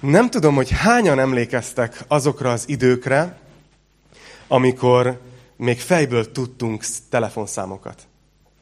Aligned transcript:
Nem 0.00 0.30
tudom, 0.30 0.54
hogy 0.54 0.70
hányan 0.70 1.18
emlékeztek 1.18 2.04
azokra 2.08 2.52
az 2.52 2.64
időkre, 2.68 3.38
amikor 4.48 5.20
még 5.56 5.80
fejből 5.80 6.32
tudtunk 6.32 6.84
telefonszámokat. 7.10 8.02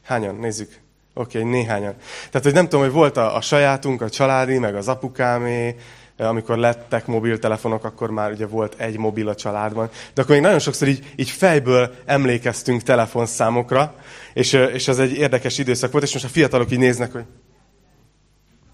Hányan? 0.03 0.35
Nézzük. 0.35 0.79
Oké, 1.13 1.37
okay, 1.37 1.49
néhányan. 1.49 1.93
Tehát, 2.29 2.43
hogy 2.43 2.53
nem 2.53 2.63
tudom, 2.63 2.85
hogy 2.85 2.93
volt 2.93 3.17
a, 3.17 3.35
a 3.35 3.41
sajátunk, 3.41 4.01
a 4.01 4.09
családi, 4.09 4.57
meg 4.57 4.75
az 4.75 4.87
apukámé, 4.87 5.75
amikor 6.17 6.57
lettek 6.57 7.05
mobiltelefonok, 7.05 7.83
akkor 7.83 8.09
már 8.09 8.31
ugye 8.31 8.45
volt 8.45 8.75
egy 8.77 8.97
mobil 8.97 9.27
a 9.27 9.35
családban. 9.35 9.89
De 10.13 10.21
akkor 10.21 10.33
még 10.33 10.43
nagyon 10.43 10.59
sokszor 10.59 10.87
így, 10.87 11.13
így 11.15 11.29
fejből 11.29 11.95
emlékeztünk 12.05 12.83
telefonszámokra, 12.83 13.95
és, 14.33 14.53
és 14.53 14.87
az 14.87 14.99
egy 14.99 15.11
érdekes 15.11 15.57
időszak 15.57 15.91
volt, 15.91 16.03
és 16.03 16.13
most 16.13 16.25
a 16.25 16.29
fiatalok 16.29 16.71
így 16.71 16.79
néznek, 16.79 17.11
hogy 17.11 17.25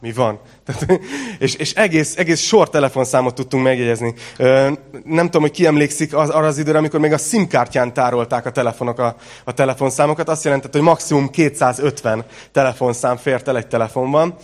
mi 0.01 0.11
van? 0.11 0.39
és 1.39 1.55
és 1.55 1.73
egész, 1.73 2.17
egész 2.17 2.41
sor 2.41 2.69
telefonszámot 2.69 3.35
tudtunk 3.35 3.63
megjegyezni. 3.63 4.13
Nem 5.03 5.25
tudom, 5.25 5.41
hogy 5.41 5.51
ki 5.51 5.65
emlékszik 5.65 6.15
az, 6.15 6.29
arra 6.29 6.47
az 6.47 6.57
időre, 6.57 6.77
amikor 6.77 6.99
még 6.99 7.13
a 7.13 7.17
SIM-kártyán 7.17 7.93
tárolták 7.93 8.45
a 8.45 8.51
telefonok 8.51 8.99
a, 8.99 9.15
a 9.43 9.53
telefonszámokat. 9.53 10.29
Azt 10.29 10.43
jelentett, 10.43 10.71
hogy 10.71 10.81
maximum 10.81 11.29
250 11.29 12.25
telefonszám 12.51 13.17
fért 13.17 13.47
el 13.47 13.57
egy 13.57 13.67
telefonban. 13.67 14.35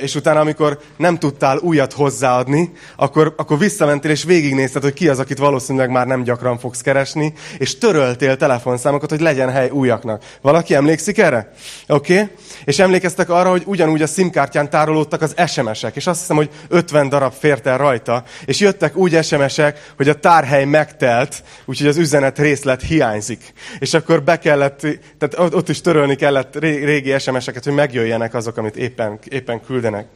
És 0.00 0.14
utána, 0.14 0.40
amikor 0.40 0.78
nem 0.96 1.18
tudtál 1.18 1.58
újat 1.58 1.92
hozzáadni, 1.92 2.72
akkor, 2.96 3.34
akkor 3.36 3.58
visszamentél 3.58 4.10
és 4.10 4.24
végignézted, 4.24 4.82
hogy 4.82 4.92
ki 4.92 5.08
az, 5.08 5.18
akit 5.18 5.38
valószínűleg 5.38 5.90
már 5.90 6.06
nem 6.06 6.22
gyakran 6.22 6.58
fogsz 6.58 6.80
keresni, 6.80 7.32
és 7.58 7.78
töröltél 7.78 8.36
telefonszámokat, 8.36 9.10
hogy 9.10 9.20
legyen 9.20 9.50
hely 9.50 9.68
újaknak. 9.68 10.22
Valaki 10.40 10.74
emlékszik 10.74 11.18
erre? 11.18 11.52
Oké? 11.88 12.20
Okay? 12.20 12.34
És 12.64 12.78
emlékeztek 12.78 13.30
arra, 13.30 13.50
hogy 13.50 13.62
ugyanúgy 13.66 14.02
a 14.02 14.06
SIM-kártyán 14.06 14.70
tárolták 14.70 14.94
tárolódtak 14.96 15.22
az 15.22 15.50
SMS-ek, 15.50 15.96
és 15.96 16.06
azt 16.06 16.20
hiszem, 16.20 16.36
hogy 16.36 16.50
50 16.68 17.08
darab 17.08 17.32
fért 17.32 17.66
el 17.66 17.78
rajta, 17.78 18.24
és 18.44 18.60
jöttek 18.60 18.96
úgy 18.96 19.24
SMS-ek, 19.24 19.92
hogy 19.96 20.08
a 20.08 20.14
tárhely 20.14 20.64
megtelt, 20.64 21.42
úgyhogy 21.64 21.86
az 21.86 21.96
üzenet 21.96 22.38
részlet 22.38 22.82
hiányzik. 22.82 23.52
És 23.78 23.94
akkor 23.94 24.22
be 24.22 24.38
kellett, 24.38 24.86
tehát 25.18 25.54
ott 25.54 25.68
is 25.68 25.80
törölni 25.80 26.14
kellett 26.14 26.58
régi 26.60 27.18
SMS-eket, 27.18 27.64
hogy 27.64 27.74
megjöjjenek 27.74 28.34
azok, 28.34 28.56
amit 28.56 28.76
éppen, 28.76 29.18
éppen 29.28 29.60
küldenek. 29.60 30.06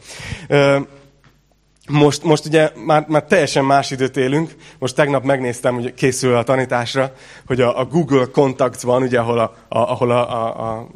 Most, 1.89 2.23
most 2.23 2.47
ugye 2.47 2.71
már, 2.87 3.05
már 3.09 3.25
teljesen 3.25 3.65
más 3.65 3.91
időt 3.91 4.17
élünk. 4.17 4.55
Most 4.79 4.95
tegnap 4.95 5.25
megnéztem, 5.25 5.75
hogy 5.75 5.95
készül 5.95 6.35
a 6.35 6.43
tanításra, 6.43 7.13
hogy 7.47 7.61
a, 7.61 7.81
a 7.81 7.85
Google 7.85 8.25
Contacts 8.33 8.83
van, 8.83 9.03
ugye, 9.03 9.19
ahol, 9.19 9.39
a, 9.39 9.55
a, 9.69 9.79
ahol 9.79 10.11
a, 10.11 10.31
a, 10.33 10.71
a, 10.71 10.87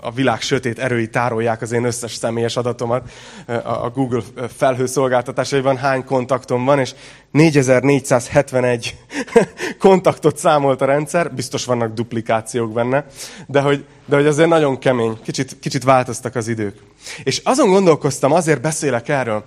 a 0.00 0.10
világ 0.10 0.40
sötét 0.40 0.78
erői 0.78 1.08
tárolják 1.08 1.62
az 1.62 1.72
én 1.72 1.84
összes 1.84 2.14
személyes 2.14 2.56
adatomat. 2.56 3.10
A, 3.46 3.52
a 3.52 3.90
Google 3.94 4.22
felhőszolgáltatásaiban 4.56 5.76
hány 5.76 6.04
kontaktom 6.04 6.64
van, 6.64 6.78
és 6.78 6.94
4471 7.30 8.96
kontaktot 9.78 10.36
számolt 10.36 10.80
a 10.80 10.84
rendszer, 10.84 11.34
biztos 11.34 11.64
vannak 11.64 11.94
duplikációk 11.94 12.72
benne, 12.72 13.06
de 13.46 13.60
hogy, 13.60 13.84
de 14.06 14.16
hogy 14.16 14.26
azért 14.26 14.48
nagyon 14.48 14.78
kemény, 14.78 15.18
kicsit, 15.22 15.58
kicsit 15.60 15.84
változtak 15.84 16.34
az 16.34 16.48
idők. 16.48 16.82
És 17.24 17.40
azon 17.44 17.70
gondolkoztam, 17.70 18.32
azért 18.32 18.60
beszélek 18.60 19.08
erről, 19.08 19.44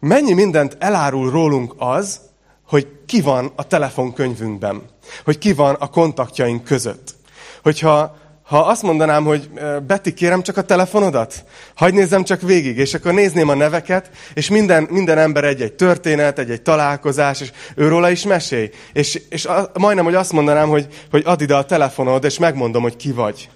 mennyi 0.00 0.32
mindent 0.32 0.76
elárul 0.78 1.30
rólunk 1.30 1.74
az, 1.76 2.20
hogy 2.66 2.88
ki 3.06 3.20
van 3.20 3.52
a 3.56 3.66
telefonkönyvünkben, 3.66 4.82
hogy 5.24 5.38
ki 5.38 5.52
van 5.52 5.74
a 5.74 5.86
kontaktjaink 5.86 6.64
között. 6.64 7.14
Hogyha 7.62 8.16
ha 8.44 8.58
azt 8.58 8.82
mondanám, 8.82 9.24
hogy 9.24 9.50
Betty, 9.86 10.14
kérem 10.14 10.42
csak 10.42 10.56
a 10.56 10.62
telefonodat, 10.62 11.44
hagyd 11.74 11.94
nézzem 11.94 12.24
csak 12.24 12.40
végig, 12.40 12.78
és 12.78 12.94
akkor 12.94 13.12
nézném 13.12 13.48
a 13.48 13.54
neveket, 13.54 14.10
és 14.34 14.48
minden, 14.48 14.86
minden 14.90 15.18
ember 15.18 15.44
egy-egy 15.44 15.72
történet, 15.72 16.38
egy-egy 16.38 16.62
találkozás, 16.62 17.40
és 17.40 17.52
őróla 17.76 18.10
is 18.10 18.24
mesélj. 18.24 18.70
És, 18.92 19.22
és 19.28 19.44
a, 19.44 19.70
majdnem, 19.78 20.04
hogy 20.04 20.14
azt 20.14 20.32
mondanám, 20.32 20.68
hogy, 20.68 20.86
hogy 21.10 21.22
add 21.26 21.42
ide 21.42 21.54
a 21.54 21.64
telefonod, 21.64 22.24
és 22.24 22.38
megmondom, 22.38 22.82
hogy 22.82 22.96
ki 22.96 23.12
vagy. 23.12 23.48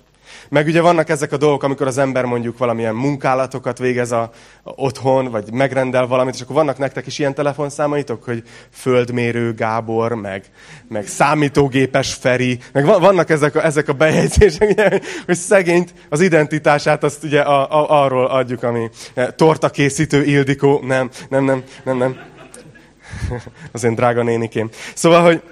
Meg 0.49 0.67
ugye 0.67 0.81
vannak 0.81 1.09
ezek 1.09 1.33
a 1.33 1.37
dolgok, 1.37 1.63
amikor 1.63 1.87
az 1.87 1.99
ember 1.99 2.25
mondjuk 2.25 2.59
valamilyen 2.59 2.95
munkálatokat 2.95 3.79
végez 3.79 4.13
a, 4.13 4.31
a 4.63 4.73
otthon, 4.75 5.31
vagy 5.31 5.53
megrendel 5.53 6.07
valamit, 6.07 6.35
és 6.35 6.41
akkor 6.41 6.55
vannak 6.55 6.79
nektek 6.79 7.07
is 7.07 7.19
ilyen 7.19 7.35
telefonszámaitok, 7.35 8.25
hogy 8.25 8.43
földmérő 8.71 9.55
Gábor, 9.55 10.13
meg, 10.13 10.45
meg 10.89 11.07
számítógépes 11.07 12.15
Feri, 12.15 12.59
meg 12.73 12.85
vannak 12.85 13.31
ezek 13.31 13.55
a, 13.55 13.65
ezek 13.65 13.89
a 13.89 13.93
bejegyzések, 13.93 14.71
ugye, 14.71 15.01
hogy 15.27 15.37
szegényt, 15.37 15.95
az 16.09 16.21
identitását 16.21 17.05
azt 17.05 17.25
ugye 17.25 17.41
a, 17.41 17.81
a, 17.81 18.05
arról 18.05 18.27
adjuk, 18.27 18.63
ami 18.63 18.91
e, 19.15 19.31
tortakészítő 19.31 20.25
Ildikó, 20.25 20.81
nem, 20.85 21.11
nem, 21.29 21.45
nem, 21.45 21.63
nem, 21.85 21.97
nem. 21.97 22.17
Az 23.73 23.85
én 23.85 23.95
drága 23.95 24.23
nénikém. 24.23 24.71
Szóval, 24.95 25.23
hogy, 25.23 25.43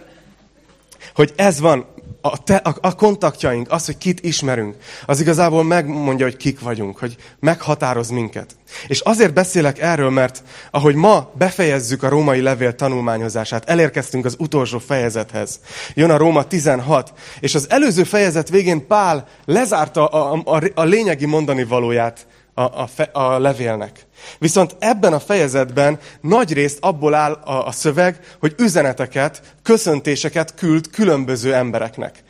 hogy 1.14 1.32
ez 1.36 1.60
van, 1.60 1.86
a, 2.26 2.36
te, 2.36 2.56
a, 2.56 2.76
a 2.80 2.94
kontaktjaink, 2.94 3.70
az, 3.70 3.86
hogy 3.86 3.98
kit 3.98 4.20
ismerünk, 4.24 4.76
az 5.06 5.20
igazából 5.20 5.64
megmondja, 5.64 6.24
hogy 6.24 6.36
kik 6.36 6.60
vagyunk, 6.60 6.98
hogy 6.98 7.16
meghatároz 7.40 8.10
minket. 8.10 8.56
És 8.86 9.00
azért 9.00 9.34
beszélek 9.34 9.80
erről, 9.80 10.10
mert 10.10 10.42
ahogy 10.70 10.94
ma 10.94 11.30
befejezzük 11.38 12.02
a 12.02 12.08
római 12.08 12.40
levél 12.40 12.74
tanulmányozását, 12.74 13.68
elérkeztünk 13.68 14.24
az 14.24 14.36
utolsó 14.38 14.78
fejezethez. 14.78 15.60
Jön 15.94 16.10
a 16.10 16.16
Róma 16.16 16.44
16, 16.44 17.12
és 17.40 17.54
az 17.54 17.70
előző 17.70 18.04
fejezet 18.04 18.48
végén 18.48 18.86
Pál 18.86 19.26
lezárta 19.44 20.06
a, 20.06 20.42
a, 20.44 20.62
a 20.74 20.82
lényegi 20.82 21.26
mondani 21.26 21.64
valóját 21.64 22.26
a, 22.58 22.62
a, 22.62 22.86
fe, 22.94 23.02
a 23.12 23.38
levélnek. 23.38 24.06
Viszont 24.38 24.76
ebben 24.78 25.12
a 25.12 25.20
fejezetben 25.20 25.98
nagy 26.20 26.52
részt 26.52 26.78
abból 26.80 27.14
áll 27.14 27.32
a, 27.32 27.66
a 27.66 27.72
szöveg, 27.72 28.36
hogy 28.40 28.54
üzeneteket, 28.58 29.54
köszöntéseket 29.62 30.54
küld 30.54 30.90
különböző 30.90 31.54
embereknek. 31.54 32.22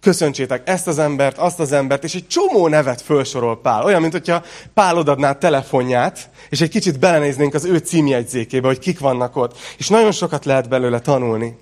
Köszöntsétek 0.00 0.68
ezt 0.68 0.86
az 0.86 0.98
embert, 0.98 1.38
azt 1.38 1.60
az 1.60 1.72
embert, 1.72 2.04
és 2.04 2.14
egy 2.14 2.26
csomó 2.26 2.68
nevet 2.68 3.00
felsorol 3.00 3.60
Pál. 3.60 3.84
Olyan, 3.84 4.00
mint 4.00 4.12
hogyha 4.12 4.42
Pál 4.74 4.96
odadná 4.96 5.32
telefonját, 5.32 6.30
és 6.48 6.60
egy 6.60 6.70
kicsit 6.70 6.98
belenéznénk 6.98 7.54
az 7.54 7.64
ő 7.64 7.76
címjegyzékébe, 7.76 8.66
hogy 8.66 8.78
kik 8.78 8.98
vannak 8.98 9.36
ott. 9.36 9.58
És 9.78 9.88
nagyon 9.88 10.12
sokat 10.12 10.44
lehet 10.44 10.68
belőle 10.68 11.00
tanulni. 11.00 11.58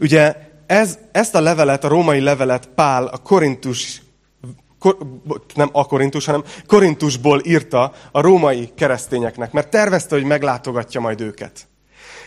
Ugye 0.00 0.36
ez, 0.66 0.98
ezt 1.12 1.34
a 1.34 1.40
levelet, 1.40 1.84
a 1.84 1.88
római 1.88 2.20
levelet 2.20 2.68
Pál 2.74 3.06
a 3.06 3.16
Korintus 3.16 4.02
Kor, 4.82 4.96
nem 5.54 5.68
a 5.72 5.84
Korintus, 5.84 6.24
hanem 6.24 6.44
Korintusból 6.66 7.40
írta 7.44 7.92
a 8.12 8.20
római 8.20 8.70
keresztényeknek, 8.76 9.52
mert 9.52 9.70
tervezte, 9.70 10.14
hogy 10.14 10.24
meglátogatja 10.24 11.00
majd 11.00 11.20
őket. 11.20 11.68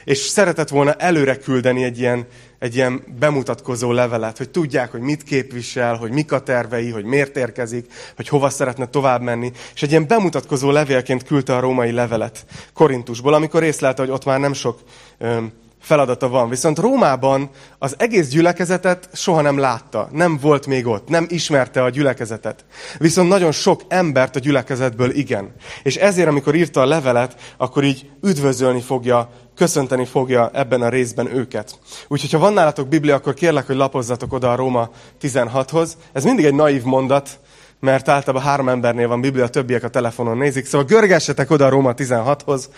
És 0.04 0.18
szeretett 0.18 0.70
volna 0.70 0.94
előre 0.94 1.38
küldeni 1.38 1.84
egy 1.84 2.00
ilyen, 2.00 2.28
egy 2.60 2.76
ilyen 2.76 3.04
bemutatkozó 3.20 3.92
levelet, 3.92 4.38
hogy 4.38 4.50
tudják, 4.50 4.92
hogy 4.92 5.00
mit 5.00 5.24
képvisel, 5.24 5.96
hogy 5.96 6.12
mik 6.12 6.32
a 6.32 6.40
tervei, 6.40 6.90
hogy 6.90 7.06
miért 7.06 7.38
érkezik, 7.38 7.94
hogy 8.16 8.28
hova 8.28 8.50
szeretne 8.50 8.86
tovább 8.86 9.22
menni. 9.22 9.52
És 9.74 9.84
egy 9.84 9.90
ilyen 9.90 10.08
bemutatkozó 10.08 10.72
levélként 10.72 11.24
küldte 11.24 11.56
a 11.56 11.60
római 11.60 11.92
levelet 11.92 12.46
Korintusból, 12.74 13.34
amikor 13.34 13.64
észlelte, 13.64 14.02
hogy 14.02 14.12
ott 14.12 14.26
már 14.26 14.40
nem 14.40 14.54
sok 14.54 14.80
öm, 15.18 15.52
feladata 15.86 16.30
van. 16.30 16.50
Viszont 16.50 16.80
Rómában 16.80 17.50
az 17.80 17.96
egész 17.98 18.30
gyülekezetet 18.30 19.10
soha 19.14 19.42
nem 19.42 19.58
látta, 19.58 20.10
nem 20.12 20.38
volt 20.42 20.68
még 20.68 20.88
ott, 20.88 21.08
nem 21.08 21.26
ismerte 21.30 21.84
a 21.84 21.90
gyülekezetet. 21.90 22.66
Viszont 22.98 23.30
nagyon 23.30 23.52
sok 23.52 23.82
embert 23.88 24.36
a 24.36 24.40
gyülekezetből 24.40 25.12
igen. 25.12 25.54
És 25.84 25.96
ezért, 25.96 26.28
amikor 26.28 26.56
írta 26.56 26.82
a 26.82 26.86
levelet, 26.86 27.36
akkor 27.58 27.84
így 27.84 28.10
üdvözölni 28.22 28.82
fogja, 28.82 29.30
köszönteni 29.56 30.06
fogja 30.06 30.50
ebben 30.54 30.82
a 30.82 30.90
részben 30.90 31.36
őket. 31.36 31.80
Úgyhogy, 32.08 32.32
ha 32.32 32.40
van 32.40 32.54
nálatok 32.54 32.88
Biblia, 32.88 33.16
akkor 33.16 33.34
kérlek, 33.34 33.66
hogy 33.66 33.76
lapozzatok 33.76 34.34
oda 34.34 34.52
a 34.52 34.56
Róma 34.56 34.90
16-hoz. 35.22 35.98
Ez 36.14 36.24
mindig 36.24 36.46
egy 36.46 36.56
naív 36.56 36.84
mondat, 36.84 37.40
mert 37.80 38.10
általában 38.10 38.48
három 38.48 38.70
embernél 38.70 39.08
van 39.08 39.22
Biblia, 39.22 39.48
többiek 39.48 39.84
a 39.84 39.90
telefonon 39.90 40.38
nézik. 40.38 40.66
Szóval 40.66 40.88
görgessetek 40.88 41.52
oda 41.52 41.66
a 41.66 41.70
Róma 41.70 41.94
16-hoz, 41.98 42.70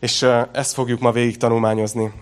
és 0.00 0.26
ezt 0.52 0.72
fogjuk 0.72 1.00
ma 1.00 1.12
végig 1.12 1.36
tanulmányozni. 1.36 2.12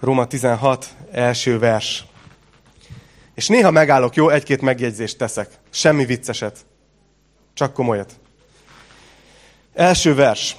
Róma 0.00 0.26
16, 0.26 0.86
első 1.12 1.58
vers. 1.58 2.04
És 3.34 3.46
néha 3.46 3.70
megállok, 3.70 4.14
jó, 4.14 4.28
egy-két 4.28 4.60
megjegyzést 4.60 5.18
teszek. 5.18 5.48
Semmi 5.70 6.04
vicceset. 6.04 6.56
Csak 7.54 7.72
komolyat. 7.72 8.12
Első 9.74 10.14
vers. 10.14 10.56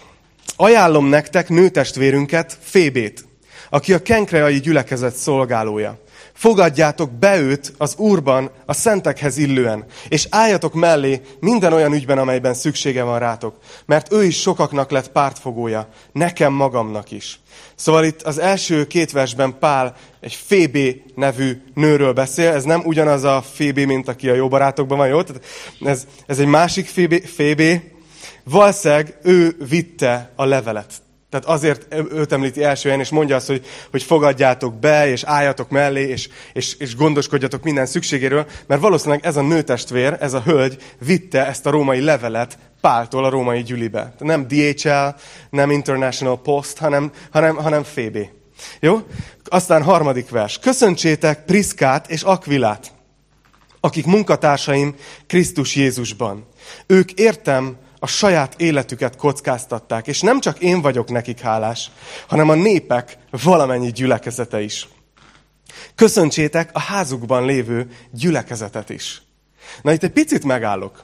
Ajánlom 0.55 1.05
nektek 1.05 1.49
nőtestvérünket, 1.49 2.57
Fébét, 2.61 3.25
aki 3.69 3.93
a 3.93 4.01
kenkreai 4.01 4.59
gyülekezet 4.59 5.15
szolgálója. 5.15 5.99
Fogadjátok 6.41 7.11
be 7.11 7.39
őt 7.39 7.73
az 7.77 7.95
Úrban, 7.97 8.51
a 8.65 8.73
szentekhez 8.73 9.37
illően, 9.37 9.85
és 10.07 10.27
álljatok 10.29 10.73
mellé 10.73 11.21
minden 11.39 11.73
olyan 11.73 11.93
ügyben, 11.93 12.17
amelyben 12.17 12.53
szüksége 12.53 13.03
van 13.03 13.19
rátok, 13.19 13.57
mert 13.85 14.13
ő 14.13 14.23
is 14.23 14.39
sokaknak 14.39 14.91
lett 14.91 15.11
pártfogója, 15.11 15.87
nekem 16.11 16.53
magamnak 16.53 17.11
is. 17.11 17.39
Szóval 17.75 18.03
itt 18.03 18.21
az 18.21 18.37
első 18.37 18.87
két 18.87 19.11
versben 19.11 19.59
Pál 19.59 19.95
egy 20.19 20.33
Fébé 20.33 21.03
nevű 21.15 21.61
nőről 21.73 22.13
beszél, 22.13 22.51
ez 22.51 22.63
nem 22.63 22.81
ugyanaz 22.85 23.23
a 23.23 23.43
Fébé, 23.53 23.85
mint 23.85 24.07
aki 24.07 24.29
a 24.29 24.35
jó 24.35 24.47
barátokban 24.47 24.97
van, 24.97 25.07
jó? 25.07 25.21
Tehát 25.21 25.45
ez, 25.81 26.07
ez 26.25 26.39
egy 26.39 26.47
másik 26.47 26.87
Fébé, 26.87 27.19
Fébé. 27.19 27.91
Valószínűleg 28.43 29.17
ő 29.23 29.55
vitte 29.69 30.31
a 30.35 30.45
levelet 30.45 31.01
Tehát 31.31 31.45
azért 31.45 31.93
őt 32.13 32.31
említi 32.31 32.63
első 32.63 32.83
helyen, 32.83 33.03
és 33.03 33.09
mondja 33.09 33.35
azt, 33.35 33.47
hogy, 33.47 33.65
hogy 33.91 34.03
fogadjátok 34.03 34.79
be, 34.79 35.07
és 35.07 35.23
álljatok 35.23 35.69
mellé, 35.69 36.07
és, 36.07 36.29
és, 36.53 36.75
és 36.77 36.95
gondoskodjatok 36.95 37.63
minden 37.63 37.85
szükségéről, 37.85 38.45
mert 38.67 38.81
valószínűleg 38.81 39.25
ez 39.25 39.35
a 39.35 39.41
nőtestvér, 39.41 40.17
ez 40.19 40.33
a 40.33 40.41
hölgy 40.41 40.77
vitte 41.05 41.47
ezt 41.47 41.65
a 41.65 41.69
római 41.69 42.01
levelet 42.01 42.57
Páltól 42.81 43.25
a 43.25 43.29
római 43.29 43.63
gyülibe. 43.63 44.13
Nem 44.19 44.47
DHL, 44.47 45.07
nem 45.49 45.71
International 45.71 46.41
Post, 46.41 46.77
hanem, 46.77 47.11
hanem, 47.31 47.55
hanem 47.55 47.83
FB. 47.83 48.17
Jó? 48.79 48.99
Aztán 49.43 49.83
harmadik 49.83 50.29
vers. 50.29 50.59
Köszöntsétek 50.59 51.45
Priskát 51.45 52.09
és 52.09 52.21
Akvilát, 52.21 52.91
akik 53.79 54.05
munkatársaim 54.05 54.95
Krisztus 55.27 55.75
Jézusban. 55.75 56.47
Ők 56.87 57.11
értem, 57.11 57.77
a 58.03 58.07
saját 58.07 58.53
életüket 58.57 59.15
kockáztatták, 59.15 60.07
és 60.07 60.21
nem 60.21 60.39
csak 60.39 60.59
én 60.59 60.81
vagyok 60.81 61.09
nekik 61.09 61.39
hálás, 61.39 61.91
hanem 62.27 62.49
a 62.49 62.53
népek 62.53 63.17
valamennyi 63.43 63.91
gyülekezete 63.91 64.61
is. 64.61 64.87
Köszöntsétek 65.95 66.69
a 66.73 66.79
házukban 66.79 67.45
lévő 67.45 67.91
gyülekezetet 68.11 68.89
is. 68.89 69.21
Na 69.81 69.91
itt 69.91 70.03
egy 70.03 70.11
picit 70.11 70.43
megállok. 70.43 71.03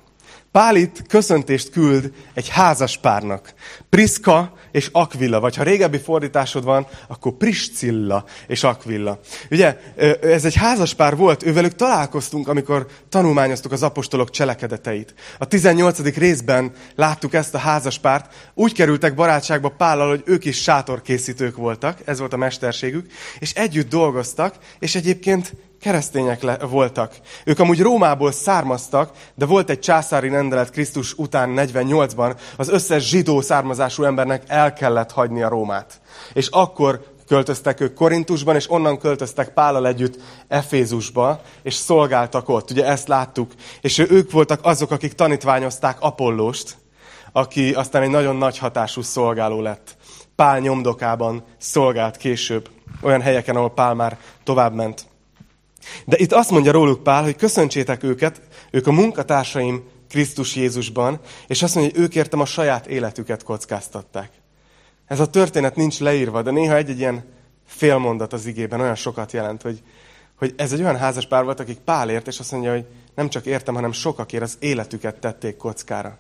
Pál 0.58 0.76
itt 0.76 1.08
köszöntést 1.08 1.70
küld 1.70 2.12
egy 2.34 2.50
házas 2.50 2.98
párnak. 2.98 3.54
Priska 3.90 4.54
és 4.72 4.90
Aquilla, 4.92 5.40
vagy 5.40 5.56
ha 5.56 5.64
régebbi 5.64 5.98
fordításod 5.98 6.64
van, 6.64 6.88
akkor 7.08 7.32
Priscilla 7.32 8.26
és 8.48 8.64
Aquilla. 8.64 9.20
Ugye, 9.52 9.78
ez 10.22 10.46
egy 10.46 10.56
házas 10.56 10.94
pár 10.94 11.16
volt, 11.16 11.44
ővelük 11.44 11.76
találkoztunk, 11.76 12.48
amikor 12.48 12.88
tanulmányoztuk 13.10 13.72
az 13.72 13.84
apostolok 13.84 14.30
cselekedeteit. 14.30 15.14
A 15.38 15.46
18. 15.46 16.16
részben 16.16 16.72
láttuk 16.96 17.34
ezt 17.34 17.54
a 17.54 17.58
házas 17.58 18.00
párt. 18.00 18.52
Úgy 18.54 18.74
kerültek 18.74 19.16
barátságba 19.16 19.70
Pállal, 19.70 20.10
hogy 20.10 20.24
ők 20.26 20.46
is 20.46 20.62
sátorkészítők 20.62 21.56
voltak, 21.56 22.00
ez 22.06 22.20
volt 22.20 22.34
a 22.34 22.38
mesterségük, 22.38 23.12
és 23.40 23.54
együtt 23.54 23.90
dolgoztak, 23.90 24.56
és 24.80 24.96
egyébként 24.96 25.54
keresztények 25.82 26.42
le, 26.42 26.58
voltak. 26.58 27.16
Ők 27.46 27.60
amúgy 27.60 27.82
Rómából 27.82 28.32
származtak, 28.32 29.12
de 29.36 29.46
volt 29.46 29.70
egy 29.70 29.80
császári 29.80 30.30
rendelet 30.30 30.70
Krisztus 30.70 31.14
után 31.14 31.54
48-ban, 31.56 32.38
az 32.58 32.70
összes 32.70 33.10
zsidó 33.10 33.42
származású 33.42 34.04
embernek 34.04 34.44
el 34.48 34.74
kellett 34.74 35.12
hagyni 35.12 35.42
a 35.42 35.50
Rómát. 35.50 36.02
És 36.34 36.48
akkor 36.48 37.16
költöztek 37.28 37.80
ők 37.80 37.94
Korintusban, 37.94 38.56
és 38.56 38.72
onnan 38.72 38.98
költöztek 38.98 39.50
Pállal 39.50 39.88
együtt 39.88 40.20
Efézusba, 40.48 41.42
és 41.62 41.74
szolgáltak 41.74 42.50
ott. 42.50 42.72
Ugye 42.72 42.86
ezt 42.86 43.08
láttuk. 43.08 43.52
És 43.82 43.98
ők 43.98 44.32
voltak 44.32 44.60
azok, 44.64 44.92
akik 44.92 45.14
tanítványozták 45.14 45.98
Apollóst, 46.02 46.78
aki 47.32 47.74
aztán 47.74 48.02
egy 48.02 48.10
nagyon 48.10 48.36
nagy 48.36 48.58
hatású 48.58 49.02
szolgáló 49.02 49.62
lett. 49.62 49.96
Pál 50.36 50.60
nyomdokában 50.60 51.44
szolgált 51.58 52.18
később, 52.18 52.70
olyan 53.02 53.22
helyeken, 53.22 53.56
ahol 53.56 53.74
Pál 53.74 53.94
már 53.94 54.18
tovább 54.44 54.74
ment. 54.74 55.07
De 56.06 56.18
itt 56.18 56.32
azt 56.34 56.52
mondja 56.52 56.72
róluk 56.72 57.04
Pál, 57.04 57.24
hogy 57.24 57.36
köszöntsétek 57.36 58.04
őket, 58.04 58.42
ők 58.72 58.88
a 58.88 58.92
munkatársaim 58.92 59.84
Krisztus 60.10 60.56
Jézusban, 60.56 61.20
és 61.48 61.64
azt 61.64 61.76
mondja, 61.76 61.94
hogy 61.94 62.04
ők 62.04 62.16
értem 62.16 62.40
a 62.40 62.46
saját 62.46 62.88
életüket 62.88 63.44
kockáztatták. 63.44 64.30
Ez 65.06 65.20
a 65.20 65.30
történet 65.30 65.76
nincs 65.76 66.00
leírva, 66.00 66.42
de 66.42 66.52
néha 66.52 66.76
egy-egy 66.76 67.00
ilyen 67.00 67.26
félmondat 67.66 68.34
az 68.34 68.46
igében 68.46 68.80
olyan 68.80 68.96
sokat 68.96 69.32
jelent, 69.32 69.62
hogy, 69.62 69.82
hogy 70.38 70.54
ez 70.58 70.74
egy 70.74 70.82
olyan 70.82 70.98
házas 70.98 71.28
pár 71.28 71.44
volt, 71.44 71.60
akik 71.60 71.78
Pál 71.78 72.10
ért, 72.10 72.28
és 72.28 72.40
azt 72.40 72.52
mondja, 72.52 72.72
hogy 72.72 72.86
nem 73.16 73.30
csak 73.30 73.46
értem, 73.46 73.76
hanem 73.76 73.92
sokakért 73.92 74.44
az 74.44 74.58
életüket 74.60 75.20
tették 75.20 75.58
kockára. 75.58 76.18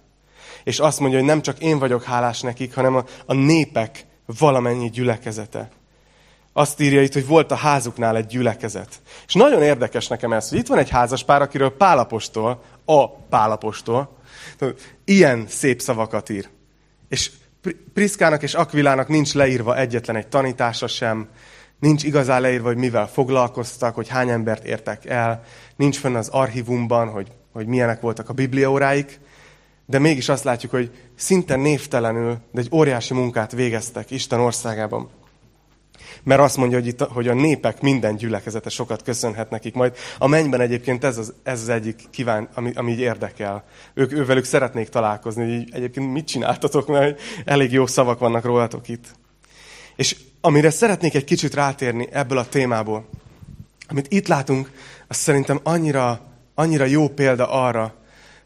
És 0.63 0.79
azt 0.79 0.99
mondja, 0.99 1.17
hogy 1.17 1.27
nem 1.27 1.41
csak 1.41 1.59
én 1.59 1.79
vagyok 1.79 2.03
hálás 2.03 2.41
nekik, 2.41 2.75
hanem 2.75 2.95
a, 2.95 3.05
a 3.25 3.33
népek 3.33 4.05
valamennyi 4.25 4.89
gyülekezete 4.89 5.69
azt 6.57 6.79
írja 6.79 7.01
itt, 7.01 7.13
hogy 7.13 7.27
volt 7.27 7.51
a 7.51 7.55
házuknál 7.55 8.15
egy 8.15 8.25
gyülekezet. 8.25 8.89
És 9.27 9.33
nagyon 9.33 9.61
érdekes 9.61 10.07
nekem 10.07 10.33
ez, 10.33 10.49
hogy 10.49 10.57
itt 10.57 10.67
van 10.67 10.77
egy 10.77 10.89
házaspár, 10.89 11.41
akiről 11.41 11.77
Pálapostól, 11.77 12.61
a 12.85 13.09
Pálapostól, 13.09 14.17
ilyen 15.05 15.45
szép 15.47 15.81
szavakat 15.81 16.29
ír. 16.29 16.49
És 17.09 17.31
Priszkának 17.93 18.43
és 18.43 18.53
Akvilának 18.53 19.07
nincs 19.07 19.33
leírva 19.33 19.77
egyetlen 19.77 20.15
egy 20.15 20.27
tanítása 20.27 20.87
sem, 20.87 21.29
nincs 21.79 22.03
igazán 22.03 22.41
leírva, 22.41 22.67
hogy 22.67 22.77
mivel 22.77 23.07
foglalkoztak, 23.07 23.95
hogy 23.95 24.07
hány 24.07 24.29
embert 24.29 24.65
értek 24.65 25.05
el, 25.05 25.43
nincs 25.75 25.97
fenn 25.97 26.15
az 26.15 26.27
archívumban, 26.27 27.09
hogy, 27.09 27.27
hogy 27.53 27.67
milyenek 27.67 28.01
voltak 28.01 28.29
a 28.29 28.33
bibliaóráik, 28.33 29.19
de 29.85 29.99
mégis 29.99 30.29
azt 30.29 30.43
látjuk, 30.43 30.71
hogy 30.71 30.91
szinte 31.15 31.55
névtelenül, 31.55 32.37
de 32.51 32.61
egy 32.61 32.69
óriási 32.71 33.13
munkát 33.13 33.51
végeztek 33.51 34.11
Isten 34.11 34.39
országában. 34.39 35.16
Mert 36.23 36.41
azt 36.41 36.57
mondja, 36.57 36.77
hogy, 36.77 36.87
itt, 36.87 36.99
hogy 36.99 37.27
a 37.27 37.33
népek 37.33 37.81
minden 37.81 38.15
gyülekezete 38.15 38.69
sokat 38.69 39.03
köszönhet 39.03 39.49
nekik 39.49 39.73
majd. 39.73 39.95
A 40.17 40.27
mennyben 40.27 40.61
egyébként 40.61 41.03
ez 41.03 41.17
az, 41.17 41.33
ez 41.43 41.61
az 41.61 41.69
egyik 41.69 42.01
kíván, 42.09 42.49
ami, 42.53 42.71
ami 42.75 42.91
így 42.91 42.99
érdekel. 42.99 43.63
Ők, 43.93 44.11
ővelük 44.11 44.43
szeretnék 44.43 44.89
találkozni, 44.89 45.55
hogy 45.55 45.69
egyébként 45.71 46.11
mit 46.11 46.27
csináltatok, 46.27 46.87
mert 46.87 47.21
elég 47.45 47.71
jó 47.71 47.85
szavak 47.85 48.19
vannak 48.19 48.45
rólatok 48.45 48.87
itt. 48.87 49.05
És 49.95 50.15
amire 50.41 50.69
szeretnék 50.69 51.15
egy 51.15 51.23
kicsit 51.23 51.53
rátérni 51.53 52.07
ebből 52.11 52.37
a 52.37 52.47
témából, 52.47 53.09
amit 53.87 54.11
itt 54.11 54.27
látunk, 54.27 54.71
az 55.07 55.17
szerintem 55.17 55.59
annyira, 55.63 56.21
annyira 56.55 56.85
jó 56.85 57.09
példa 57.09 57.51
arra, 57.51 57.95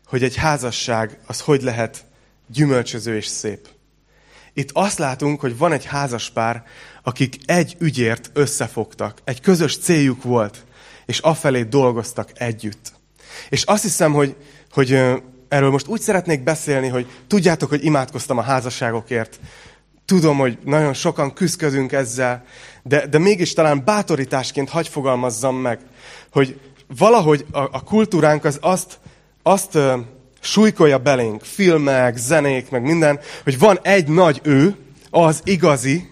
hogy 0.05 0.23
egy 0.23 0.35
házasság 0.35 1.19
az 1.27 1.41
hogy 1.41 1.61
lehet 1.61 2.05
gyümölcsöző 2.47 3.15
és 3.15 3.25
szép. 3.25 3.67
Itt 4.53 4.69
azt 4.73 4.97
látunk, 4.97 5.39
hogy 5.39 5.57
van 5.57 5.71
egy 5.71 5.85
házaspár, 5.85 6.63
akik 7.03 7.35
egy 7.45 7.75
ügyért 7.79 8.29
összefogtak. 8.33 9.17
Egy 9.23 9.41
közös 9.41 9.77
céljuk 9.77 10.23
volt, 10.23 10.65
és 11.05 11.19
afelé 11.19 11.63
dolgoztak 11.63 12.31
együtt. 12.33 12.93
És 13.49 13.63
azt 13.63 13.83
hiszem, 13.83 14.13
hogy, 14.13 14.35
hogy 14.71 14.91
erről 15.47 15.71
most 15.71 15.87
úgy 15.87 16.01
szeretnék 16.01 16.43
beszélni, 16.43 16.87
hogy 16.87 17.07
tudjátok, 17.27 17.69
hogy 17.69 17.85
imádkoztam 17.85 18.37
a 18.37 18.41
házasságokért. 18.41 19.39
Tudom, 20.05 20.37
hogy 20.37 20.57
nagyon 20.63 20.93
sokan 20.93 21.33
küzdködünk 21.33 21.91
ezzel, 21.91 22.43
de, 22.83 23.07
de 23.07 23.17
mégis 23.17 23.53
talán 23.53 23.85
bátorításként 23.85 24.69
hagy 24.69 24.87
fogalmazzam 24.87 25.55
meg, 25.55 25.79
hogy 26.31 26.59
valahogy 26.97 27.45
a, 27.51 27.59
a 27.59 27.83
kultúránk 27.83 28.43
az 28.43 28.57
azt, 28.61 28.99
azt 29.43 29.77
súlykolja 30.41 30.97
belénk, 30.97 31.41
filmek, 31.43 32.17
zenék, 32.17 32.69
meg 32.69 32.81
minden, 32.81 33.19
hogy 33.43 33.59
van 33.59 33.79
egy 33.81 34.07
nagy 34.07 34.39
ő, 34.43 34.75
az 35.09 35.41
igazi, 35.43 36.09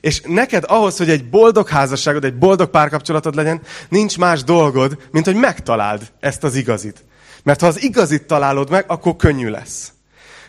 és 0.00 0.20
neked 0.24 0.64
ahhoz, 0.66 0.96
hogy 0.96 1.10
egy 1.10 1.28
boldog 1.28 1.68
házasságod, 1.68 2.24
egy 2.24 2.38
boldog 2.38 2.70
párkapcsolatod 2.70 3.34
legyen, 3.34 3.60
nincs 3.88 4.18
más 4.18 4.44
dolgod, 4.44 4.98
mint 5.10 5.24
hogy 5.24 5.34
megtaláld 5.34 6.12
ezt 6.20 6.44
az 6.44 6.54
igazit. 6.54 7.04
Mert 7.42 7.60
ha 7.60 7.66
az 7.66 7.82
igazit 7.82 8.26
találod 8.26 8.70
meg, 8.70 8.84
akkor 8.86 9.16
könnyű 9.16 9.48
lesz. 9.48 9.92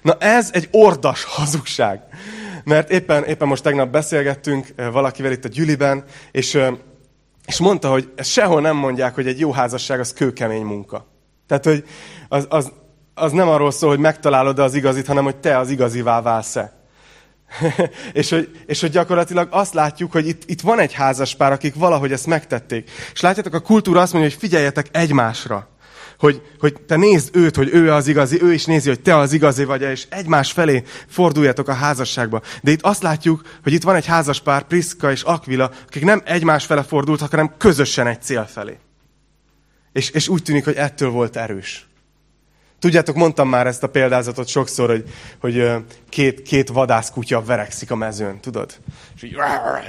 Na 0.01 0.17
ez 0.19 0.49
egy 0.51 0.67
ordas 0.71 1.23
hazugság. 1.23 2.01
Mert 2.63 2.91
éppen, 2.91 3.23
éppen 3.23 3.47
most 3.47 3.63
tegnap 3.63 3.89
beszélgettünk 3.89 4.67
eh, 4.75 4.91
valakivel 4.91 5.31
itt 5.31 5.45
a 5.45 5.47
gyüliben, 5.47 6.03
és, 6.31 6.55
eh, 6.55 6.73
és 7.45 7.59
mondta, 7.59 7.89
hogy 7.89 8.11
sehol 8.17 8.61
nem 8.61 8.75
mondják, 8.75 9.15
hogy 9.15 9.27
egy 9.27 9.39
jó 9.39 9.51
házasság 9.51 9.99
az 9.99 10.13
kőkemény 10.13 10.65
munka. 10.65 11.07
Tehát, 11.47 11.65
hogy 11.65 11.83
az, 12.27 12.45
az, 12.49 12.71
az 13.13 13.31
nem 13.31 13.47
arról 13.47 13.71
szól, 13.71 13.89
hogy 13.89 13.99
megtalálod 13.99 14.59
az 14.59 14.73
igazit, 14.73 15.07
hanem 15.07 15.23
hogy 15.23 15.35
te 15.35 15.57
az 15.57 15.69
igazivá 15.69 16.21
válsz-e. 16.21 16.81
és, 18.13 18.29
hogy, 18.29 18.49
és 18.65 18.81
hogy 18.81 18.89
gyakorlatilag 18.89 19.47
azt 19.51 19.73
látjuk, 19.73 20.11
hogy 20.11 20.27
itt, 20.27 20.49
itt 20.49 20.61
van 20.61 20.79
egy 20.79 20.93
házaspár, 20.93 21.51
akik 21.51 21.75
valahogy 21.75 22.11
ezt 22.11 22.27
megtették. 22.27 22.91
És 23.13 23.21
látjátok, 23.21 23.53
a 23.53 23.59
kultúra 23.59 24.01
azt 24.01 24.13
mondja, 24.13 24.31
hogy 24.31 24.39
figyeljetek 24.39 24.87
egymásra. 24.91 25.67
Hogy, 26.19 26.41
hogy 26.59 26.81
te 26.87 26.95
nézd 26.95 27.35
őt, 27.35 27.55
hogy 27.55 27.69
ő 27.73 27.91
az 27.91 28.07
igazi, 28.07 28.41
ő 28.41 28.53
is 28.53 28.65
nézi, 28.65 28.89
hogy 28.89 29.01
te 29.01 29.17
az 29.17 29.33
igazi 29.33 29.63
vagy, 29.63 29.81
és 29.81 30.05
egymás 30.09 30.51
felé 30.51 30.83
forduljatok 31.07 31.67
a 31.67 31.73
házasságba. 31.73 32.41
De 32.61 32.71
itt 32.71 32.81
azt 32.81 33.01
látjuk, 33.01 33.41
hogy 33.63 33.73
itt 33.73 33.83
van 33.83 33.95
egy 33.95 34.05
házaspár, 34.05 34.63
Priska 34.63 35.11
és 35.11 35.21
Aquila, 35.21 35.71
akik 35.87 36.03
nem 36.03 36.21
egymás 36.25 36.65
fele 36.65 36.83
fordultak, 36.83 37.29
hanem 37.29 37.53
közösen 37.57 38.07
egy 38.07 38.21
cél 38.21 38.45
felé. 38.45 38.77
És, 39.91 40.09
és 40.09 40.27
úgy 40.27 40.43
tűnik, 40.43 40.63
hogy 40.63 40.75
ettől 40.75 41.09
volt 41.09 41.35
erős. 41.35 41.87
Tudjátok, 42.83 43.15
mondtam 43.15 43.49
már 43.49 43.67
ezt 43.67 43.83
a 43.83 43.87
példázatot 43.87 44.47
sokszor, 44.47 44.89
hogy, 44.89 45.03
hogy 45.39 45.71
két, 46.09 46.41
két 46.41 46.69
vadászkutya 46.69 47.43
verekszik 47.43 47.91
a 47.91 47.95
mezőn, 47.95 48.39
tudod? 48.39 48.71
És 49.15 49.23
így 49.23 49.35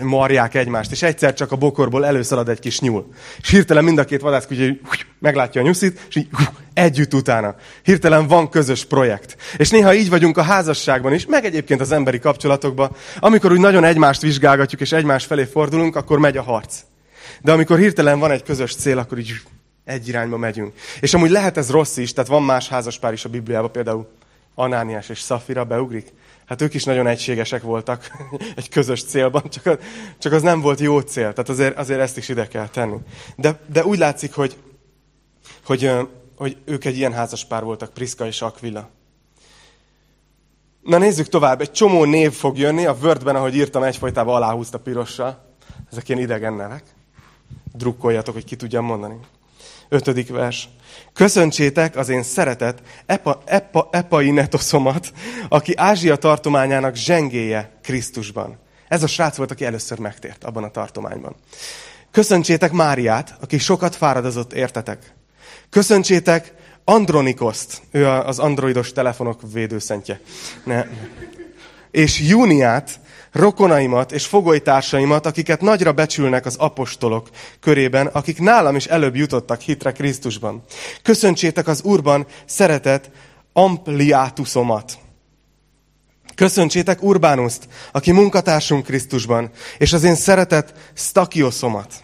marják 0.01 0.55
egymást, 0.55 0.91
és 0.91 1.03
egyszer 1.03 1.35
csak 1.35 1.53
a 1.53 1.57
bokorból 1.57 2.07
előszalad 2.07 2.49
egy 2.49 2.59
kis 2.59 2.81
nyúl. 2.81 3.07
És 3.41 3.51
hirtelen 3.51 3.85
mind 3.85 3.99
a 3.99 4.05
két 4.05 4.21
vadászkutya 4.21 4.63
meglátja 5.19 5.61
a 5.61 5.65
nyuszit, 5.65 6.07
és 6.09 6.17
így 6.17 6.29
együtt 6.73 7.15
utána. 7.15 7.55
Hirtelen 7.83 8.27
van 8.27 8.49
közös 8.49 8.85
projekt. 8.85 9.37
És 9.57 9.71
néha 9.71 9.95
így 9.95 10.09
vagyunk 10.09 10.37
a 10.37 10.43
házasságban 10.43 11.13
is, 11.13 11.27
meg 11.27 11.45
egyébként 11.45 11.81
az 11.81 11.93
emberi 11.93 12.19
kapcsolatokban. 12.19 12.97
Amikor 13.19 13.53
úgy 13.53 13.61
nagyon 13.61 13.85
egymást 13.85 14.21
vizsgálgatjuk, 14.21 14.81
és 14.81 14.93
egymás 14.93 15.25
felé 15.25 15.45
fordulunk, 15.45 15.97
akkor 15.97 16.19
megy 16.19 16.37
a 16.37 16.43
harc. 16.43 16.81
De 17.43 17.53
amikor 17.53 17.79
hirtelen 17.79 18.19
van 18.19 18.31
egy 18.31 18.43
közös 18.43 18.75
cél, 18.75 18.99
akkor 18.99 19.19
így 19.19 19.33
egy 19.85 20.09
irányba 20.09 20.37
megyünk. 20.37 20.75
És 21.01 21.15
amúgy 21.15 21.31
lehet 21.31 21.57
ez 21.57 21.71
rossz 21.71 21.97
is, 21.97 22.13
tehát 22.13 22.31
van 22.31 22.43
más 22.43 22.69
házaspár 22.69 23.13
is 23.13 23.25
a 23.25 23.29
Bibliában, 23.29 23.73
például 23.73 24.09
Anániás 24.55 25.09
és 25.09 25.21
Szafira 25.21 25.65
beugrik? 25.65 26.13
Hát 26.47 26.63
ők 26.63 26.75
is 26.75 26.85
nagyon 26.85 27.07
egységesek 27.07 27.63
voltak 27.63 28.11
egy 28.57 28.69
közös 28.69 29.05
célban, 29.05 29.51
csak 29.51 29.67
az, 29.67 29.79
csak 30.19 30.33
az 30.33 30.43
nem 30.43 30.61
volt 30.61 30.81
jó 30.81 31.01
cél. 31.01 31.33
Tehát 31.33 31.49
azért, 31.49 31.79
azért 31.79 32.01
ezt 32.01 32.17
is 32.17 32.29
ide 32.29 32.49
kell 32.49 32.69
tenni. 32.69 32.97
De, 33.37 33.61
de 33.73 33.85
úgy 33.85 33.99
látszik, 33.99 34.35
hogy, 34.35 34.57
hogy, 35.65 35.91
hogy 36.37 36.57
ők 36.65 36.85
egy 36.85 36.97
ilyen 36.97 37.13
házas 37.13 37.45
pár 37.45 37.65
voltak, 37.65 37.93
Priska 37.93 38.27
és 38.27 38.43
Aquila. 38.43 38.91
Na 40.83 40.99
nézzük 40.99 41.29
tovább, 41.29 41.61
egy 41.61 41.71
csomó 41.71 42.05
név 42.05 42.33
fog 42.33 42.59
jönni, 42.59 42.87
a 42.87 42.97
Wordben, 43.03 43.37
ahogy 43.37 43.55
írtam, 43.55 43.83
egyfolytában 43.83 44.35
aláhúzta 44.35 44.79
pirossal. 44.79 45.45
Ezek 45.91 46.09
ilyen 46.09 46.21
idegen 46.21 46.55
nevek. 46.55 46.85
Drukkoljatok, 47.73 48.35
hogy 48.35 48.45
ki 48.45 48.57
tudjam 48.57 48.85
mondani. 48.85 49.17
Ötödik 49.89 50.29
vers. 50.29 50.69
Köszöntsétek 51.13 51.97
az 51.97 52.09
én 52.09 52.23
szeretet 52.23 52.83
epa, 53.07 53.43
epa, 53.45 53.89
epai 53.93 54.31
netoszomat, 54.31 55.13
aki 55.49 55.73
Ázsia 55.77 56.17
tartományának 56.17 56.95
zsengéje 56.95 57.79
Krisztusban. 57.83 58.59
Ez 58.89 59.03
a 59.03 59.07
srác 59.07 59.37
volt, 59.37 59.51
aki 59.51 59.65
először 59.65 59.99
megtért 59.99 60.45
abban 60.45 60.65
a 60.65 60.71
tartományban. 60.71 61.35
Köszöntsétek 62.11 62.73
Máriát, 62.73 63.37
aki 63.41 63.59
sokat 63.59 63.97
fáradozott 63.97 64.53
értetek. 64.53 65.15
Köszöntsétek 65.71 66.55
Andronikoszt, 66.85 67.83
ő 67.91 68.07
az 68.09 68.39
androidos 68.39 68.93
telefonok 68.93 69.41
védőszentje. 69.53 70.21
Ne. 70.65 70.85
És 71.91 72.21
Júniát, 72.21 73.01
rokonaimat 73.35 74.13
és 74.13 74.27
fogolytársaimat, 74.27 75.27
akiket 75.27 75.61
nagyra 75.61 75.93
becsülnek 75.93 76.47
az 76.47 76.57
apostolok 76.57 77.29
körében, 77.61 78.07
akik 78.07 78.39
nálam 78.39 78.77
is 78.77 78.87
előbb 78.87 79.17
jutottak 79.17 79.61
hitre 79.61 79.93
Krisztusban. 79.93 80.63
Köszöntsétek 81.03 81.69
az 81.69 81.83
Úrban 81.83 82.27
szeretett 82.45 83.11
Ampliátusomat. 83.53 84.99
Köszöntsétek 86.35 87.03
Urbánuszt, 87.03 87.69
aki 87.93 88.13
munkatársunk 88.13 88.85
Krisztusban, 88.85 89.51
és 89.79 89.93
az 89.93 90.05
én 90.05 90.15
szeretett 90.15 90.73
Stakioszomat. 90.95 91.95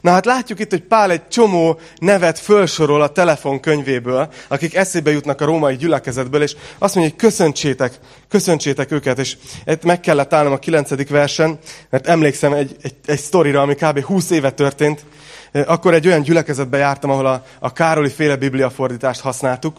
Na 0.00 0.10
hát 0.10 0.24
látjuk 0.24 0.58
itt, 0.58 0.70
hogy 0.70 0.82
Pál 0.82 1.10
egy 1.10 1.28
csomó 1.28 1.80
nevet 1.98 2.38
fölsorol 2.38 3.02
a 3.02 3.08
telefonkönyvéből, 3.08 4.28
akik 4.48 4.74
eszébe 4.74 5.10
jutnak 5.10 5.40
a 5.40 5.44
római 5.44 5.76
gyülekezetből, 5.76 6.42
és 6.42 6.56
azt 6.78 6.94
mondja, 6.94 7.12
hogy 7.12 7.22
köszöntsétek, 7.28 7.98
köszöntsétek 8.28 8.90
őket. 8.90 9.18
És 9.18 9.36
meg 9.82 10.00
kellett 10.00 10.32
állnom 10.32 10.52
a 10.52 10.58
kilencedik 10.58 11.08
versen, 11.08 11.58
mert 11.90 12.06
emlékszem 12.06 12.52
egy, 12.52 12.76
egy, 12.82 12.94
egy 13.06 13.20
sztorira, 13.20 13.60
ami 13.60 13.74
kb. 13.74 14.00
20 14.00 14.30
éve 14.30 14.50
történt. 14.50 15.04
Akkor 15.52 15.94
egy 15.94 16.06
olyan 16.06 16.22
gyülekezetbe 16.22 16.78
jártam, 16.78 17.10
ahol 17.10 17.26
a, 17.26 17.44
a 17.58 17.72
Károli 17.72 18.10
féle 18.10 18.36
bibliafordítást 18.36 19.20
használtuk, 19.20 19.76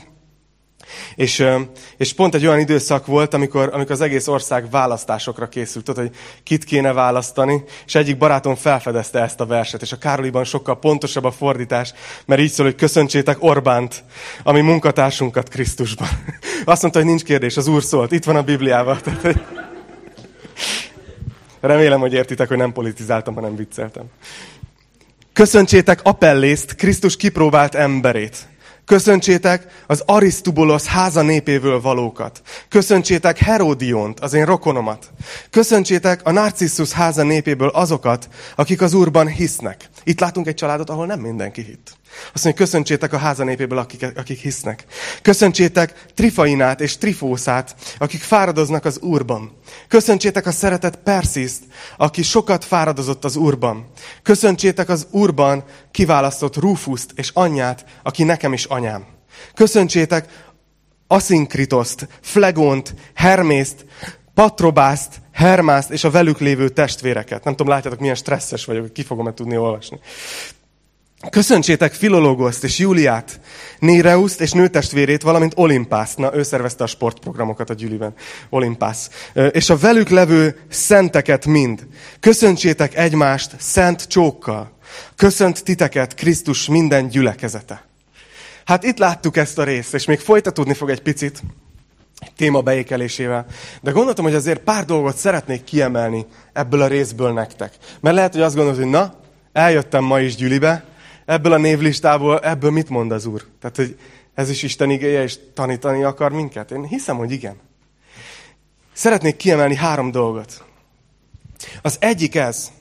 és, 1.15 1.45
és 1.97 2.13
pont 2.13 2.35
egy 2.35 2.45
olyan 2.45 2.59
időszak 2.59 3.05
volt, 3.05 3.33
amikor, 3.33 3.69
amikor 3.73 3.91
az 3.91 4.01
egész 4.01 4.27
ország 4.27 4.69
választásokra 4.69 5.49
készült, 5.49 5.85
tudod, 5.85 6.03
hogy 6.03 6.15
kit 6.43 6.63
kéne 6.63 6.93
választani, 6.93 7.63
és 7.85 7.95
egyik 7.95 8.17
barátom 8.17 8.55
felfedezte 8.55 9.21
ezt 9.21 9.39
a 9.39 9.45
verset, 9.45 9.81
és 9.81 9.91
a 9.91 9.97
Károliban 9.97 10.43
sokkal 10.43 10.79
pontosabb 10.79 11.23
a 11.23 11.31
fordítás, 11.31 11.93
mert 12.25 12.41
így 12.41 12.51
szól, 12.51 12.65
hogy 12.65 12.75
köszöntsétek 12.75 13.37
Orbánt, 13.39 14.03
ami 14.43 14.61
munkatársunkat 14.61 15.49
Krisztusban. 15.49 16.07
Azt 16.65 16.81
mondta, 16.81 16.99
hogy 16.99 17.09
nincs 17.09 17.23
kérdés, 17.23 17.57
az 17.57 17.67
Úr 17.67 17.83
szólt, 17.83 18.11
itt 18.11 18.23
van 18.23 18.35
a 18.35 18.43
Bibliában. 18.43 18.99
Remélem, 21.59 21.99
hogy 21.99 22.13
értitek, 22.13 22.47
hogy 22.47 22.57
nem 22.57 22.71
politizáltam, 22.71 23.33
hanem 23.33 23.55
vicceltem. 23.55 24.03
Köszöntsétek 25.33 25.99
Apellészt, 26.03 26.75
Krisztus 26.75 27.15
kipróbált 27.15 27.75
emberét. 27.75 28.47
Köszöntsétek 28.89 29.83
az 29.87 30.03
Arisztubulosz 30.05 30.85
háza 30.85 31.21
népéből 31.21 31.81
valókat. 31.81 32.41
Köszöntsétek 32.69 33.37
Herodiont, 33.37 34.19
az 34.19 34.33
én 34.33 34.45
rokonomat. 34.45 35.11
Köszöntsétek 35.49 36.21
a 36.23 36.31
Narcissus 36.31 36.91
háza 36.91 37.23
népéből 37.23 37.67
azokat, 37.67 38.29
akik 38.55 38.81
az 38.81 38.93
Úrban 38.93 39.27
hisznek. 39.27 39.89
Itt 40.03 40.19
látunk 40.19 40.47
egy 40.47 40.55
családot, 40.55 40.89
ahol 40.89 41.05
nem 41.05 41.19
mindenki 41.19 41.61
hitt. 41.61 41.98
Azt 42.33 42.43
mondja, 42.43 42.63
köszöntsétek 42.63 43.13
a 43.13 43.17
háza 43.17 43.43
népéből, 43.43 43.77
akik, 43.77 44.05
akik 44.15 44.39
hisznek. 44.39 44.85
Köszöntsétek 45.21 46.05
Trifainát 46.15 46.81
és 46.81 46.97
Trifószát, 46.97 47.75
akik 47.97 48.21
fáradoznak 48.21 48.85
az 48.85 48.99
Úrban. 48.99 49.57
Köszöntsétek 49.87 50.45
a 50.45 50.51
szeretett 50.51 50.95
Persziszt, 50.95 51.63
aki 51.97 52.23
sokat 52.23 52.65
fáradozott 52.65 53.25
az 53.25 53.35
Úrban. 53.35 53.91
Köszöntsétek 54.23 54.89
az 54.89 55.07
Úrban 55.11 55.63
kiválasztott 55.91 56.55
Rufuszt 56.55 57.11
és 57.15 57.31
anyját, 57.33 57.85
aki 58.03 58.23
nekem 58.23 58.53
is 58.53 58.65
anyám. 58.65 59.05
Köszöntsétek 59.53 60.47
Aszinkritoszt, 61.07 62.07
Flegont, 62.21 62.93
Hermészt, 63.13 63.85
Patrobászt, 64.33 65.21
Hermászt 65.31 65.91
és 65.91 66.03
a 66.03 66.09
velük 66.09 66.39
lévő 66.39 66.69
testvéreket. 66.69 67.43
Nem 67.43 67.55
tudom, 67.55 67.73
látjátok, 67.73 67.99
milyen 67.99 68.15
stresszes 68.15 68.65
vagyok, 68.65 68.93
ki 68.93 69.03
fogom-e 69.03 69.33
tudni 69.33 69.57
olvasni. 69.57 69.99
Köszöntsétek 71.29 71.93
Filológoszt 71.93 72.63
és 72.63 72.77
Júliát, 72.77 73.39
Néreuszt 73.79 74.41
és 74.41 74.51
nőtestvérét, 74.51 75.21
valamint 75.21 75.53
Olimpászt. 75.55 76.17
Na, 76.17 76.35
ő 76.35 76.43
szervezte 76.43 76.83
a 76.83 76.87
sportprogramokat 76.87 77.69
a 77.69 77.73
gyűliben. 77.73 78.13
Olimpász. 78.49 79.09
És 79.51 79.69
a 79.69 79.77
velük 79.77 80.09
levő 80.09 80.59
szenteket 80.69 81.45
mind. 81.45 81.87
Köszöntsétek 82.19 82.95
egymást 82.95 83.55
szent 83.57 84.07
csókkal. 84.07 84.71
Köszönt 85.15 85.63
titeket 85.63 86.13
Krisztus 86.13 86.67
minden 86.67 87.07
gyülekezete. 87.07 87.87
Hát 88.65 88.83
itt 88.83 88.97
láttuk 88.97 89.37
ezt 89.37 89.57
a 89.57 89.63
részt, 89.63 89.93
és 89.93 90.05
még 90.05 90.19
folytatódni 90.19 90.73
fog 90.73 90.89
egy 90.89 91.01
picit 91.01 91.41
téma 92.35 92.61
beékelésével. 92.61 93.45
De 93.81 93.91
gondoltam, 93.91 94.25
hogy 94.25 94.33
azért 94.33 94.59
pár 94.59 94.85
dolgot 94.85 95.17
szeretnék 95.17 95.63
kiemelni 95.63 96.25
ebből 96.53 96.81
a 96.81 96.87
részből 96.87 97.33
nektek. 97.33 97.73
Mert 97.99 98.15
lehet, 98.15 98.33
hogy 98.33 98.41
azt 98.41 98.55
gondolod, 98.55 98.79
hogy 98.79 98.89
na, 98.89 99.13
eljöttem 99.53 100.03
ma 100.03 100.19
is 100.19 100.35
gyülibe, 100.35 100.83
ebből 101.29 101.51
a 101.51 101.57
névlistából, 101.57 102.39
ebből 102.39 102.71
mit 102.71 102.89
mond 102.89 103.11
az 103.11 103.25
Úr? 103.25 103.45
Tehát, 103.59 103.75
hogy 103.75 103.99
ez 104.33 104.49
is 104.49 104.63
Isten 104.63 104.89
igéje, 104.89 105.23
és 105.23 105.39
tanítani 105.53 106.03
akar 106.03 106.31
minket? 106.31 106.71
Én 106.71 106.83
hiszem, 106.83 107.17
hogy 107.17 107.31
igen. 107.31 107.59
Szeretnék 108.93 109.35
kiemelni 109.35 109.75
három 109.75 110.11
dolgot. 110.11 110.63
Az 111.81 111.97
egyik 111.99 112.35
ez, 112.35 112.71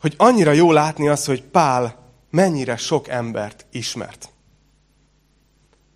hogy 0.00 0.14
annyira 0.16 0.52
jó 0.52 0.72
látni 0.72 1.08
az, 1.08 1.24
hogy 1.24 1.42
Pál 1.42 2.12
mennyire 2.30 2.76
sok 2.76 3.08
embert 3.08 3.66
ismert. 3.70 4.28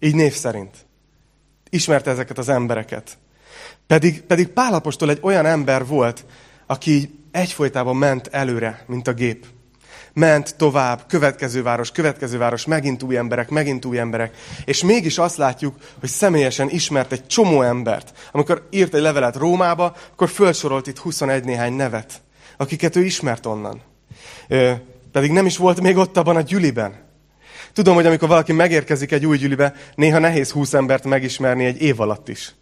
Így 0.00 0.14
név 0.14 0.34
szerint. 0.34 0.86
Ismerte 1.70 2.10
ezeket 2.10 2.38
az 2.38 2.48
embereket. 2.48 3.18
Pedig, 3.86 4.22
pedig 4.22 4.48
Pál 4.48 4.74
apostol 4.74 5.10
egy 5.10 5.20
olyan 5.22 5.46
ember 5.46 5.86
volt, 5.86 6.24
aki 6.66 7.18
egyfolytában 7.30 7.96
ment 7.96 8.26
előre, 8.26 8.84
mint 8.86 9.08
a 9.08 9.12
gép 9.12 9.46
ment 10.12 10.56
tovább, 10.56 11.04
következő 11.08 11.62
város, 11.62 11.90
következő 11.90 12.38
város, 12.38 12.66
megint 12.66 13.02
új 13.02 13.16
emberek, 13.16 13.48
megint 13.48 13.84
új 13.84 13.98
emberek. 13.98 14.36
És 14.64 14.82
mégis 14.82 15.18
azt 15.18 15.36
látjuk, 15.36 15.74
hogy 16.00 16.08
személyesen 16.08 16.70
ismert 16.70 17.12
egy 17.12 17.26
csomó 17.26 17.62
embert. 17.62 18.12
Amikor 18.32 18.66
írt 18.70 18.94
egy 18.94 19.00
levelet 19.00 19.36
Rómába, 19.36 19.96
akkor 20.12 20.28
felsorolt 20.28 20.86
itt 20.86 20.98
21 20.98 21.44
néhány 21.44 21.72
nevet, 21.72 22.22
akiket 22.56 22.96
ő 22.96 23.04
ismert 23.04 23.46
onnan. 23.46 23.80
Ö, 24.48 24.72
pedig 25.12 25.30
nem 25.30 25.46
is 25.46 25.56
volt 25.56 25.80
még 25.80 25.96
ott 25.96 26.16
abban 26.16 26.36
a 26.36 26.40
gyüliben. 26.40 26.94
Tudom, 27.72 27.94
hogy 27.94 28.06
amikor 28.06 28.28
valaki 28.28 28.52
megérkezik 28.52 29.12
egy 29.12 29.26
új 29.26 29.36
gyülibe, 29.36 29.74
néha 29.94 30.18
nehéz 30.18 30.50
20 30.50 30.74
embert 30.74 31.04
megismerni 31.04 31.64
egy 31.64 31.82
év 31.82 32.00
alatt 32.00 32.28
is. 32.28 32.54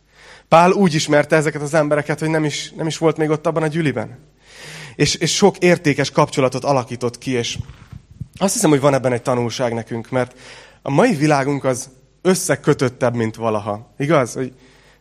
Pál 0.49 0.71
úgy 0.71 0.95
ismerte 0.95 1.37
ezeket 1.37 1.62
az 1.62 1.75
embereket, 1.75 2.21
hogy 2.21 2.30
nem 2.30 2.45
is, 2.45 2.73
nem 2.76 2.87
is 2.87 2.99
volt 2.99 3.16
még 3.16 3.30
ott 3.30 3.47
abban 3.47 3.62
a 3.62 3.66
gyüliben 3.66 4.30
és, 4.97 5.14
és 5.14 5.35
sok 5.35 5.59
értékes 5.59 6.11
kapcsolatot 6.11 6.64
alakított 6.64 7.18
ki, 7.18 7.30
és 7.30 7.59
azt 8.38 8.52
hiszem, 8.52 8.70
hogy 8.70 8.80
van 8.80 8.94
ebben 8.94 9.12
egy 9.12 9.23
tanulság 9.23 9.75
nekünk, 9.75 10.11
mert 10.11 10.38
a 10.82 10.90
mai 10.90 11.14
világunk 11.14 11.64
az 11.64 11.90
összekötöttebb, 12.23 13.14
mint 13.14 13.37
valaha. 13.37 13.94
Igaz? 13.99 14.35
Hogy 14.35 14.54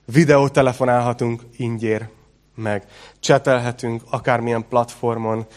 videótelefonálhatunk 0.06 1.42
ingyér, 1.58 2.08
meg 2.56 2.84
csetelhetünk 3.20 4.02
akármilyen 4.10 4.66
platformon, 4.70 5.48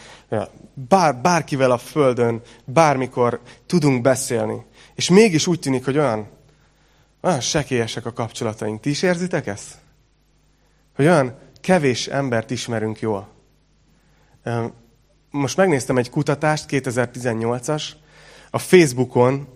bár, 0.73 1.15
bárkivel 1.15 1.71
a 1.71 1.77
földön, 1.77 2.41
bármikor 2.65 3.41
tudunk 3.65 4.01
beszélni. 4.01 4.65
És 4.95 5.09
mégis 5.09 5.47
úgy 5.47 5.59
tűnik, 5.59 5.85
hogy 5.85 5.97
olyan, 5.97 6.27
olyan 7.21 7.39
sekélyesek 7.39 8.05
a 8.05 8.13
kapcsolataink. 8.13 8.81
Ti 8.81 8.89
is 8.89 9.01
érzitek 9.01 9.47
ezt? 9.47 9.75
Hogy 10.95 11.05
olyan 11.05 11.37
kevés 11.61 12.07
embert 12.07 12.51
ismerünk 12.51 12.99
jól. 12.99 13.32
Most 15.31 15.57
megnéztem 15.57 15.97
egy 15.97 16.09
kutatást, 16.09 16.65
2018-as. 16.69 17.83
A 18.49 18.59
Facebookon 18.59 19.47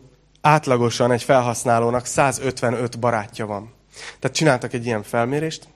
átlagosan 0.42 1.12
egy 1.12 1.24
felhasználónak 1.24 2.06
155 2.06 3.00
barátja 3.00 3.46
van. 3.46 3.74
Tehát 4.20 4.38
csináltak 4.38 4.74
egy 4.74 4.86
ilyen 4.86 5.04
felmérést, 5.04 5.68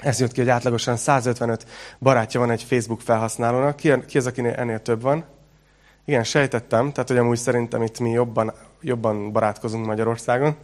ez 0.00 0.20
jött 0.20 0.32
ki, 0.32 0.40
hogy 0.40 0.48
átlagosan 0.48 0.96
155 0.96 1.66
barátja 1.98 2.40
van 2.40 2.50
egy 2.50 2.62
Facebook 2.62 3.00
felhasználónak. 3.00 3.76
Ki, 3.76 3.92
ki 4.06 4.18
az, 4.18 4.26
akinél 4.26 4.52
ennél 4.52 4.82
több 4.82 5.02
van? 5.02 5.24
Igen, 6.04 6.24
sejtettem, 6.24 6.92
tehát 6.92 7.08
hogy 7.08 7.18
amúgy 7.18 7.38
szerintem 7.38 7.82
itt 7.82 7.98
mi 7.98 8.10
jobban, 8.10 8.52
jobban 8.80 9.32
barátkozunk 9.32 9.86
Magyarországon. 9.86 10.56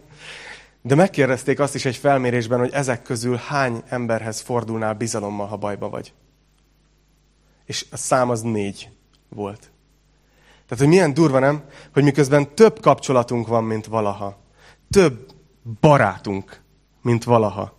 De 0.83 0.95
megkérdezték 0.95 1.61
azt 1.61 1.75
is 1.75 1.85
egy 1.85 1.97
felmérésben, 1.97 2.59
hogy 2.59 2.73
ezek 2.73 3.03
közül 3.03 3.37
hány 3.37 3.83
emberhez 3.89 4.41
fordulnál 4.41 4.95
bizalommal, 4.95 5.47
ha 5.47 5.57
bajba 5.57 5.89
vagy. 5.89 6.13
És 7.67 7.87
a 7.91 7.97
szám 7.97 8.31
az 8.31 8.41
négy 8.41 8.89
volt. 9.29 9.71
Tehát, 10.69 10.85
hogy 10.85 10.89
milyen 10.89 11.15
durva 11.15 11.39
nem, 11.39 11.65
hogy 11.93 12.03
miközben 12.03 12.55
több 12.55 12.81
kapcsolatunk 12.81 13.47
van, 13.47 13.65
mint 13.65 13.87
valaha. 13.87 14.39
Több 14.91 15.33
barátunk, 15.81 16.61
mint 17.03 17.25
valaha. 17.25 17.77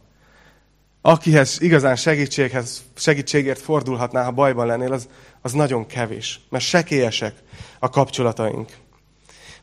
Akihez 1.01 1.61
igazán 1.61 1.95
segítséghez, 1.95 2.83
segítségért 2.95 3.59
fordulhatnál, 3.59 4.23
ha 4.23 4.31
bajban 4.31 4.65
lennél, 4.65 4.91
az, 4.91 5.07
az 5.41 5.51
nagyon 5.51 5.85
kevés. 5.85 6.39
Mert 6.49 6.63
sekélyesek 6.63 7.35
a 7.79 7.89
kapcsolataink. 7.89 8.69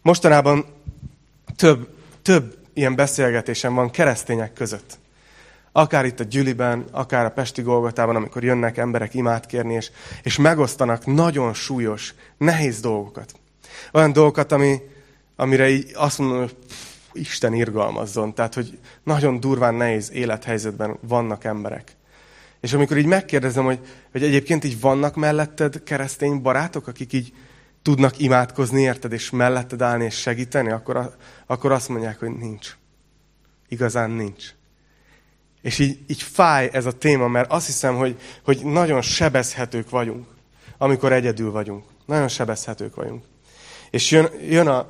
Mostanában 0.03 0.67
több, 1.57 1.95
több 2.23 2.59
ilyen 2.73 2.95
beszélgetésem 2.95 3.75
van 3.75 3.91
keresztények 3.91 4.53
között. 4.53 4.99
Akár 5.77 6.05
itt 6.05 6.21
a 6.21 6.25
Gyüliben, 6.25 6.85
akár 6.91 7.25
a 7.25 7.31
Pesti 7.31 7.63
Golgotában, 7.63 8.17
amikor 8.17 8.45
jönnek 8.45 8.77
emberek 8.77 9.15
imát 9.15 9.47
kérni, 9.47 9.75
és, 9.75 9.91
és 10.23 10.37
megosztanak 10.37 11.07
nagyon 11.07 11.55
súlyos, 11.55 12.15
nehéz 12.39 12.81
dolgokat. 12.81 13.35
Olyan 13.93 14.13
dolgokat, 14.13 14.53
ami, 14.53 14.81
amire 15.37 15.69
így 15.69 15.91
azt 15.95 16.19
mondom, 16.19 16.39
hogy 16.39 16.57
Isten 17.13 17.55
irgalmazzon. 17.55 18.35
Tehát, 18.35 18.55
hogy 18.55 18.79
nagyon 19.03 19.41
durván 19.41 19.75
nehéz 19.75 20.11
élethelyzetben 20.13 20.99
vannak 21.01 21.45
emberek. 21.45 21.97
És 22.61 22.73
amikor 22.73 22.97
így 22.97 23.07
megkérdezem, 23.07 23.65
hogy, 23.65 23.81
hogy 24.13 24.23
egyébként 24.23 24.65
így 24.65 24.81
vannak 24.81 25.15
melletted 25.15 25.83
keresztény 25.83 26.43
barátok, 26.43 26.87
akik 26.87 27.13
így 27.13 27.33
tudnak 27.83 28.19
imádkozni, 28.19 28.81
érted, 28.81 29.13
és 29.13 29.31
melletted 29.31 29.83
állni 29.83 30.05
és 30.05 30.15
segíteni, 30.15 30.71
akkor, 30.71 31.17
akkor 31.47 31.73
azt 31.73 31.89
mondják, 31.89 32.19
hogy 32.19 32.37
nincs. 32.37 32.77
Igazán 33.69 34.11
nincs. 34.11 34.55
És 35.65 35.79
így, 35.79 35.99
így 36.07 36.23
fáj 36.23 36.69
ez 36.73 36.87
a 36.87 36.93
téma, 36.93 37.29
mert 37.29 37.53
azt 37.53 37.67
hiszem, 37.67 37.97
hogy, 37.97 38.21
hogy 38.45 38.65
nagyon 38.65 39.03
sebezhetők 39.03 39.91
vagyunk, 39.91 40.27
amikor 40.79 41.13
egyedül 41.13 41.51
vagyunk. 41.51 41.85
Nagyon 42.07 42.29
sebezhetők 42.29 42.95
vagyunk. 42.95 43.25
És 43.91 44.11
jön, 44.11 44.29
jön, 44.49 44.67
a, 44.67 44.89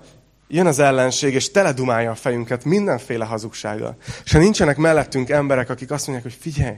jön 0.49 0.67
az 0.67 0.79
ellenség, 0.79 1.35
és 1.35 1.51
teledumálja 1.51 2.11
a 2.11 2.15
fejünket 2.15 2.65
mindenféle 2.65 3.25
hazugsággal. 3.25 3.97
És 4.25 4.33
ha 4.33 4.39
nincsenek 4.39 4.77
mellettünk 4.77 5.31
emberek, 5.31 5.71
akik 5.71 5.91
azt 5.91 6.07
mondják, 6.07 6.33
hogy 6.33 6.41
figyelj, 6.41 6.77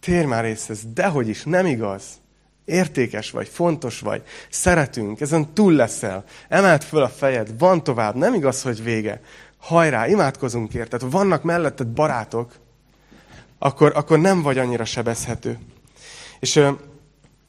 térj 0.00 0.26
már 0.26 0.44
észre, 0.44 0.74
ez 0.74 0.80
dehogy 0.94 1.28
is, 1.28 1.42
nem 1.42 1.66
igaz. 1.66 2.04
Értékes 2.64 3.30
vagy, 3.30 3.48
fontos 3.48 4.00
vagy, 4.00 4.22
szeretünk, 4.50 5.20
ezen 5.20 5.54
túl 5.54 5.72
leszel, 5.72 6.24
emelt 6.48 6.84
föl 6.84 7.02
a 7.02 7.08
fejed, 7.08 7.58
van 7.58 7.84
tovább, 7.84 8.14
nem 8.14 8.34
igaz, 8.34 8.62
hogy 8.62 8.82
vége. 8.82 9.20
Hajrá, 9.58 10.06
imádkozunk 10.06 10.74
érted, 10.74 11.10
vannak 11.10 11.42
melletted 11.42 11.86
barátok, 11.86 12.62
akkor, 13.64 13.92
akkor 13.94 14.18
nem 14.18 14.42
vagy 14.42 14.58
annyira 14.58 14.84
sebezhető. 14.84 15.58
És 16.40 16.60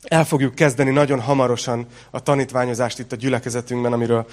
el 0.04 0.26
fogjuk 0.26 0.56
kezdeni 0.56 0.90
nagyon 0.90 1.20
hamarosan 1.20 1.86
a 2.12 2.20
tanítványozást 2.20 3.00
itt 3.00 3.12
a 3.12 3.16
gyülekezetünkben, 3.16 3.94
amiről, 3.94 4.26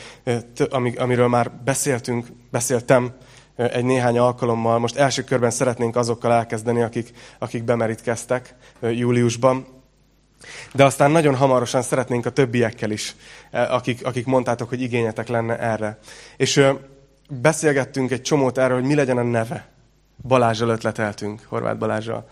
amiről 0.97 1.29
már 1.29 1.51
beszéltünk, 1.65 2.27
beszéltem 2.51 3.12
egy 3.57 3.85
néhány 3.85 4.19
alkalommal. 4.19 4.79
Most 4.79 4.97
első 4.97 5.25
körben 5.25 5.51
szeretnénk 5.51 5.97
azokkal 5.97 6.33
elkezdeni, 6.33 6.83
akik, 6.83 7.11
akik 7.39 7.65
bemerítkeztek 7.65 8.55
júliusban. 8.81 9.67
De 10.73 10.85
aztán 10.85 11.11
nagyon 11.11 11.35
hamarosan 11.35 11.83
szeretnénk 11.83 12.27
a 12.27 12.31
többiekkel 12.31 12.91
is, 12.91 13.17
akik, 13.51 14.07
akik 14.07 14.27
mondtátok, 14.27 14.69
hogy 14.69 14.81
igényetek 14.81 15.29
lenne 15.29 15.59
erre. 15.59 15.99
És 16.37 16.67
beszélgettünk 17.29 18.11
egy 18.11 18.23
csomót 18.23 18.59
erről, 18.59 18.79
hogy 18.79 18.89
mi 18.89 18.95
legyen 18.95 19.19
a 19.19 19.23
neve 19.23 19.72
Balázsral 20.23 20.69
ötleteltünk, 20.69 21.41
Horváth 21.49 21.79
Balázsral. 21.79 22.29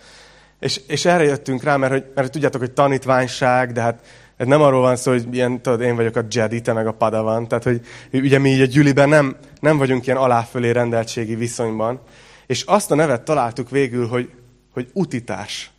És, 0.60 0.80
és 0.86 1.04
erre 1.04 1.24
jöttünk 1.24 1.62
rá, 1.62 1.76
mert, 1.76 1.92
hogy, 1.92 2.04
mert 2.14 2.32
tudjátok, 2.32 2.60
hogy 2.60 2.72
tanítványság, 2.72 3.72
de 3.72 3.80
hát 3.80 4.04
ez 4.36 4.46
nem 4.46 4.62
arról 4.62 4.80
van 4.80 4.96
szó, 4.96 5.10
hogy 5.10 5.26
ilyen, 5.34 5.62
tudod, 5.62 5.80
én 5.80 5.96
vagyok 5.96 6.16
a 6.16 6.24
Jedi, 6.30 6.60
te 6.60 6.72
meg 6.72 6.86
a 6.86 6.92
Padawan. 6.92 7.48
Tehát, 7.48 7.64
hogy 7.64 7.80
ugye 8.12 8.38
mi 8.38 8.50
így 8.50 8.60
a 8.60 8.64
gyüliben 8.64 9.08
nem, 9.08 9.36
nem 9.60 9.78
vagyunk 9.78 10.06
ilyen 10.06 10.18
aláfölé 10.18 10.70
rendeltségi 10.70 11.34
viszonyban. 11.34 12.00
És 12.46 12.62
azt 12.62 12.90
a 12.90 12.94
nevet 12.94 13.22
találtuk 13.22 13.70
végül, 13.70 14.06
hogy, 14.06 14.30
hogy 14.72 14.90
utitás. 14.92 15.70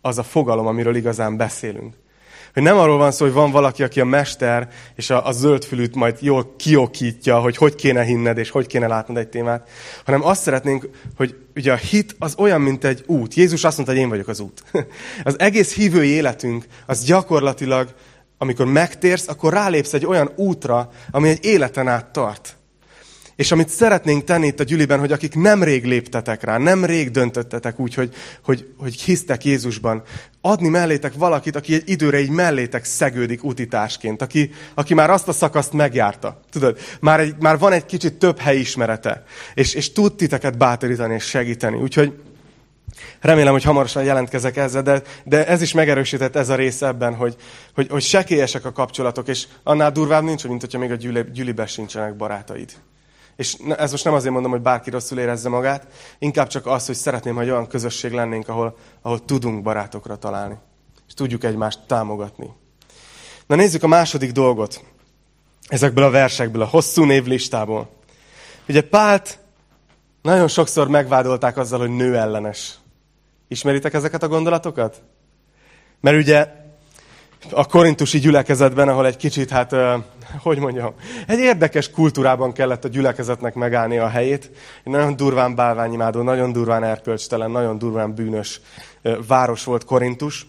Az 0.00 0.18
a 0.18 0.22
fogalom, 0.22 0.66
amiről 0.66 0.96
igazán 0.96 1.36
beszélünk. 1.36 1.94
Hogy 2.54 2.62
nem 2.62 2.78
arról 2.78 2.98
van 2.98 3.12
szó, 3.12 3.24
hogy 3.24 3.34
van 3.34 3.50
valaki, 3.50 3.82
aki 3.82 4.00
a 4.00 4.04
mester, 4.04 4.68
és 4.94 5.10
a, 5.10 5.26
a 5.26 5.32
zöldfülűt 5.32 5.94
majd 5.94 6.16
jól 6.20 6.54
kiokítja, 6.56 7.40
hogy 7.40 7.56
hogy 7.56 7.74
kéne 7.74 8.02
hinned, 8.02 8.38
és 8.38 8.50
hogy 8.50 8.66
kéne 8.66 8.86
látnod 8.86 9.16
egy 9.16 9.28
témát, 9.28 9.68
hanem 10.04 10.24
azt 10.24 10.42
szeretnénk, 10.42 10.88
hogy 11.16 11.36
ugye 11.56 11.72
a 11.72 11.76
hit 11.76 12.16
az 12.18 12.34
olyan, 12.38 12.60
mint 12.60 12.84
egy 12.84 13.02
út. 13.06 13.34
Jézus 13.34 13.64
azt 13.64 13.76
mondta, 13.76 13.94
hogy 13.94 14.02
én 14.02 14.08
vagyok 14.08 14.28
az 14.28 14.40
út. 14.40 14.62
Az 15.24 15.38
egész 15.38 15.74
hívői 15.74 16.08
életünk, 16.08 16.66
az 16.86 17.04
gyakorlatilag, 17.04 17.94
amikor 18.38 18.66
megtérsz, 18.66 19.28
akkor 19.28 19.52
rálépsz 19.52 19.92
egy 19.92 20.06
olyan 20.06 20.32
útra, 20.36 20.90
ami 21.10 21.28
egy 21.28 21.44
életen 21.44 21.88
át 21.88 22.12
tart. 22.12 22.56
És 23.36 23.52
amit 23.52 23.68
szeretnénk 23.68 24.24
tenni 24.24 24.46
itt 24.46 24.60
a 24.60 24.64
gyüliben, 24.64 24.98
hogy 24.98 25.12
akik 25.12 25.34
nem 25.34 25.62
rég 25.62 25.84
léptetek 25.84 26.42
rá, 26.42 26.58
nem 26.58 26.84
rég 26.84 27.10
döntöttetek 27.10 27.78
úgy, 27.78 27.94
hogy, 27.94 28.14
hogy, 28.44 28.68
hogy 28.76 29.00
hisztek 29.00 29.44
Jézusban, 29.44 30.02
adni 30.40 30.68
mellétek 30.68 31.14
valakit, 31.14 31.56
aki 31.56 31.74
egy 31.74 31.88
időre 31.88 32.20
így 32.20 32.30
mellétek 32.30 32.84
szegődik 32.84 33.44
utitásként, 33.44 34.22
aki, 34.22 34.50
aki 34.74 34.94
már 34.94 35.10
azt 35.10 35.28
a 35.28 35.32
szakaszt 35.32 35.72
megjárta. 35.72 36.40
Tudod, 36.50 36.78
már, 37.00 37.20
egy, 37.20 37.34
már 37.40 37.58
van 37.58 37.72
egy 37.72 37.86
kicsit 37.86 38.14
több 38.14 38.38
helyismerete, 38.38 39.24
és, 39.54 39.74
és 39.74 39.92
tud 39.92 40.14
titeket 40.14 40.58
bátorítani 40.58 41.14
és 41.14 41.24
segíteni. 41.24 41.76
Úgyhogy 41.76 42.12
remélem, 43.20 43.52
hogy 43.52 43.62
hamarosan 43.62 44.04
jelentkezek 44.04 44.56
ezzel, 44.56 44.82
de, 44.82 45.02
de 45.24 45.46
ez 45.46 45.62
is 45.62 45.72
megerősített 45.72 46.36
ez 46.36 46.48
a 46.48 46.54
rész 46.54 46.82
ebben, 46.82 47.14
hogy, 47.14 47.36
hogy, 47.74 47.88
hogy 47.90 48.02
sekélyesek 48.02 48.64
a 48.64 48.72
kapcsolatok, 48.72 49.28
és 49.28 49.46
annál 49.62 49.92
durvább 49.92 50.22
nincs, 50.22 50.46
mint 50.46 50.60
hogyha 50.60 50.78
még 50.78 50.90
a 50.90 50.94
gyüli, 50.94 51.24
gyülibe 51.32 51.66
sincsenek 51.66 52.16
barátaid. 52.16 52.72
És 53.36 53.56
ez 53.76 53.90
most 53.90 54.04
nem 54.04 54.14
azért 54.14 54.32
mondom, 54.32 54.50
hogy 54.50 54.60
bárki 54.60 54.90
rosszul 54.90 55.18
érezze 55.18 55.48
magát, 55.48 55.86
inkább 56.18 56.48
csak 56.48 56.66
az, 56.66 56.86
hogy 56.86 56.94
szeretném, 56.94 57.34
hogy 57.34 57.50
olyan 57.50 57.66
közösség 57.66 58.12
lennénk, 58.12 58.48
ahol, 58.48 58.76
ahol 59.02 59.24
tudunk 59.24 59.62
barátokra 59.62 60.16
találni. 60.16 60.56
És 61.08 61.14
tudjuk 61.14 61.44
egymást 61.44 61.80
támogatni. 61.86 62.50
Na 63.46 63.54
nézzük 63.54 63.82
a 63.82 63.86
második 63.86 64.32
dolgot. 64.32 64.84
Ezekből 65.68 66.04
a 66.04 66.10
versekből, 66.10 66.62
a 66.62 66.66
hosszú 66.66 67.04
névlistából. 67.04 67.88
Ugye 68.68 68.82
Pált 68.82 69.38
nagyon 70.22 70.48
sokszor 70.48 70.88
megvádolták 70.88 71.56
azzal, 71.56 71.78
hogy 71.78 71.90
nő 71.90 72.16
ellenes. 72.16 72.74
Ismeritek 73.48 73.94
ezeket 73.94 74.22
a 74.22 74.28
gondolatokat? 74.28 75.02
Mert 76.00 76.16
ugye 76.16 76.63
a 77.50 77.66
korintusi 77.66 78.18
gyülekezetben, 78.18 78.88
ahol 78.88 79.06
egy 79.06 79.16
kicsit, 79.16 79.50
hát, 79.50 79.74
hogy 80.42 80.58
mondjam, 80.58 80.94
egy 81.26 81.38
érdekes 81.38 81.90
kultúrában 81.90 82.52
kellett 82.52 82.84
a 82.84 82.88
gyülekezetnek 82.88 83.54
megállni 83.54 83.98
a 83.98 84.08
helyét. 84.08 84.50
Egy 84.84 84.92
nagyon 84.92 85.16
durván 85.16 85.54
bálványimádó, 85.54 86.22
nagyon 86.22 86.52
durván 86.52 86.84
erkölcstelen, 86.84 87.50
nagyon 87.50 87.78
durván 87.78 88.14
bűnös 88.14 88.60
város 89.26 89.64
volt 89.64 89.84
Korintus. 89.84 90.46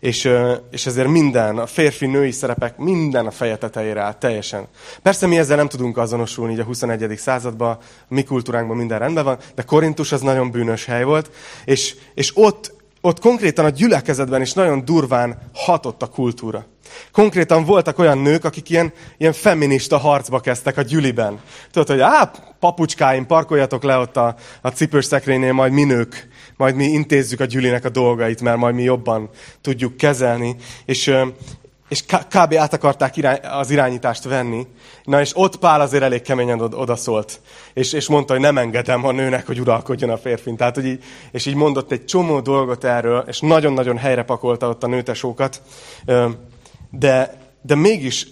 És, 0.00 0.30
és 0.70 0.86
ezért 0.86 1.08
minden, 1.08 1.58
a 1.58 1.66
férfi-női 1.66 2.30
szerepek, 2.30 2.76
minden 2.76 3.26
a 3.26 3.30
feje 3.30 3.56
tetejére 3.56 4.00
áll, 4.00 4.12
teljesen. 4.12 4.66
Persze 5.02 5.26
mi 5.26 5.38
ezzel 5.38 5.56
nem 5.56 5.68
tudunk 5.68 5.98
azonosulni 5.98 6.52
így 6.52 6.58
a 6.58 6.64
21. 6.64 7.18
században, 7.18 7.70
a 7.70 7.78
mi 8.08 8.22
kultúránkban 8.22 8.76
minden 8.76 8.98
rendben 8.98 9.24
van, 9.24 9.38
de 9.54 9.62
Korintus 9.62 10.12
az 10.12 10.20
nagyon 10.20 10.50
bűnös 10.50 10.84
hely 10.84 11.04
volt, 11.04 11.30
és, 11.64 11.96
és 12.14 12.32
ott 12.34 12.79
ott 13.00 13.20
konkrétan 13.20 13.64
a 13.64 13.68
gyülekezetben 13.68 14.40
is 14.40 14.52
nagyon 14.52 14.84
durván 14.84 15.38
hatott 15.54 16.02
a 16.02 16.06
kultúra. 16.06 16.66
Konkrétan 17.12 17.64
voltak 17.64 17.98
olyan 17.98 18.18
nők, 18.18 18.44
akik 18.44 18.70
ilyen, 18.70 18.92
ilyen 19.18 19.32
feminista 19.32 19.98
harcba 19.98 20.40
kezdtek 20.40 20.76
a 20.76 20.82
gyüliben. 20.82 21.40
Tudod, 21.70 21.88
hogy 21.88 22.00
á, 22.00 22.30
papucskáim, 22.60 23.26
parkoljatok 23.26 23.82
le 23.82 23.96
ott 23.96 24.16
a, 24.16 24.34
a 24.62 24.68
cipős 24.68 25.04
szekrénynél, 25.04 25.52
majd 25.52 25.72
mi 25.72 25.84
nők, 25.84 26.28
majd 26.56 26.74
mi 26.74 26.84
intézzük 26.84 27.40
a 27.40 27.44
gyülinek 27.44 27.84
a 27.84 27.88
dolgait, 27.88 28.40
mert 28.40 28.56
majd 28.56 28.74
mi 28.74 28.82
jobban 28.82 29.30
tudjuk 29.60 29.96
kezelni. 29.96 30.56
És, 30.84 31.14
és 31.90 32.04
kb. 32.04 32.54
át 32.54 32.72
akarták 32.72 33.14
az 33.50 33.70
irányítást 33.70 34.24
venni. 34.24 34.66
Na 35.04 35.20
és 35.20 35.30
ott 35.34 35.56
Pál 35.56 35.80
azért 35.80 36.02
elég 36.02 36.22
keményen 36.22 36.60
odaszólt. 36.60 37.40
És, 37.74 37.92
és 37.92 38.08
mondta, 38.08 38.32
hogy 38.32 38.42
nem 38.42 38.58
engedem 38.58 39.06
a 39.06 39.12
nőnek, 39.12 39.46
hogy 39.46 39.60
uralkodjon 39.60 40.10
a 40.10 40.18
férfin. 40.18 40.56
Tehát, 40.56 40.74
hogy 40.74 40.84
így, 40.84 41.04
és 41.30 41.46
így 41.46 41.54
mondott 41.54 41.92
egy 41.92 42.04
csomó 42.04 42.40
dolgot 42.40 42.84
erről, 42.84 43.24
és 43.26 43.40
nagyon-nagyon 43.40 43.96
helyre 43.96 44.22
pakolta 44.22 44.68
ott 44.68 44.82
a 44.82 44.86
nőtesókat. 44.86 45.62
De, 46.90 47.38
de 47.62 47.74
mégis 47.74 48.26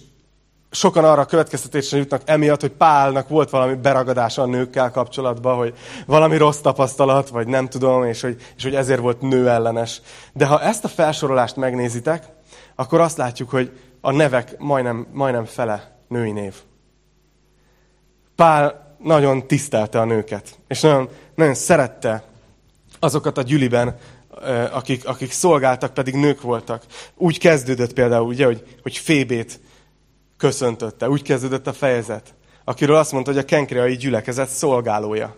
sokan 0.71 1.03
arra 1.03 1.21
a 1.21 1.25
következtetésre 1.25 1.97
jutnak 1.97 2.21
emiatt, 2.25 2.61
hogy 2.61 2.71
Pálnak 2.71 3.27
volt 3.27 3.49
valami 3.49 3.73
beragadása 3.73 4.41
a 4.41 4.45
nőkkel 4.45 4.91
kapcsolatban, 4.91 5.57
hogy 5.57 5.73
valami 6.05 6.37
rossz 6.37 6.59
tapasztalat, 6.59 7.29
vagy 7.29 7.47
nem 7.47 7.67
tudom, 7.67 8.03
és 8.03 8.21
hogy, 8.21 8.41
és 8.57 8.63
hogy 8.63 8.75
ezért 8.75 8.99
volt 8.99 9.21
nő 9.21 9.49
ellenes. 9.49 10.01
De 10.33 10.45
ha 10.45 10.61
ezt 10.61 10.83
a 10.83 10.87
felsorolást 10.87 11.55
megnézitek, 11.55 12.37
akkor 12.79 12.99
azt 12.99 13.17
látjuk, 13.17 13.49
hogy 13.49 13.71
a 14.01 14.11
nevek 14.11 14.57
majdnem, 14.57 15.07
majdnem 15.11 15.45
fele 15.45 15.97
női 16.07 16.31
név. 16.31 16.55
Pál 18.35 18.95
nagyon 19.03 19.47
tisztelte 19.47 19.99
a 19.99 20.05
nőket, 20.05 20.59
és 20.67 20.81
nagyon, 20.81 21.09
nagyon 21.35 21.53
szerette 21.53 22.23
azokat 22.99 23.37
a 23.37 23.41
gyüliben, 23.41 23.97
akik, 24.71 25.07
akik 25.07 25.31
szolgáltak, 25.31 25.93
pedig 25.93 26.13
nők 26.13 26.41
voltak. 26.41 26.83
Úgy 27.15 27.39
kezdődött 27.39 27.93
például, 27.93 28.27
ugye, 28.27 28.45
hogy, 28.45 28.77
hogy 28.81 28.97
Fébét 28.97 29.59
köszöntötte. 30.37 31.09
Úgy 31.09 31.21
kezdődött 31.21 31.67
a 31.67 31.73
fejezet, 31.73 32.33
akiről 32.63 32.95
azt 32.95 33.11
mondta, 33.11 33.31
hogy 33.31 33.39
a 33.39 33.45
kenkreai 33.45 33.95
gyülekezet 33.95 34.49
szolgálója. 34.49 35.35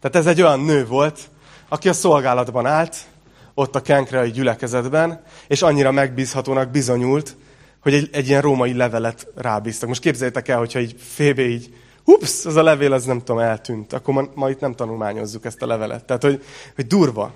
Tehát 0.00 0.16
ez 0.16 0.26
egy 0.26 0.42
olyan 0.42 0.60
nő 0.60 0.86
volt, 0.86 1.20
aki 1.68 1.88
a 1.88 1.92
szolgálatban 1.92 2.66
állt, 2.66 2.96
ott 3.54 3.74
a 3.74 3.82
kenkreai 3.82 4.30
gyülekezetben, 4.30 5.22
és 5.46 5.62
annyira 5.62 5.90
megbízhatónak 5.90 6.70
bizonyult, 6.70 7.36
hogy 7.80 7.94
egy, 7.94 8.08
egy 8.12 8.28
ilyen 8.28 8.40
római 8.40 8.74
levelet 8.74 9.26
rábíztak. 9.34 9.88
Most 9.88 10.00
képzeljétek 10.00 10.48
el, 10.48 10.58
hogyha 10.58 10.80
így 10.80 10.94
Fébé 10.98 11.48
így, 11.48 11.74
ups, 12.04 12.44
az 12.44 12.56
a 12.56 12.62
levél, 12.62 12.92
az 12.92 13.04
nem 13.04 13.18
tudom, 13.18 13.38
eltűnt. 13.38 13.92
Akkor 13.92 14.14
ma, 14.14 14.24
ma 14.34 14.50
itt 14.50 14.60
nem 14.60 14.74
tanulmányozzuk 14.74 15.44
ezt 15.44 15.62
a 15.62 15.66
levelet. 15.66 16.04
Tehát, 16.04 16.22
hogy, 16.22 16.44
hogy 16.74 16.86
durva. 16.86 17.32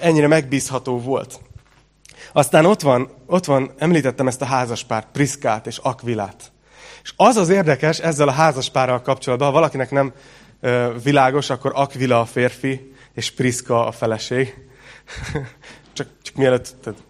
Ennyire 0.00 0.26
megbízható 0.26 1.00
volt. 1.00 1.40
Aztán 2.32 2.64
ott 2.64 2.80
van, 2.80 3.08
ott 3.26 3.44
van, 3.44 3.70
említettem 3.78 4.26
ezt 4.26 4.42
a 4.42 4.44
házaspárt, 4.44 5.06
Priszkát 5.12 5.66
és 5.66 5.78
Akvilát. 5.78 6.52
És 7.02 7.12
az 7.16 7.36
az 7.36 7.48
érdekes 7.48 7.98
ezzel 7.98 8.28
a 8.28 8.32
házaspárral 8.32 9.02
kapcsolatban, 9.02 9.48
ha 9.48 9.54
valakinek 9.54 9.90
nem 9.90 10.12
ö, 10.60 10.92
világos, 11.02 11.50
akkor 11.50 11.72
Akvila 11.74 12.20
a 12.20 12.24
férfi, 12.24 12.92
és 13.14 13.30
Priszka 13.30 13.86
a 13.86 13.92
feleség. 13.92 14.54
csak, 15.92 16.06
csak 16.22 16.34
mielőtt, 16.34 16.74
tehát 16.82 17.00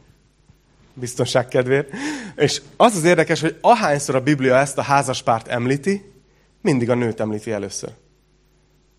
biztonság 0.94 1.48
kedvéért. 1.48 1.90
És 2.37 2.62
az 2.76 2.96
az 2.96 3.05
érdekes, 3.05 3.40
hogy 3.40 3.59
ahányszor 3.61 4.14
a 4.14 4.20
Biblia 4.20 4.57
ezt 4.57 4.78
a 4.78 4.83
házaspárt 4.83 5.48
említi, 5.48 6.12
mindig 6.61 6.90
a 6.90 6.94
nőt 6.94 7.20
említi 7.20 7.52
először. 7.52 7.90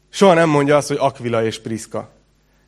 Soha 0.10 0.34
nem 0.34 0.49
mondja 0.49 0.77
azt, 0.77 0.88
hogy 0.88 0.97
Akvila 0.99 1.45
és 1.45 1.60
Priszka. 1.60 2.12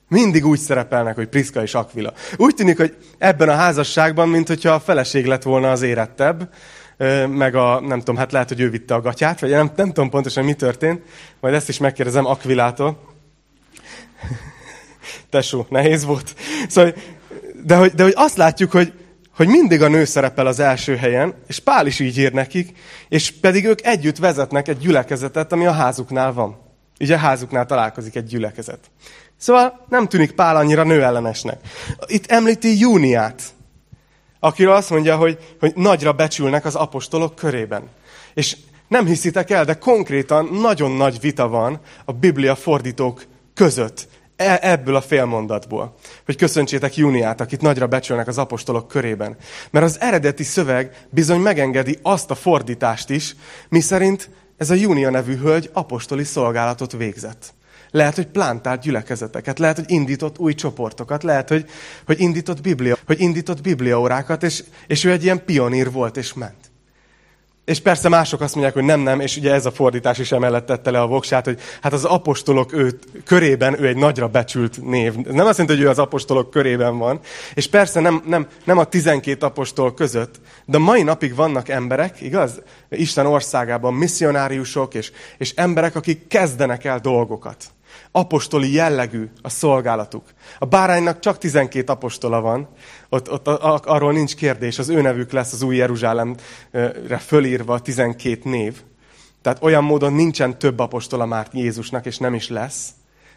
Mindig 0.07 0.45
úgy 0.45 0.59
szerepelnek, 0.59 1.15
hogy 1.15 1.27
Priszka 1.27 1.61
és 1.61 1.73
Akvila. 1.73 2.13
Úgy 2.37 2.55
tűnik, 2.55 2.77
hogy 2.77 2.97
ebben 3.17 3.49
a 3.49 3.55
házasságban, 3.55 4.29
mint 4.29 4.47
hogyha 4.47 4.71
a 4.71 4.79
feleség 4.79 5.25
lett 5.25 5.43
volna 5.43 5.71
az 5.71 5.81
érettebb, 5.81 6.53
meg 7.27 7.55
a, 7.55 7.79
nem 7.79 7.99
tudom, 7.99 8.15
hát 8.15 8.31
lehet, 8.31 8.47
hogy 8.47 8.59
ő 8.59 8.69
vitte 8.69 8.93
a 8.93 9.01
gatyát, 9.01 9.39
vagy 9.39 9.49
nem, 9.49 9.71
nem 9.75 9.87
tudom 9.87 10.09
pontosan, 10.09 10.43
mi 10.43 10.53
történt. 10.53 11.01
Majd 11.39 11.53
ezt 11.53 11.69
is 11.69 11.77
megkérdezem 11.77 12.25
Akvilától. 12.25 12.99
Tesó, 15.29 15.65
nehéz 15.69 16.05
volt. 16.05 16.35
Szóval, 16.67 16.93
de 17.63 17.75
hogy, 17.75 17.91
de 17.91 18.03
hogy 18.03 18.13
azt 18.15 18.37
látjuk, 18.37 18.71
hogy, 18.71 18.93
hogy 19.35 19.47
mindig 19.47 19.81
a 19.81 19.87
nő 19.87 20.05
szerepel 20.05 20.47
az 20.47 20.59
első 20.59 20.95
helyen, 20.95 21.33
és 21.47 21.59
Pál 21.59 21.87
is 21.87 21.99
így 21.99 22.17
ír 22.17 22.33
nekik, 22.33 22.77
és 23.09 23.31
pedig 23.31 23.65
ők 23.65 23.85
együtt 23.85 24.17
vezetnek 24.17 24.67
egy 24.67 24.77
gyülekezetet, 24.77 25.51
ami 25.51 25.65
a 25.65 25.71
házuknál 25.71 26.33
van. 26.33 26.57
Ugye 26.99 27.15
a 27.15 27.17
házuknál 27.17 27.65
találkozik 27.65 28.15
egy 28.15 28.25
gyülekezet. 28.25 28.79
Szóval 29.37 29.85
nem 29.89 30.07
tűnik 30.07 30.31
Pál 30.31 30.55
annyira 30.55 30.83
nőellenesnek. 30.83 31.59
Itt 32.05 32.25
említi 32.25 32.79
Júniát, 32.79 33.41
akiről 34.39 34.73
azt 34.73 34.89
mondja, 34.89 35.15
hogy, 35.15 35.55
hogy 35.59 35.73
nagyra 35.75 36.13
becsülnek 36.13 36.65
az 36.65 36.75
apostolok 36.75 37.35
körében. 37.35 37.89
És 38.33 38.57
nem 38.87 39.05
hiszitek 39.05 39.49
el, 39.49 39.65
de 39.65 39.73
konkrétan 39.73 40.45
nagyon 40.45 40.91
nagy 40.91 41.19
vita 41.19 41.47
van 41.47 41.79
a 42.05 42.11
Biblia 42.11 42.55
fordítók 42.55 43.25
között 43.53 44.07
ebből 44.35 44.95
a 44.95 45.01
félmondatból, 45.01 45.95
hogy 46.25 46.35
köszöntsétek 46.35 46.95
Júniát, 46.95 47.41
akit 47.41 47.61
nagyra 47.61 47.87
becsülnek 47.87 48.27
az 48.27 48.37
apostolok 48.37 48.87
körében. 48.87 49.35
Mert 49.71 49.85
az 49.85 49.99
eredeti 49.99 50.43
szöveg 50.43 51.07
bizony 51.09 51.39
megengedi 51.39 51.99
azt 52.01 52.31
a 52.31 52.35
fordítást 52.35 53.09
is, 53.09 53.35
miszerint 53.69 54.29
ez 54.57 54.69
a 54.69 54.73
Júnia 54.73 55.09
nevű 55.09 55.37
hölgy 55.37 55.69
apostoli 55.73 56.23
szolgálatot 56.23 56.91
végzett. 56.91 57.53
Lehet, 57.91 58.15
hogy 58.15 58.27
plántált 58.27 58.81
gyülekezeteket, 58.81 59.59
lehet, 59.59 59.75
hogy 59.75 59.91
indított 59.91 60.39
új 60.39 60.53
csoportokat, 60.53 61.23
lehet, 61.23 61.49
hogy, 61.49 61.65
hogy 62.05 62.19
indított 62.19 62.61
biblia, 62.61 62.97
hogy 63.05 63.21
indított 63.21 63.61
bibliaórákat, 63.61 64.43
és, 64.43 64.63
és 64.87 65.03
ő 65.03 65.11
egy 65.11 65.23
ilyen 65.23 65.45
pionír 65.45 65.91
volt, 65.91 66.17
és 66.17 66.33
ment. 66.33 66.71
És 67.65 67.79
persze 67.79 68.09
mások 68.09 68.41
azt 68.41 68.53
mondják, 68.53 68.75
hogy 68.75 68.83
nem, 68.83 68.99
nem, 68.99 69.19
és 69.19 69.37
ugye 69.37 69.53
ez 69.53 69.65
a 69.65 69.71
fordítás 69.71 70.17
is 70.17 70.31
emellett 70.31 70.65
tette 70.65 70.91
le 70.91 71.01
a 71.01 71.07
voksát, 71.07 71.45
hogy 71.45 71.59
hát 71.81 71.93
az 71.93 72.03
apostolok 72.03 72.73
őt, 72.73 73.03
körében 73.25 73.81
ő 73.81 73.87
egy 73.87 73.97
nagyra 73.97 74.27
becsült 74.27 74.81
név. 74.81 75.15
Nem 75.15 75.45
azt 75.45 75.57
jelenti, 75.57 75.75
hogy 75.75 75.81
ő 75.81 75.89
az 75.89 75.99
apostolok 75.99 76.49
körében 76.49 76.97
van. 76.97 77.19
És 77.53 77.67
persze 77.67 77.99
nem, 77.99 78.23
nem, 78.25 78.47
nem 78.63 78.77
a 78.77 78.83
tizenkét 78.83 79.43
apostol 79.43 79.93
között, 79.93 80.35
de 80.65 80.77
mai 80.77 81.03
napig 81.03 81.35
vannak 81.35 81.69
emberek, 81.69 82.21
igaz? 82.21 82.61
Isten 82.89 83.25
országában 83.25 83.93
misszionáriusok 83.93 84.93
és, 84.93 85.11
és 85.37 85.53
emberek, 85.55 85.95
akik 85.95 86.27
kezdenek 86.27 86.85
el 86.85 86.99
dolgokat 86.99 87.57
apostoli 88.15 88.73
jellegű 88.73 89.29
a 89.41 89.49
szolgálatuk. 89.49 90.23
A 90.59 90.65
báránynak 90.65 91.19
csak 91.19 91.37
12 91.37 91.91
apostola 91.91 92.41
van, 92.41 92.67
ott, 93.09 93.31
ott 93.31 93.47
arról 93.85 94.13
nincs 94.13 94.35
kérdés, 94.35 94.79
az 94.79 94.89
ő 94.89 95.01
nevük 95.01 95.31
lesz 95.31 95.53
az 95.53 95.61
új 95.61 95.75
Jeruzsálemre 95.75 97.17
fölírva 97.19 97.73
a 97.73 97.79
12 97.79 98.49
név. 98.49 98.81
Tehát 99.41 99.63
olyan 99.63 99.83
módon 99.83 100.13
nincsen 100.13 100.57
több 100.59 100.79
apostola 100.79 101.25
már 101.25 101.47
Jézusnak, 101.51 102.05
és 102.05 102.17
nem 102.17 102.33
is 102.33 102.49
lesz, 102.49 102.89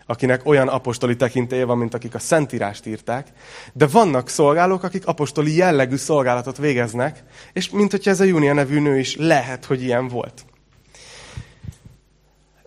akinek 0.06 0.46
olyan 0.46 0.68
apostoli 0.68 1.16
tekintélye 1.16 1.64
van, 1.64 1.78
mint 1.78 1.94
akik 1.94 2.14
a 2.14 2.18
Szentírást 2.18 2.86
írták, 2.86 3.28
de 3.72 3.86
vannak 3.86 4.28
szolgálók, 4.28 4.82
akik 4.82 5.06
apostoli 5.06 5.56
jellegű 5.56 5.96
szolgálatot 5.96 6.56
végeznek, 6.56 7.24
és 7.52 7.70
mint 7.70 7.90
hogyha 7.90 8.10
ez 8.10 8.20
a 8.20 8.24
Júnia 8.24 8.52
nevű 8.52 8.80
nő 8.80 8.98
is 8.98 9.16
lehet, 9.16 9.64
hogy 9.64 9.82
ilyen 9.82 10.08
volt. 10.08 10.44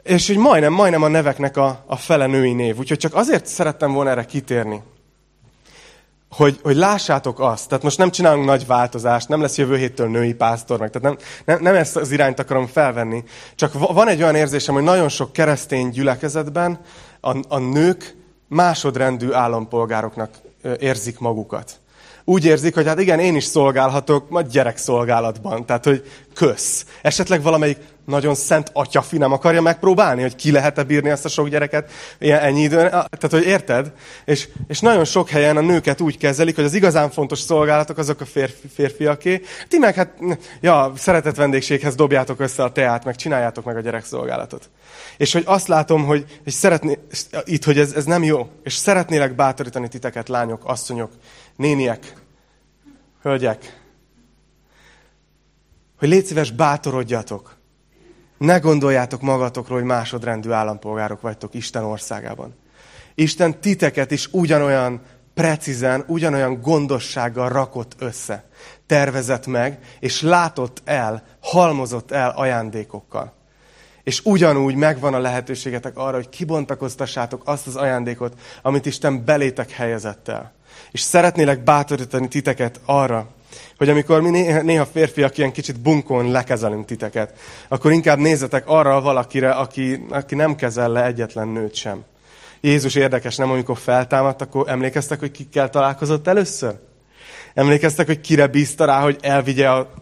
És 0.03 0.27
hogy 0.27 0.37
majdnem, 0.37 0.73
majdnem 0.73 1.03
a 1.03 1.07
neveknek 1.07 1.57
a, 1.57 1.83
a 1.85 1.95
fele 1.95 2.25
női 2.25 2.53
név. 2.53 2.77
Úgyhogy 2.77 2.97
csak 2.97 3.15
azért 3.15 3.45
szerettem 3.45 3.91
volna 3.91 4.09
erre 4.09 4.25
kitérni, 4.25 4.81
hogy, 6.29 6.59
hogy 6.63 6.75
lássátok 6.75 7.39
azt. 7.39 7.67
Tehát 7.67 7.83
most 7.83 7.97
nem 7.97 8.11
csinálunk 8.11 8.45
nagy 8.45 8.65
változást, 8.65 9.27
nem 9.27 9.41
lesz 9.41 9.57
jövő 9.57 9.77
héttől 9.77 10.09
női 10.09 10.33
pásztor, 10.33 10.79
meg. 10.79 10.89
Tehát 10.89 11.07
nem, 11.07 11.27
nem, 11.45 11.63
nem 11.63 11.75
ezt 11.75 11.95
az 11.95 12.11
irányt 12.11 12.39
akarom 12.39 12.67
felvenni. 12.67 13.23
Csak 13.55 13.93
van 13.93 14.07
egy 14.07 14.21
olyan 14.21 14.35
érzésem, 14.35 14.73
hogy 14.73 14.83
nagyon 14.83 15.09
sok 15.09 15.33
keresztény 15.33 15.89
gyülekezetben 15.89 16.79
a, 17.19 17.37
a 17.47 17.57
nők 17.57 18.15
másodrendű 18.47 19.31
állampolgároknak 19.31 20.29
érzik 20.79 21.19
magukat 21.19 21.80
úgy 22.23 22.45
érzik, 22.45 22.73
hogy 22.73 22.85
hát 22.85 22.99
igen, 22.99 23.19
én 23.19 23.35
is 23.35 23.43
szolgálhatok, 23.43 24.29
majd 24.29 24.47
gyerekszolgálatban. 24.47 25.65
Tehát, 25.65 25.85
hogy 25.85 26.03
kösz. 26.33 26.85
Esetleg 27.01 27.41
valamelyik 27.41 27.77
nagyon 28.05 28.35
szent 28.35 28.69
atyafi 28.73 29.17
nem 29.17 29.31
akarja 29.31 29.61
megpróbálni, 29.61 30.21
hogy 30.21 30.35
ki 30.35 30.51
lehet-e 30.51 30.83
bírni 30.83 31.09
ezt 31.09 31.25
a 31.25 31.29
sok 31.29 31.47
gyereket 31.47 31.91
ilyen 32.19 32.39
ennyi 32.39 32.61
időn. 32.61 32.89
Tehát, 32.89 33.29
hogy 33.29 33.45
érted? 33.45 33.91
És, 34.25 34.47
és 34.67 34.79
nagyon 34.79 35.05
sok 35.05 35.29
helyen 35.29 35.57
a 35.57 35.61
nőket 35.61 36.01
úgy 36.01 36.17
kezelik, 36.17 36.55
hogy 36.55 36.63
az 36.63 36.73
igazán 36.73 37.09
fontos 37.09 37.39
szolgálatok 37.39 37.97
azok 37.97 38.21
a 38.21 38.25
férfi, 38.25 38.67
férfiaké. 38.73 39.41
Ti 39.67 39.77
meg 39.77 39.95
hát, 39.95 40.13
ja, 40.61 40.91
szeretett 40.95 41.35
vendégséghez 41.35 41.95
dobjátok 41.95 42.39
össze 42.39 42.63
a 42.63 42.71
teát, 42.71 43.05
meg 43.05 43.15
csináljátok 43.15 43.65
meg 43.65 43.77
a 43.77 43.81
gyerekszolgálatot. 43.81 44.69
És 45.17 45.33
hogy 45.33 45.43
azt 45.45 45.67
látom, 45.67 46.05
hogy, 46.05 46.25
hogy 46.43 46.53
szeretné, 46.53 46.99
itt, 47.43 47.63
hogy 47.63 47.79
ez, 47.79 47.93
ez 47.93 48.05
nem 48.05 48.23
jó. 48.23 48.49
És 48.63 48.73
szeretnélek 48.73 49.35
bátorítani 49.35 49.87
titeket, 49.87 50.29
lányok, 50.29 50.61
asszonyok, 50.65 51.11
néniek, 51.61 52.13
hölgyek, 53.21 53.81
hogy 55.99 56.09
légy 56.09 56.25
szíves, 56.25 56.51
bátorodjatok. 56.51 57.55
Ne 58.37 58.59
gondoljátok 58.59 59.21
magatokról, 59.21 59.77
hogy 59.77 59.87
másodrendű 59.87 60.49
állampolgárok 60.51 61.21
vagytok 61.21 61.53
Isten 61.53 61.83
országában. 61.83 62.55
Isten 63.15 63.59
titeket 63.59 64.11
is 64.11 64.27
ugyanolyan 64.31 65.01
precízen, 65.33 66.03
ugyanolyan 66.07 66.61
gondossággal 66.61 67.49
rakott 67.49 67.95
össze, 67.99 68.49
tervezett 68.85 69.47
meg, 69.47 69.79
és 69.99 70.21
látott 70.21 70.81
el, 70.83 71.23
halmozott 71.39 72.11
el 72.11 72.29
ajándékokkal. 72.29 73.33
És 74.03 74.21
ugyanúgy 74.23 74.75
megvan 74.75 75.13
a 75.13 75.19
lehetőségetek 75.19 75.97
arra, 75.97 76.15
hogy 76.15 76.29
kibontakoztassátok 76.29 77.41
azt 77.45 77.67
az 77.67 77.75
ajándékot, 77.75 78.39
amit 78.61 78.85
Isten 78.85 79.25
belétek 79.25 79.71
helyezett 79.71 80.27
el. 80.27 80.59
És 80.91 81.01
szeretnélek 81.01 81.63
bátorítani 81.63 82.27
titeket 82.27 82.79
arra, 82.85 83.27
hogy 83.77 83.89
amikor 83.89 84.21
mi 84.21 84.29
néha, 84.29 84.61
néha 84.61 84.85
férfiak 84.85 85.37
ilyen 85.37 85.51
kicsit 85.51 85.79
bunkon 85.79 86.31
lekezelünk 86.31 86.85
titeket, 86.85 87.39
akkor 87.67 87.91
inkább 87.91 88.17
nézzetek 88.17 88.67
arra 88.67 89.01
valakire, 89.01 89.51
aki, 89.51 90.05
aki 90.09 90.35
nem 90.35 90.55
kezel 90.55 90.89
le 90.89 91.05
egyetlen 91.05 91.47
nőt 91.47 91.75
sem. 91.75 92.03
Jézus 92.61 92.95
érdekes, 92.95 93.35
nem 93.35 93.51
amikor 93.51 93.77
feltámadt, 93.77 94.41
akkor 94.41 94.69
emlékeztek, 94.69 95.19
hogy 95.19 95.31
kikkel 95.31 95.69
találkozott 95.69 96.27
először? 96.27 96.79
Emlékeztek, 97.53 98.05
hogy 98.05 98.21
kire 98.21 98.47
bízta 98.47 98.85
rá, 98.85 99.01
hogy 99.01 99.17
elvigye 99.21 99.69
a 99.69 99.93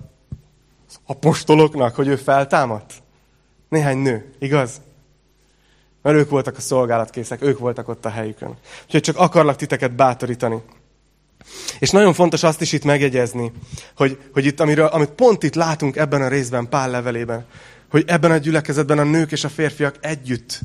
apostoloknak, 1.06 1.96
hogy 1.96 2.08
ő 2.08 2.16
feltámadt? 2.16 2.94
Néhány 3.70 3.98
nő, 3.98 4.34
igaz? 4.40 4.82
Mert 6.02 6.18
ők 6.18 6.30
voltak 6.30 6.58
a 6.58 6.62
szolgálatkészek, 6.62 7.42
ők 7.42 7.60
voltak 7.60 7.88
ott 7.88 8.06
a 8.06 8.10
helyükön. 8.10 8.58
Úgyhogy 8.86 9.02
csak 9.02 9.18
akarlak 9.18 9.56
titeket 9.56 9.96
bátorítani. 9.96 10.62
És 11.80 11.90
nagyon 11.90 12.14
fontos 12.14 12.44
azt 12.44 12.62
is 12.62 12.72
itt 12.72 12.84
megjegyezni, 12.84 13.52
hogy, 13.96 14.20
hogy 14.34 14.46
itt, 14.46 14.60
amiről, 14.60 14.86
amit 14.86 15.10
pont 15.10 15.44
itt 15.44 15.56
látunk 15.56 15.96
ebben 15.96 16.22
a 16.22 16.28
részben, 16.28 16.70
Pál 16.70 16.90
levelében, 16.90 17.46
hogy 17.90 18.04
ebben 18.08 18.32
a 18.32 18.38
gyülekezetben 18.38 19.00
a 19.00 19.04
nők 19.04 19.32
és 19.32 19.44
a 19.44 19.50
férfiak 19.50 19.96
együtt 20.02 20.60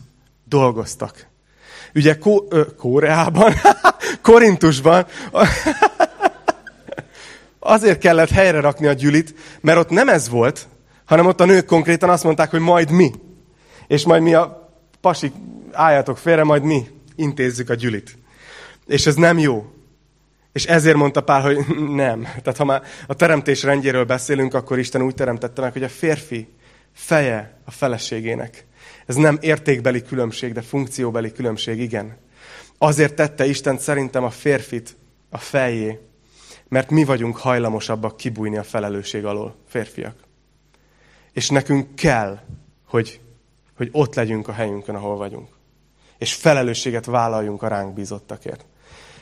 dolgoztak. 0.49 1.27
Ugye 1.95 2.19
Kó- 2.19 2.47
ö, 2.49 2.75
Kóreában, 2.75 3.53
Korintusban 4.23 5.07
azért 7.59 7.99
kellett 7.99 8.31
helyre 8.31 8.61
rakni 8.61 8.87
a 8.87 8.93
gyülit, 8.93 9.35
mert 9.61 9.79
ott 9.79 9.91
nem 9.91 10.09
ez 10.09 10.29
volt, 10.29 10.69
hanem 11.05 11.27
ott 11.27 11.41
a 11.41 11.45
nők 11.45 11.67
konkrétan 11.67 12.11
azt 12.11 12.25
mondták, 12.25 12.51
hogy 12.51 12.61
majd 12.61 12.91
mi. 12.91 13.13
És 13.87 14.05
majd 14.05 14.23
mi 14.23 14.35
a 14.35 14.64
pasik, 15.05 15.33
álljatok 15.73 16.19
félre, 16.19 16.45
majd 16.45 16.63
mi 16.63 16.87
intézzük 17.17 17.71
a 17.71 17.75
gyülit. 17.75 18.19
És 18.87 19.07
ez 19.07 19.15
nem 19.15 19.39
jó. 19.39 19.73
És 20.53 20.65
ezért 20.65 20.97
mondta 20.97 21.23
Pál, 21.23 21.43
hogy 21.43 21.67
nem. 22.05 22.23
Tehát 22.23 22.57
ha 22.57 22.65
már 22.65 22.83
a 23.07 23.15
teremtés 23.15 23.63
rendjéről 23.63 24.05
beszélünk, 24.05 24.55
akkor 24.55 24.79
Isten 24.79 25.03
úgy 25.03 25.15
teremtette 25.15 25.61
meg, 25.61 25.73
hogy 25.73 25.83
a 25.83 25.89
férfi 25.89 26.49
feje 26.93 27.59
a 27.65 27.71
feleségének. 27.71 28.67
Ez 29.07 29.15
nem 29.15 29.39
értékbeli 29.41 30.03
különbség, 30.03 30.53
de 30.53 30.63
funkcióbeli 30.63 31.33
különbség, 31.33 31.81
igen. 31.81 32.17
Azért 32.79 33.15
tette 33.15 33.47
Isten 33.47 33.79
szerintem 33.79 34.25
a 34.25 34.31
férfit 34.31 34.97
a 35.31 35.39
fejé, 35.39 35.99
mert 36.69 36.91
mi 36.91 37.05
vagyunk 37.05 37.37
hajlamosabbak 37.37 38.17
kibújni 38.17 38.57
a 38.57 38.63
felelősség 38.63 39.25
alól, 39.25 39.57
férfiak. 39.69 40.17
És 41.33 41.49
nekünk 41.49 41.95
kell, 41.95 42.39
hogy, 42.87 43.21
hogy 43.77 43.89
ott 43.93 44.15
legyünk 44.15 44.49
a 44.49 44.53
helyünkön, 44.53 44.95
ahol 44.95 45.17
vagyunk. 45.17 45.49
És 46.19 46.35
felelősséget 46.35 47.05
vállaljunk 47.05 47.63
a 47.63 47.69
ránk 47.69 47.95
bízottakért. 47.95 48.65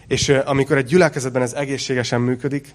És 0.06 0.28
amikor 0.28 0.76
egy 0.76 0.86
gyülekezetben 0.86 1.42
ez 1.42 1.52
egészségesen 1.52 2.20
működik, 2.20 2.74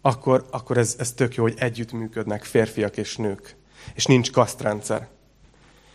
akkor, 0.00 0.46
akkor 0.50 0.78
ez, 0.78 0.96
ez 0.98 1.12
tök 1.12 1.34
jó, 1.34 1.42
hogy 1.42 1.54
együtt 1.58 1.92
működnek 1.92 2.44
férfiak 2.44 2.96
és 2.96 3.16
nők. 3.16 3.56
És 3.94 4.06
nincs 4.06 4.32
kasztrendszer. 4.32 5.08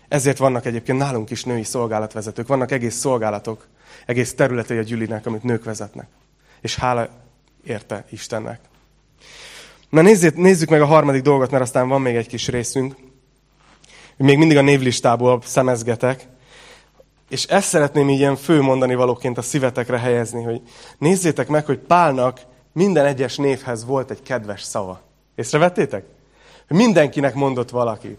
Ezért 0.07 0.37
vannak 0.37 0.65
egyébként 0.65 0.97
nálunk 0.97 1.29
is 1.29 1.43
női 1.43 1.63
szolgálatvezetők, 1.63 2.47
vannak 2.47 2.71
egész 2.71 2.95
szolgálatok, 2.95 3.67
egész 4.05 4.33
területei 4.33 4.77
a 4.77 4.81
gyülinek, 4.81 5.25
amit 5.25 5.43
nők 5.43 5.63
vezetnek. 5.63 6.07
És 6.61 6.75
hála 6.75 7.09
érte 7.63 8.05
Istennek. 8.09 8.59
Na 9.89 10.01
nézzét, 10.01 10.35
nézzük 10.35 10.69
meg 10.69 10.81
a 10.81 10.85
harmadik 10.85 11.21
dolgot, 11.21 11.51
mert 11.51 11.63
aztán 11.63 11.87
van 11.87 12.01
még 12.01 12.15
egy 12.15 12.27
kis 12.27 12.47
részünk. 12.47 12.95
Még 14.17 14.37
mindig 14.37 14.57
a 14.57 14.61
névlistából 14.61 15.41
szemezgetek. 15.43 16.27
És 17.29 17.43
ezt 17.43 17.67
szeretném 17.67 18.09
így 18.09 18.19
ilyen 18.19 18.35
fő 18.35 18.61
mondani 18.61 18.95
valóként 18.95 19.37
a 19.37 19.41
szívetekre 19.41 19.97
helyezni, 19.97 20.43
hogy 20.43 20.61
nézzétek 20.97 21.47
meg, 21.47 21.65
hogy 21.65 21.77
Pálnak 21.77 22.39
minden 22.73 23.05
egyes 23.05 23.35
névhez 23.35 23.85
volt 23.85 24.11
egy 24.11 24.21
kedves 24.21 24.61
szava. 24.61 25.01
Észrevettétek? 25.35 26.05
Mindenkinek 26.67 27.33
mondott 27.33 27.69
valaki 27.69 28.17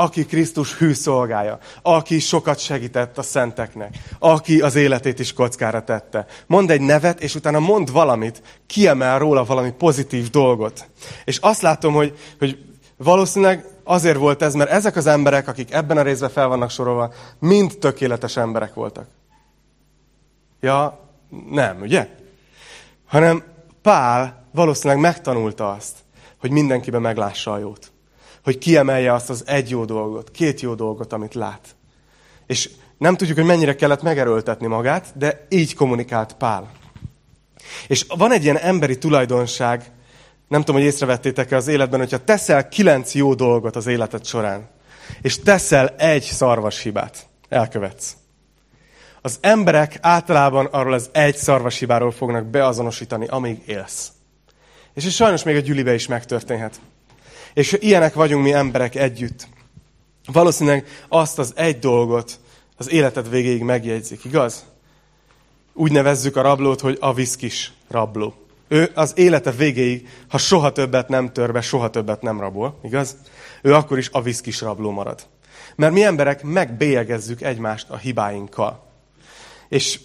aki 0.00 0.26
Krisztus 0.26 0.74
hű 0.74 0.92
szolgája, 0.92 1.58
aki 1.82 2.18
sokat 2.18 2.58
segített 2.58 3.18
a 3.18 3.22
szenteknek, 3.22 3.96
aki 4.18 4.60
az 4.60 4.74
életét 4.74 5.18
is 5.18 5.32
kockára 5.32 5.84
tette. 5.84 6.26
Mond 6.46 6.70
egy 6.70 6.80
nevet, 6.80 7.20
és 7.20 7.34
utána 7.34 7.58
mond 7.58 7.92
valamit, 7.92 8.42
kiemel 8.66 9.18
róla 9.18 9.44
valami 9.44 9.70
pozitív 9.70 10.30
dolgot. 10.30 10.88
És 11.24 11.38
azt 11.38 11.62
látom, 11.62 11.94
hogy, 11.94 12.18
hogy 12.38 12.58
valószínűleg 12.96 13.64
azért 13.88 14.16
volt 14.16 14.42
ez, 14.42 14.54
mert 14.54 14.70
ezek 14.70 14.96
az 14.96 15.06
emberek, 15.06 15.48
akik 15.48 15.72
ebben 15.72 15.98
a 15.98 16.02
részben 16.02 16.30
fel 16.30 16.48
vannak 16.48 16.70
sorolva, 16.70 17.12
mind 17.38 17.78
tökéletes 17.78 18.36
emberek 18.36 18.74
voltak. 18.74 19.06
Ja, 20.60 21.00
nem, 21.50 21.80
ugye? 21.80 22.08
Hanem 23.06 23.42
Pál 23.82 24.44
valószínűleg 24.52 25.02
megtanulta 25.02 25.70
azt, 25.70 25.96
hogy 26.40 26.50
mindenkiben 26.50 27.00
meglássa 27.00 27.52
a 27.52 27.58
jót 27.58 27.92
hogy 28.48 28.58
kiemelje 28.58 29.12
azt 29.12 29.30
az 29.30 29.42
egy 29.46 29.70
jó 29.70 29.84
dolgot, 29.84 30.30
két 30.30 30.60
jó 30.60 30.74
dolgot, 30.74 31.12
amit 31.12 31.34
lát. 31.34 31.76
És 32.46 32.70
nem 32.98 33.16
tudjuk, 33.16 33.36
hogy 33.36 33.46
mennyire 33.46 33.74
kellett 33.74 34.02
megerőltetni 34.02 34.66
magát, 34.66 35.06
de 35.14 35.46
így 35.48 35.74
kommunikált 35.74 36.32
Pál. 36.32 36.70
És 37.88 38.06
van 38.16 38.32
egy 38.32 38.42
ilyen 38.42 38.58
emberi 38.58 38.98
tulajdonság, 38.98 39.90
nem 40.48 40.60
tudom, 40.60 40.80
hogy 40.80 40.90
észrevettétek-e 40.90 41.56
az 41.56 41.68
életben, 41.68 41.98
hogyha 41.98 42.24
teszel 42.24 42.68
kilenc 42.68 43.14
jó 43.14 43.34
dolgot 43.34 43.76
az 43.76 43.86
életed 43.86 44.24
során, 44.24 44.68
és 45.22 45.38
teszel 45.38 45.88
egy 45.88 46.22
szarvas 46.22 46.82
hibát, 46.82 47.26
elkövetsz. 47.48 48.16
Az 49.22 49.38
emberek 49.40 49.98
általában 50.00 50.66
arról 50.66 50.92
az 50.92 51.08
egy 51.12 51.36
szarvas 51.36 51.78
hibáról 51.78 52.10
fognak 52.10 52.44
beazonosítani, 52.46 53.26
amíg 53.26 53.62
élsz. 53.66 54.08
És 54.94 55.04
ez 55.04 55.12
sajnos 55.12 55.42
még 55.42 55.56
a 55.56 55.60
gyülibe 55.60 55.94
is 55.94 56.06
megtörténhet. 56.06 56.80
És 57.54 57.76
ilyenek 57.80 58.14
vagyunk 58.14 58.44
mi 58.44 58.52
emberek 58.52 58.94
együtt. 58.94 59.48
Valószínűleg 60.32 60.86
azt 61.08 61.38
az 61.38 61.52
egy 61.56 61.78
dolgot 61.78 62.40
az 62.76 62.90
életed 62.90 63.30
végéig 63.30 63.62
megjegyzik, 63.62 64.24
igaz? 64.24 64.64
Úgy 65.72 65.92
nevezzük 65.92 66.36
a 66.36 66.42
rablót, 66.42 66.80
hogy 66.80 66.96
a 67.00 67.14
viszkis 67.14 67.72
rabló. 67.88 68.47
Ő 68.68 68.90
az 68.94 69.12
élete 69.16 69.50
végéig, 69.50 70.08
ha 70.28 70.38
soha 70.38 70.72
többet 70.72 71.08
nem 71.08 71.32
törve, 71.32 71.60
soha 71.60 71.90
többet 71.90 72.22
nem 72.22 72.40
rabol, 72.40 72.78
igaz? 72.82 73.16
Ő 73.62 73.74
akkor 73.74 73.98
is 73.98 74.08
a 74.12 74.22
viszkis 74.22 74.60
rabló 74.60 74.90
marad. 74.90 75.26
Mert 75.76 75.92
mi 75.92 76.02
emberek 76.04 76.42
megbélyegezzük 76.42 77.42
egymást 77.42 77.90
a 77.90 77.96
hibáinkkal. 77.96 78.86
És 79.68 80.00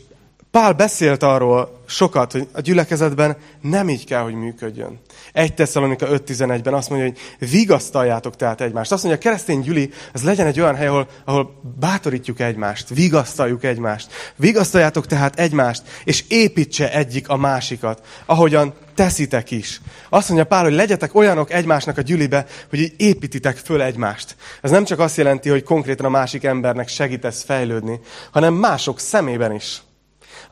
Pál 0.53 0.73
beszélt 0.73 1.23
arról 1.23 1.81
sokat, 1.87 2.31
hogy 2.31 2.47
a 2.51 2.61
gyülekezetben 2.61 3.37
nem 3.61 3.89
így 3.89 4.05
kell, 4.05 4.21
hogy 4.21 4.33
működjön. 4.33 4.99
Egy 5.31 5.53
Tesszalonika 5.53 6.07
5.11-ben 6.07 6.73
azt 6.73 6.89
mondja, 6.89 7.07
hogy 7.07 7.49
vigasztaljátok 7.49 8.35
tehát 8.35 8.61
egymást. 8.61 8.91
Azt 8.91 9.03
mondja, 9.03 9.21
a 9.21 9.23
keresztény 9.23 9.61
gyüli, 9.61 9.91
az 10.13 10.23
legyen 10.23 10.47
egy 10.47 10.59
olyan 10.59 10.75
hely, 10.75 10.87
ahol, 10.87 11.07
ahol 11.25 11.61
bátorítjuk 11.79 12.39
egymást, 12.39 12.89
vigasztaljuk 12.89 13.63
egymást. 13.63 14.33
Vigasztaljátok 14.35 15.05
tehát 15.05 15.39
egymást, 15.39 15.81
és 16.03 16.23
építse 16.27 16.91
egyik 16.91 17.29
a 17.29 17.37
másikat, 17.37 18.05
ahogyan 18.25 18.73
teszitek 18.95 19.51
is. 19.51 19.81
Azt 20.09 20.27
mondja 20.29 20.47
Pál, 20.47 20.63
hogy 20.63 20.73
legyetek 20.73 21.15
olyanok 21.15 21.51
egymásnak 21.51 21.97
a 21.97 22.01
gyülibe, 22.01 22.45
hogy 22.69 22.79
így 22.79 22.93
építitek 22.97 23.57
föl 23.57 23.81
egymást. 23.81 24.35
Ez 24.61 24.71
nem 24.71 24.83
csak 24.83 24.99
azt 24.99 25.17
jelenti, 25.17 25.49
hogy 25.49 25.63
konkrétan 25.63 26.05
a 26.05 26.09
másik 26.09 26.43
embernek 26.43 26.87
segítesz 26.87 27.43
fejlődni, 27.43 27.99
hanem 28.31 28.53
mások 28.53 28.99
szemében 28.99 29.53
is. 29.53 29.81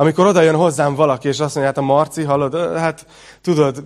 Amikor 0.01 0.25
oda 0.25 0.41
jön 0.41 0.55
hozzám 0.55 0.95
valaki, 0.95 1.27
és 1.27 1.39
azt 1.39 1.55
mondja, 1.55 1.73
hát 1.73 1.77
a 1.77 1.81
Marci, 1.93 2.23
hallod, 2.23 2.77
hát 2.77 3.05
tudod, 3.41 3.85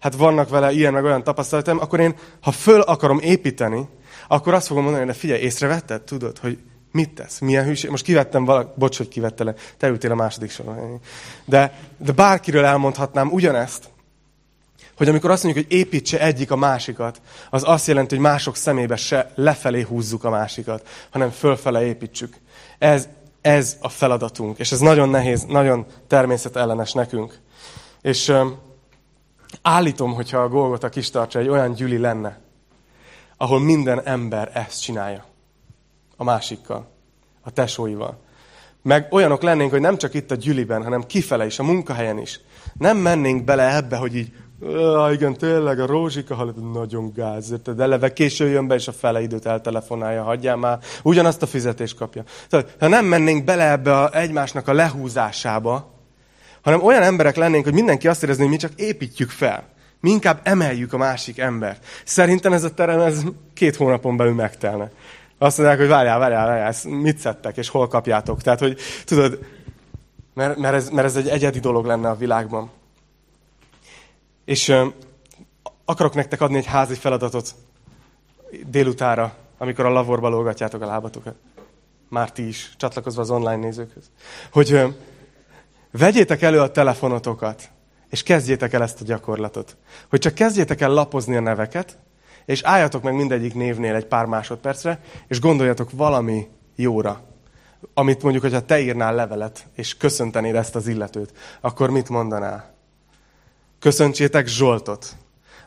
hát 0.00 0.14
vannak 0.14 0.48
vele 0.48 0.72
ilyen 0.72 0.92
meg 0.92 1.04
olyan 1.04 1.22
tapasztalatom, 1.22 1.78
akkor 1.80 2.00
én, 2.00 2.14
ha 2.40 2.50
föl 2.50 2.80
akarom 2.80 3.18
építeni, 3.18 3.88
akkor 4.28 4.54
azt 4.54 4.66
fogom 4.66 4.82
mondani, 4.82 5.06
de 5.06 5.12
figyelj, 5.12 5.40
észrevetted, 5.40 6.02
tudod, 6.02 6.38
hogy 6.38 6.58
mit 6.92 7.14
tesz, 7.14 7.38
milyen 7.38 7.64
hűség. 7.64 7.90
Most 7.90 8.04
kivettem 8.04 8.44
valaki, 8.44 8.70
bocs, 8.74 8.96
hogy 8.96 9.08
kivette 9.08 9.44
le, 9.44 9.54
te 9.76 9.88
ültél 9.88 10.10
a 10.10 10.14
második 10.14 10.50
soron. 10.50 11.00
De, 11.44 11.78
de 11.96 12.12
bárkiről 12.12 12.64
elmondhatnám 12.64 13.32
ugyanezt, 13.32 13.88
hogy 14.96 15.08
amikor 15.08 15.30
azt 15.30 15.42
mondjuk, 15.42 15.66
hogy 15.66 15.76
építse 15.76 16.20
egyik 16.20 16.50
a 16.50 16.56
másikat, 16.56 17.20
az 17.50 17.62
azt 17.66 17.86
jelenti, 17.86 18.14
hogy 18.14 18.24
mások 18.24 18.56
szemébe 18.56 18.96
se 18.96 19.30
lefelé 19.34 19.82
húzzuk 19.82 20.24
a 20.24 20.30
másikat, 20.30 20.86
hanem 21.10 21.30
fölfele 21.30 21.86
építsük. 21.86 22.36
Ez 22.78 23.08
ez 23.42 23.76
a 23.80 23.88
feladatunk, 23.88 24.58
és 24.58 24.72
ez 24.72 24.80
nagyon 24.80 25.08
nehéz, 25.08 25.44
nagyon 25.44 25.86
természetellenes 26.06 26.92
nekünk. 26.92 27.38
És 28.00 28.28
um, 28.28 28.58
állítom, 29.62 30.14
hogyha 30.14 30.38
a 30.38 30.48
Golgota 30.48 30.88
kistartsa 30.88 31.38
egy 31.38 31.48
olyan 31.48 31.72
gyüli 31.72 31.98
lenne, 31.98 32.40
ahol 33.36 33.60
minden 33.60 34.02
ember 34.02 34.50
ezt 34.54 34.82
csinálja. 34.82 35.24
A 36.16 36.24
másikkal, 36.24 36.88
a 37.40 37.50
tesóival. 37.50 38.20
Meg 38.82 39.12
olyanok 39.12 39.42
lennénk, 39.42 39.70
hogy 39.70 39.80
nem 39.80 39.98
csak 39.98 40.14
itt 40.14 40.30
a 40.30 40.34
gyüliben, 40.34 40.82
hanem 40.82 41.06
kifele 41.06 41.46
is, 41.46 41.58
a 41.58 41.62
munkahelyen 41.62 42.18
is. 42.18 42.40
Nem 42.74 42.96
mennénk 42.96 43.44
bele 43.44 43.76
ebbe, 43.76 43.96
hogy 43.96 44.16
így 44.16 44.32
Ah, 44.66 45.12
igen, 45.12 45.36
tényleg, 45.36 45.80
a 45.80 45.86
Rózsika 45.86 46.34
halad, 46.34 46.72
nagyon 46.72 47.12
gáz, 47.14 47.48
de 47.64 47.82
eleve 47.82 48.12
késő 48.12 48.48
jön 48.48 48.66
be, 48.66 48.74
és 48.74 48.88
a 48.88 48.92
fele 48.92 49.22
időt 49.22 49.46
eltelefonálja, 49.46 50.22
hagyjál 50.22 50.56
már, 50.56 50.78
ugyanazt 51.02 51.42
a 51.42 51.46
fizetést 51.46 51.96
kapja. 51.96 52.24
Tehát, 52.48 52.76
ha 52.80 52.88
nem 52.88 53.04
mennénk 53.04 53.44
bele 53.44 53.70
ebbe 53.70 53.98
a, 53.98 54.16
egymásnak 54.16 54.68
a 54.68 54.72
lehúzásába, 54.72 55.90
hanem 56.62 56.82
olyan 56.82 57.02
emberek 57.02 57.36
lennénk, 57.36 57.64
hogy 57.64 57.72
mindenki 57.72 58.08
azt 58.08 58.22
érezni, 58.22 58.42
hogy 58.42 58.52
mi 58.52 58.58
csak 58.58 58.72
építjük 58.76 59.30
fel. 59.30 59.64
Mi 60.00 60.10
inkább 60.10 60.40
emeljük 60.42 60.92
a 60.92 60.96
másik 60.96 61.38
embert. 61.38 61.84
Szerintem 62.04 62.52
ez 62.52 62.64
a 62.64 62.74
terem 62.74 63.00
ez 63.00 63.22
két 63.54 63.76
hónapon 63.76 64.16
belül 64.16 64.34
megtelne. 64.34 64.90
Azt 65.38 65.58
mondják, 65.58 65.78
hogy 65.78 65.88
várjál, 65.88 66.18
várjál, 66.18 66.46
várjál, 66.46 66.74
mit 66.84 67.18
szedtek, 67.18 67.56
és 67.56 67.68
hol 67.68 67.88
kapjátok. 67.88 68.42
Tehát, 68.42 68.58
hogy 68.58 68.78
tudod, 69.04 69.38
mert, 70.34 70.58
mert, 70.58 70.74
ez, 70.74 70.88
mert 70.88 71.06
ez 71.06 71.16
egy 71.16 71.28
egyedi 71.28 71.58
dolog 71.58 71.84
lenne 71.84 72.08
a 72.08 72.16
világban. 72.16 72.70
És 74.44 74.74
akarok 75.84 76.14
nektek 76.14 76.40
adni 76.40 76.56
egy 76.56 76.66
házi 76.66 76.94
feladatot 76.94 77.54
délutára, 78.66 79.34
amikor 79.58 79.84
a 79.84 79.90
lavorba 79.90 80.28
lógatjátok 80.28 80.82
a 80.82 80.86
lábatokat. 80.86 81.34
Már 82.08 82.32
ti 82.32 82.46
is, 82.46 82.74
csatlakozva 82.76 83.22
az 83.22 83.30
online 83.30 83.56
nézőkhöz. 83.56 84.10
Hogy 84.52 84.96
vegyétek 85.90 86.42
elő 86.42 86.60
a 86.60 86.70
telefonotokat, 86.70 87.70
és 88.10 88.22
kezdjétek 88.22 88.72
el 88.72 88.82
ezt 88.82 89.00
a 89.00 89.04
gyakorlatot. 89.04 89.76
Hogy 90.08 90.18
csak 90.18 90.34
kezdjétek 90.34 90.80
el 90.80 90.90
lapozni 90.90 91.36
a 91.36 91.40
neveket, 91.40 91.98
És 92.44 92.62
álljatok 92.62 93.02
meg 93.02 93.14
mindegyik 93.14 93.54
névnél 93.54 93.94
egy 93.94 94.06
pár 94.06 94.24
másodpercre, 94.24 95.00
és 95.26 95.40
gondoljatok 95.40 95.90
valami 95.90 96.48
jóra. 96.76 97.20
Amit 97.94 98.22
mondjuk, 98.22 98.42
hogyha 98.42 98.64
te 98.64 98.80
írnál 98.80 99.14
levelet, 99.14 99.66
és 99.74 99.96
köszöntenéd 99.96 100.54
ezt 100.54 100.74
az 100.74 100.86
illetőt, 100.86 101.32
akkor 101.60 101.90
mit 101.90 102.08
mondanál? 102.08 102.74
Köszöntsétek 103.82 104.46
Zsoltot, 104.46 105.16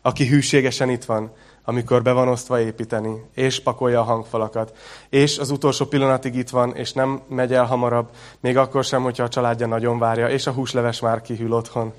aki 0.02 0.28
hűségesen 0.28 0.90
itt 0.90 1.04
van, 1.04 1.32
amikor 1.64 2.02
be 2.02 2.12
van 2.12 2.28
osztva 2.28 2.60
építeni, 2.60 3.22
és 3.34 3.60
pakolja 3.60 4.00
a 4.00 4.04
hangfalakat, 4.04 4.78
és 5.10 5.38
az 5.38 5.50
utolsó 5.50 5.86
pillanatig 5.86 6.36
itt 6.36 6.50
van, 6.50 6.76
és 6.76 6.94
nem 6.94 7.22
megy 7.30 7.54
el 7.54 7.66
hamarabb, 7.66 8.10
még 8.40 8.58
akkor 8.58 8.84
sem, 8.84 9.04
hogyha 9.04 9.24
a 9.24 9.30
családja 9.30 9.68
nagyon 9.68 10.00
várja, 10.00 10.30
és 10.30 10.48
a 10.48 10.52
húsleves 10.52 11.00
már 11.00 11.22
kihűl 11.22 11.54
otthon. 11.54 11.94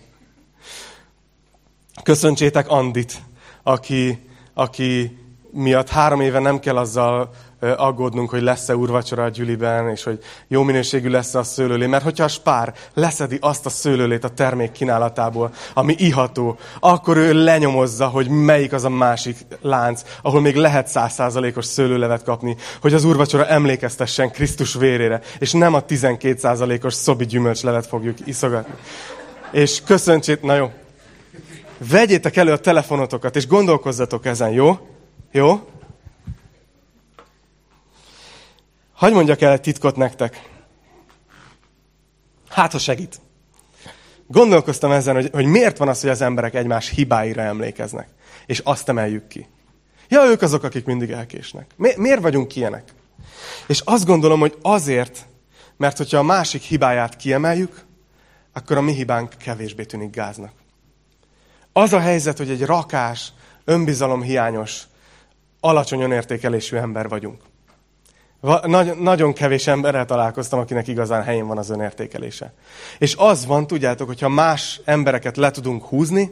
Köszöntsétek 2.02 2.68
Andit, 2.68 3.22
aki, 3.62 4.28
aki 4.54 5.18
miatt 5.50 5.88
három 5.88 6.20
éve 6.20 6.38
nem 6.38 6.58
kell 6.58 6.76
azzal 6.76 7.30
aggódnunk, 7.76 8.30
hogy 8.30 8.42
lesz-e 8.42 8.76
úrvacsora 8.76 9.24
a 9.24 9.28
gyüliben, 9.28 9.88
és 9.90 10.02
hogy 10.02 10.18
jó 10.48 10.62
minőségű 10.62 11.08
lesz 11.08 11.34
a 11.34 11.42
szőlőlé. 11.42 11.86
Mert 11.86 12.04
hogyha 12.04 12.24
a 12.24 12.28
spár 12.28 12.74
leszedi 12.94 13.38
azt 13.40 13.66
a 13.66 13.70
szőlőlét 13.70 14.24
a 14.24 14.28
termék 14.28 14.72
kínálatából, 14.72 15.52
ami 15.74 15.94
iható, 15.98 16.58
akkor 16.80 17.16
ő 17.16 17.44
lenyomozza, 17.44 18.06
hogy 18.06 18.28
melyik 18.28 18.72
az 18.72 18.84
a 18.84 18.88
másik 18.88 19.36
lánc, 19.60 20.02
ahol 20.22 20.40
még 20.40 20.56
lehet 20.56 20.88
százszázalékos 20.88 21.64
szőlőlevet 21.64 22.22
kapni, 22.22 22.56
hogy 22.80 22.94
az 22.94 23.04
úrvacsora 23.04 23.46
emlékeztessen 23.46 24.30
Krisztus 24.30 24.74
vérére, 24.74 25.20
és 25.38 25.52
nem 25.52 25.74
a 25.74 25.80
12 25.80 26.38
százalékos 26.38 26.94
szobi 26.94 27.26
gyümölcslevet 27.26 27.86
fogjuk 27.86 28.16
iszogatni. 28.24 28.74
És 29.50 29.82
köszöntsét, 29.84 30.42
na 30.42 30.54
jó, 30.54 30.70
vegyétek 31.90 32.36
elő 32.36 32.52
a 32.52 32.58
telefonotokat, 32.58 33.36
és 33.36 33.46
gondolkozzatok 33.46 34.26
ezen, 34.26 34.50
jó? 34.50 34.78
Jó? 35.32 35.60
Hagy 38.96 39.12
mondjak 39.12 39.40
el 39.40 39.52
egy 39.52 39.60
titkot 39.60 39.96
nektek. 39.96 40.50
Hát, 42.48 42.72
ha 42.72 42.78
segít. 42.78 43.20
Gondolkoztam 44.26 44.90
ezen, 44.90 45.14
hogy, 45.14 45.30
hogy 45.32 45.44
miért 45.44 45.76
van 45.76 45.88
az, 45.88 46.00
hogy 46.00 46.10
az 46.10 46.20
emberek 46.20 46.54
egymás 46.54 46.88
hibáira 46.88 47.42
emlékeznek, 47.42 48.08
és 48.46 48.58
azt 48.58 48.88
emeljük 48.88 49.28
ki. 49.28 49.46
Ja, 50.08 50.24
ők 50.24 50.42
azok, 50.42 50.62
akik 50.62 50.84
mindig 50.84 51.10
elkésnek. 51.10 51.70
Mi, 51.76 51.90
miért 51.96 52.20
vagyunk 52.20 52.56
ilyenek? 52.56 52.94
És 53.66 53.80
azt 53.84 54.06
gondolom, 54.06 54.40
hogy 54.40 54.58
azért, 54.62 55.26
mert 55.76 55.96
hogyha 55.96 56.18
a 56.18 56.22
másik 56.22 56.62
hibáját 56.62 57.16
kiemeljük, 57.16 57.84
akkor 58.52 58.76
a 58.76 58.80
mi 58.80 58.92
hibánk 58.92 59.34
kevésbé 59.38 59.84
tűnik 59.84 60.10
gáznak. 60.10 60.52
Az 61.72 61.92
a 61.92 62.00
helyzet, 62.00 62.38
hogy 62.38 62.50
egy 62.50 62.64
rakás, 62.64 63.32
önbizalomhiányos, 63.64 64.82
alacsony 65.60 66.00
önértékelésű 66.00 66.76
ember 66.76 67.08
vagyunk. 67.08 67.42
Nagy, 68.66 68.98
nagyon 68.98 69.32
kevés 69.32 69.66
emberrel 69.66 70.04
találkoztam, 70.04 70.58
akinek 70.58 70.88
igazán 70.88 71.22
helyén 71.22 71.46
van 71.46 71.58
az 71.58 71.70
önértékelése. 71.70 72.52
És 72.98 73.14
az 73.18 73.46
van, 73.46 73.66
tudjátok, 73.66 74.06
hogyha 74.06 74.28
más 74.28 74.80
embereket 74.84 75.36
le 75.36 75.50
tudunk 75.50 75.84
húzni, 75.84 76.30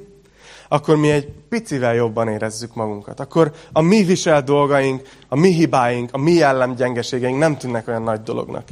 akkor 0.69 0.97
mi 0.97 1.11
egy 1.11 1.29
picivel 1.49 1.95
jobban 1.95 2.29
érezzük 2.29 2.75
magunkat. 2.75 3.21
Akkor 3.21 3.53
a 3.73 3.81
mi 3.81 4.03
viselt 4.03 4.45
dolgaink, 4.45 5.09
a 5.29 5.37
mi 5.37 5.49
hibáink, 5.49 6.09
a 6.13 6.19
mi 6.19 6.33
jellemgyengeségeink 6.33 7.39
nem 7.39 7.57
tűnnek 7.57 7.89
olyan 7.89 8.03
nagy 8.03 8.23
dolognak. 8.23 8.69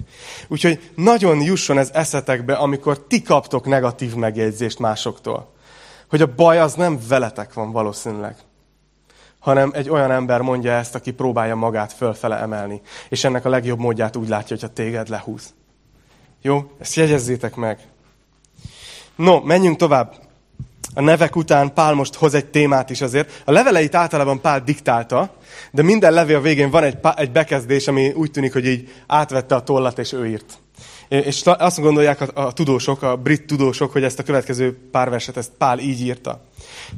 Úgyhogy 0.49 0.91
nagyon 0.95 1.41
jusson 1.41 1.79
ez 1.79 1.91
eszetekbe, 1.93 2.55
amikor 2.55 2.99
ti 2.99 3.23
kaptok 3.23 3.67
negatív 3.67 4.15
megjegyzést 4.15 4.79
másoktól. 4.79 5.53
Hogy 6.09 6.23
a 6.23 6.35
baj 6.37 6.59
az 6.59 6.75
nem 6.75 6.99
veletek 7.09 7.55
van 7.55 7.73
valószínűleg, 7.73 8.37
hanem 9.43 9.71
egy 9.75 9.91
olyan 9.91 10.11
ember 10.11 10.41
mondja 10.41 10.73
ezt, 10.73 10.95
aki 10.95 11.11
próbálja 11.11 11.55
magát 11.55 11.93
fölfele 11.93 12.37
emelni. 12.37 12.81
És 13.09 13.25
ennek 13.25 13.45
a 13.45 13.49
legjobb 13.49 13.79
módját 13.79 14.17
úgy 14.17 14.29
látja, 14.29 14.57
hogyha 14.57 14.73
téged 14.73 15.09
lehúz. 15.09 15.55
Jó? 16.43 16.71
Ezt 16.79 16.95
jegyezzétek 16.95 17.55
meg. 17.55 17.79
No, 19.17 19.41
menjünk 19.41 19.77
tovább. 19.77 20.15
A 20.95 21.01
nevek 21.01 21.37
után 21.37 21.75
Pál 21.75 21.95
most 21.95 22.15
hoz 22.15 22.35
egy 22.35 22.47
témát 22.47 22.91
is 22.91 23.01
azért. 23.01 23.43
A 23.45 23.53
leveleit 23.53 23.95
általában 23.95 24.41
Pál 24.41 24.61
diktálta, 24.61 25.35
de 25.71 25.83
minden 25.83 26.13
levél 26.13 26.41
végén 26.41 26.71
van 26.71 26.83
egy, 26.83 26.99
egy 27.17 27.33
bekezdés, 27.33 27.89
ami 27.89 28.13
úgy 28.13 28.31
tűnik, 28.31 28.53
hogy 28.53 28.67
így 28.67 28.91
átvette 29.07 29.55
a 29.55 29.63
tollat, 29.63 29.99
és 29.99 30.13
ő 30.13 30.27
írt. 30.27 30.59
És 31.09 31.43
azt 31.45 31.81
gondolják 31.81 32.21
a, 32.21 32.47
a 32.47 32.53
tudósok, 32.53 33.03
a 33.03 33.17
brit 33.17 33.47
tudósok, 33.47 33.93
hogy 33.93 34.05
ezt 34.05 34.19
a 34.19 34.23
következő 34.23 34.79
pár 34.91 35.11
verset, 35.11 35.37
ezt 35.37 35.53
Pál 35.59 35.79
így 35.79 36.01
írta. 36.01 36.41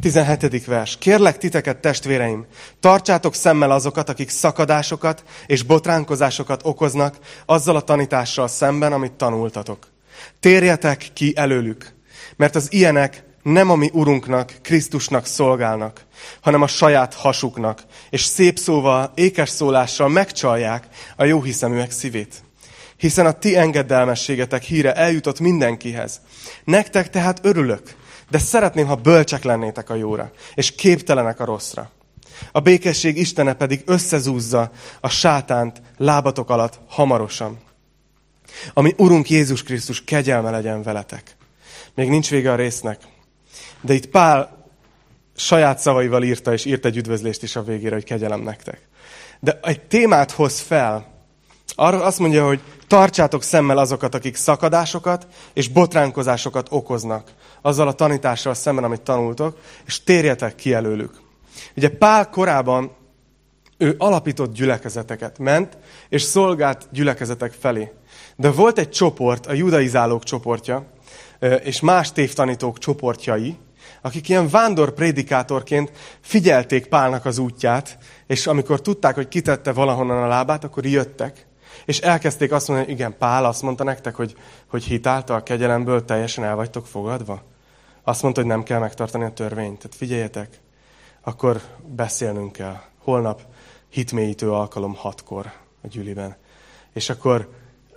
17. 0.01 0.65
vers. 0.65 0.97
Kérlek 0.99 1.39
titeket, 1.39 1.77
testvéreim, 1.77 2.47
tartsátok 2.81 3.35
szemmel 3.35 3.71
azokat, 3.71 4.09
akik 4.09 4.29
szakadásokat 4.29 5.25
és 5.47 5.63
botránkozásokat 5.63 6.61
okoznak 6.65 7.19
azzal 7.47 7.77
a 7.77 7.81
tanítással 7.81 8.49
szemben, 8.49 8.93
amit 8.93 9.13
tanultatok. 9.13 9.87
Térjetek 10.41 11.09
ki 11.13 11.33
előlük, 11.37 11.95
mert 12.37 12.55
az 12.57 12.73
ilyenek 12.73 13.25
nem 13.43 13.71
a 13.71 13.75
mi 13.75 13.91
Urunknak, 13.93 14.53
Krisztusnak 14.63 15.27
szolgálnak, 15.27 16.01
hanem 16.41 16.63
a 16.63 16.67
saját 16.67 17.15
hasuknak, 17.15 17.83
és 18.11 18.25
szép 18.25 18.59
szóval, 18.59 19.13
ékes 19.15 19.49
szólással 19.49 20.09
megcsalják 20.09 20.87
a 21.17 21.25
jóhiszeműek 21.25 21.91
szívét 21.91 22.43
hiszen 22.97 23.27
a 23.27 23.33
ti 23.33 23.57
engedelmességetek 23.57 24.63
híre 24.63 24.95
eljutott 24.95 25.41
mindenkihez. 25.41 26.21
Nektek 26.65 27.11
tehát 27.11 27.41
örülök, 27.43 27.95
de 28.31 28.39
szeretném, 28.39 28.87
ha 28.87 28.95
bölcsek 28.95 29.45
lennétek 29.45 29.91
a 29.91 29.95
jóra, 29.95 30.31
és 30.55 30.75
képtelenek 30.75 31.41
a 31.41 31.45
rosszra. 31.45 31.91
A 32.53 32.61
békesség 32.61 33.17
Istene 33.17 33.55
pedig 33.55 33.83
összezúzza 33.87 34.71
a 35.01 35.09
sátánt 35.09 35.83
lábatok 35.97 36.51
alatt 36.51 36.81
hamarosan. 36.89 37.59
Ami 38.73 38.95
Urunk 38.97 39.31
Jézus 39.31 39.63
Krisztus 39.63 40.05
kegyelme 40.05 40.51
legyen 40.51 40.83
veletek. 40.83 41.37
Még 41.95 42.09
nincs 42.09 42.31
vége 42.31 42.53
a 42.53 42.57
résznek. 42.57 43.01
De 43.81 43.95
itt 43.95 44.07
Pál 44.07 44.69
saját 45.37 45.79
szavaival 45.79 46.23
írta, 46.23 46.53
és 46.53 46.65
írt 46.65 46.85
egy 46.85 46.97
üdvözlést 46.97 47.43
is 47.43 47.57
a 47.57 47.63
végére, 47.63 47.95
hogy 47.95 48.05
kegyelem 48.05 48.41
nektek. 48.41 48.89
De 49.41 49.59
egy 49.63 49.81
témát 49.81 50.31
hoz 50.31 50.61
fel. 50.61 51.13
Arra 51.75 52.03
azt 52.03 52.19
mondja, 52.19 52.47
hogy 52.47 52.61
Tartsátok 52.87 53.43
szemmel 53.43 53.79
azokat, 53.79 54.15
akik 54.15 54.37
szakadásokat 54.37 55.27
és 55.53 55.69
botránkozásokat 55.69 56.67
okoznak, 56.71 57.33
azzal 57.65 57.89
a 57.89 57.93
tanítással 57.93 58.55
szemben, 58.55 58.85
amit 58.85 59.01
tanultok, 59.01 59.59
és 59.87 60.03
térjetek 60.03 60.55
ki 60.55 60.73
előlük. 60.73 61.21
Ugye 61.77 61.89
Pál 61.89 62.31
korában 62.31 62.93
ő 63.79 63.95
alapított 63.99 64.55
gyülekezeteket, 64.55 65.39
ment, 65.39 65.77
és 66.09 66.23
szolgált 66.23 66.89
gyülekezetek 66.91 67.53
felé. 67.53 67.93
De 68.37 68.51
volt 68.51 68.79
egy 68.79 68.91
csoport, 68.91 69.47
a 69.47 69.53
judaizálók 69.53 70.23
csoportja, 70.23 70.87
és 71.63 71.81
más 71.81 72.13
tévtanítók 72.13 72.79
csoportjai, 72.79 73.57
akik 74.03 74.29
ilyen 74.29 74.49
vándor 74.49 74.93
prédikátorként 74.93 75.93
figyelték 76.21 76.87
Pálnak 76.87 77.25
az 77.25 77.39
útját, 77.39 77.99
és 78.27 78.47
amikor 78.47 78.81
tudták, 78.81 79.15
hogy 79.15 79.29
kitette 79.29 79.73
valahonnan 79.73 80.23
a 80.23 80.27
lábát, 80.27 80.65
akkor 80.65 80.87
jöttek, 80.87 81.47
és 81.85 81.99
elkezdték 81.99 82.53
azt 82.53 82.69
mondani, 82.69 82.89
hogy 82.91 82.99
igen, 82.99 83.17
Pál 83.19 83.45
azt 83.45 83.63
mondta 83.63 83.85
nektek, 83.85 84.15
hogy, 84.15 84.37
hogy 84.67 84.85
hitáltal, 84.85 85.43
kegyelemből 85.43 86.05
teljesen 86.05 86.45
el 86.45 86.57
vagytok 86.57 86.87
fogadva. 86.87 87.54
Azt 88.05 88.23
mondta, 88.23 88.41
hogy 88.41 88.51
nem 88.51 88.63
kell 88.63 88.79
megtartani 88.79 89.25
a 89.25 89.33
törvényt. 89.33 89.79
Tehát 89.79 89.97
figyeljetek, 89.97 90.61
akkor 91.21 91.61
beszélnünk 91.87 92.53
kell. 92.53 92.81
Holnap 92.99 93.43
hitmélyítő 93.89 94.51
alkalom 94.51 94.95
hatkor 94.95 95.53
a 95.83 95.87
gyűliben. 95.87 96.37
És 96.93 97.11
akkor 97.11 97.49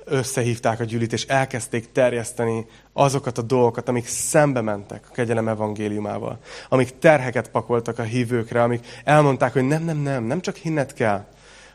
összehívták 0.06 0.80
a 0.80 0.84
gyűlit, 0.84 1.14
és 1.14 1.26
elkezdték 1.26 1.92
terjeszteni 1.92 2.66
azokat 2.94 3.38
a 3.38 3.42
dolgokat, 3.42 3.90
amik 3.90 4.08
szembe 4.08 4.62
mentek 4.62 5.06
a 5.10 5.14
kegyelem 5.14 5.48
evangéliumával, 5.48 6.40
amik 6.70 7.00
terheket 7.00 7.50
pakoltak 7.50 8.00
a 8.00 8.04
hívőkre, 8.04 8.64
amik 8.64 8.86
elmondták, 9.04 9.54
hogy 9.54 9.68
nem, 9.68 9.84
nem, 9.84 9.98
nem, 9.98 10.24
nem 10.24 10.42
csak 10.42 10.56
hinnet 10.56 10.94
kell, 10.94 11.26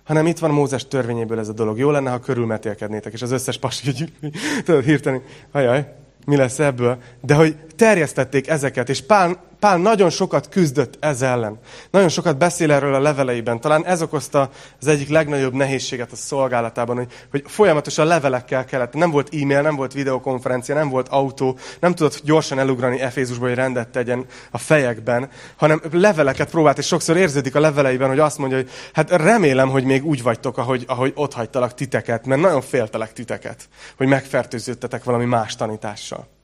hanem 0.05 0.27
itt 0.27 0.39
van 0.39 0.51
Mózes 0.51 0.89
törvényéből 0.89 1.39
ez 1.39 1.49
a 1.49 1.53
dolog. 1.53 1.79
Jó 1.79 1.91
lenne, 1.91 2.11
ha 2.11 2.21
körülmetélkednétek, 2.21 3.13
és 3.13 3.23
az 3.23 3.31
összes 3.31 3.59
pasi, 3.59 3.93
tudod 4.65 4.85
hirteni, 4.85 5.23
hajaj, 5.53 5.95
mi 6.27 6.37
lesz 6.37 6.59
ebből, 6.59 6.99
de 7.21 7.35
hogy 7.35 7.57
terjesztették 7.77 8.49
ezeket, 8.49 8.89
és 8.89 9.03
Pál, 9.07 9.43
Pál 9.63 9.79
nagyon 9.79 10.11
sokat 10.11 10.49
küzdött 10.49 10.97
ez 11.01 11.23
ellen. 11.23 11.59
Nagyon 11.91 12.09
sokat 12.09 12.39
beszél 12.39 12.73
erről 12.73 12.95
a 12.95 13.01
leveleiben. 13.01 13.61
Talán 13.61 13.85
ez 13.87 14.03
okozta 14.03 14.51
az 14.81 14.87
egyik 14.87 15.09
legnagyobb 15.09 15.53
nehézséget 15.53 16.13
a 16.13 16.17
szolgálatában, 16.17 16.97
hogy, 16.97 17.13
hogy 17.31 17.43
folyamatosan 17.47 18.07
levelekkel 18.07 18.65
kellett. 18.65 18.93
Nem 18.93 19.11
volt 19.11 19.35
e-mail, 19.35 19.63
nem 19.63 19.77
volt 19.77 19.93
videokonferencia, 19.93 20.75
nem 20.75 20.89
volt 20.89 21.09
autó, 21.09 21.59
nem 21.81 21.95
tudott 21.95 22.21
gyorsan 22.25 22.59
elugrani 22.59 23.01
Efézusba, 23.01 23.47
hogy 23.47 23.55
rendet 23.55 23.89
tegyen 23.89 24.27
a 24.51 24.59
fejekben, 24.59 25.29
hanem 25.57 25.81
leveleket 25.93 26.51
próbált, 26.51 26.79
és 26.79 26.87
sokszor 26.87 27.17
érződik 27.17 27.55
a 27.55 27.61
leveleiben, 27.61 28.09
hogy 28.09 28.19
azt 28.19 28.39
mondja, 28.39 28.57
hogy 28.57 28.71
hát 28.93 29.11
remélem, 29.11 29.69
hogy 29.69 29.85
még 29.85 30.05
úgy 30.05 30.23
vagytok, 30.23 30.59
ahogy, 30.59 30.85
ahogy 30.87 31.13
ott 31.15 31.33
hagytalak 31.33 31.75
titeket, 31.75 32.27
mert 32.27 32.41
nagyon 32.41 32.61
féltelek 32.61 33.13
titeket, 33.13 33.69
hogy 33.97 34.07
megfertőződtetek 34.07 35.05
valami 35.05 35.25
más 35.25 35.57
tanítással. 35.57 36.41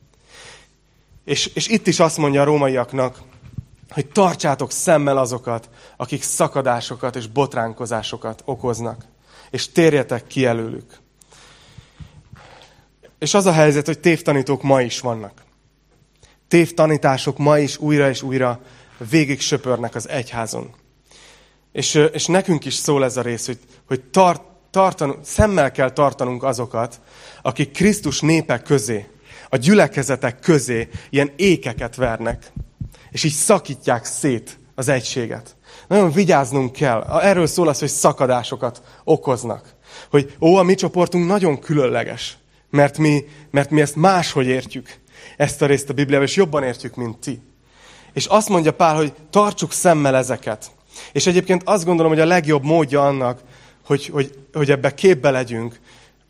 És, 1.28 1.46
és 1.46 1.68
itt 1.68 1.86
is 1.86 2.00
azt 2.00 2.16
mondja 2.16 2.40
a 2.40 2.44
rómaiaknak, 2.44 3.18
hogy 3.90 4.06
tartsátok 4.06 4.70
szemmel 4.70 5.18
azokat, 5.18 5.70
akik 5.96 6.22
szakadásokat 6.22 7.16
és 7.16 7.26
botránkozásokat 7.26 8.42
okoznak, 8.44 9.04
és 9.50 9.72
térjetek 9.72 10.26
ki 10.26 10.44
előlük. 10.44 10.98
És 13.18 13.34
az 13.34 13.46
a 13.46 13.52
helyzet, 13.52 13.86
hogy 13.86 13.98
tévtanítók 13.98 14.62
ma 14.62 14.80
is 14.82 15.00
vannak. 15.00 15.42
Tévtanítások 16.48 17.38
ma 17.38 17.58
is 17.58 17.78
újra 17.78 18.08
és 18.08 18.22
újra 18.22 18.60
végig 19.10 19.40
söpörnek 19.40 19.94
az 19.94 20.08
egyházon. 20.08 20.74
És, 21.72 21.94
és 22.12 22.26
nekünk 22.26 22.64
is 22.64 22.74
szól 22.74 23.04
ez 23.04 23.16
a 23.16 23.22
rész, 23.22 23.46
hogy, 23.46 23.58
hogy 23.86 24.00
tart, 24.00 24.42
tartanunk, 24.70 25.18
szemmel 25.24 25.72
kell 25.72 25.90
tartanunk 25.90 26.42
azokat, 26.42 27.00
akik 27.42 27.72
Krisztus 27.72 28.20
népe 28.20 28.62
közé, 28.62 29.06
a 29.48 29.56
gyülekezetek 29.56 30.38
közé 30.38 30.88
ilyen 31.10 31.32
ékeket 31.36 31.96
vernek, 31.96 32.52
és 33.10 33.24
így 33.24 33.32
szakítják 33.32 34.04
szét 34.04 34.58
az 34.74 34.88
egységet. 34.88 35.56
Nagyon 35.88 36.10
vigyáznunk 36.10 36.72
kell. 36.72 37.02
Erről 37.02 37.46
szól 37.46 37.68
az, 37.68 37.78
hogy 37.78 37.88
szakadásokat 37.88 38.82
okoznak. 39.04 39.74
Hogy 40.10 40.36
ó, 40.40 40.56
a 40.56 40.62
mi 40.62 40.74
csoportunk 40.74 41.26
nagyon 41.26 41.58
különleges, 41.58 42.36
mert 42.70 42.98
mi, 42.98 43.24
mert 43.50 43.70
mi 43.70 43.80
ezt 43.80 43.96
máshogy 43.96 44.46
értjük, 44.46 44.94
ezt 45.36 45.62
a 45.62 45.66
részt 45.66 45.90
a 45.90 45.92
Bibliában, 45.92 46.26
és 46.26 46.36
jobban 46.36 46.62
értjük, 46.62 46.94
mint 46.94 47.18
ti. 47.18 47.42
És 48.12 48.26
azt 48.26 48.48
mondja 48.48 48.72
Pál, 48.72 48.96
hogy 48.96 49.12
tartsuk 49.30 49.72
szemmel 49.72 50.16
ezeket. 50.16 50.70
És 51.12 51.26
egyébként 51.26 51.62
azt 51.64 51.84
gondolom, 51.84 52.12
hogy 52.12 52.20
a 52.20 52.26
legjobb 52.26 52.64
módja 52.64 53.06
annak, 53.06 53.40
hogy, 53.84 54.06
hogy, 54.06 54.38
hogy 54.52 54.70
ebbe 54.70 54.94
képbe 54.94 55.30
legyünk, 55.30 55.80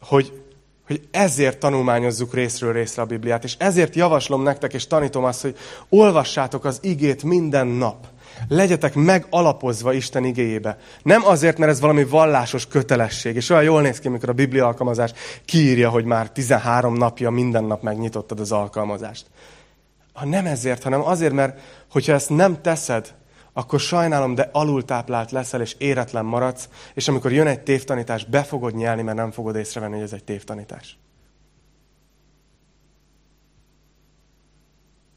hogy, 0.00 0.42
hogy 0.88 1.08
ezért 1.10 1.58
tanulmányozzuk 1.58 2.34
részről 2.34 2.72
részre 2.72 3.02
a 3.02 3.06
Bibliát, 3.06 3.44
és 3.44 3.54
ezért 3.58 3.94
javaslom 3.94 4.42
nektek, 4.42 4.72
és 4.72 4.86
tanítom 4.86 5.24
azt, 5.24 5.42
hogy 5.42 5.56
olvassátok 5.88 6.64
az 6.64 6.78
igét 6.82 7.22
minden 7.22 7.66
nap. 7.66 8.06
Legyetek 8.48 8.94
megalapozva 8.94 9.92
Isten 9.92 10.24
igéjébe. 10.24 10.78
Nem 11.02 11.26
azért, 11.26 11.58
mert 11.58 11.70
ez 11.70 11.80
valami 11.80 12.04
vallásos 12.04 12.66
kötelesség, 12.66 13.36
és 13.36 13.50
olyan 13.50 13.62
jól 13.62 13.82
néz 13.82 13.98
ki, 13.98 14.06
amikor 14.06 14.28
a 14.28 14.32
Biblia 14.32 14.66
alkalmazás 14.66 15.12
kiírja, 15.44 15.90
hogy 15.90 16.04
már 16.04 16.30
13 16.30 16.94
napja 16.94 17.30
minden 17.30 17.64
nap 17.64 17.82
megnyitottad 17.82 18.40
az 18.40 18.52
alkalmazást. 18.52 19.26
Ha 20.12 20.26
nem 20.26 20.46
ezért, 20.46 20.82
hanem 20.82 21.04
azért, 21.04 21.32
mert 21.32 21.60
hogyha 21.90 22.12
ezt 22.12 22.30
nem 22.30 22.60
teszed, 22.62 23.14
akkor 23.58 23.80
sajnálom, 23.80 24.34
de 24.34 24.48
alultáplált 24.52 25.30
leszel, 25.30 25.60
és 25.60 25.74
éretlen 25.78 26.24
maradsz, 26.24 26.68
és 26.94 27.08
amikor 27.08 27.32
jön 27.32 27.46
egy 27.46 27.60
tévtanítás, 27.60 28.24
be 28.24 28.42
fogod 28.42 28.74
nyelni, 28.74 29.02
mert 29.02 29.16
nem 29.16 29.30
fogod 29.30 29.56
észrevenni, 29.56 29.94
hogy 29.94 30.02
ez 30.02 30.12
egy 30.12 30.24
tévtanítás. 30.24 30.98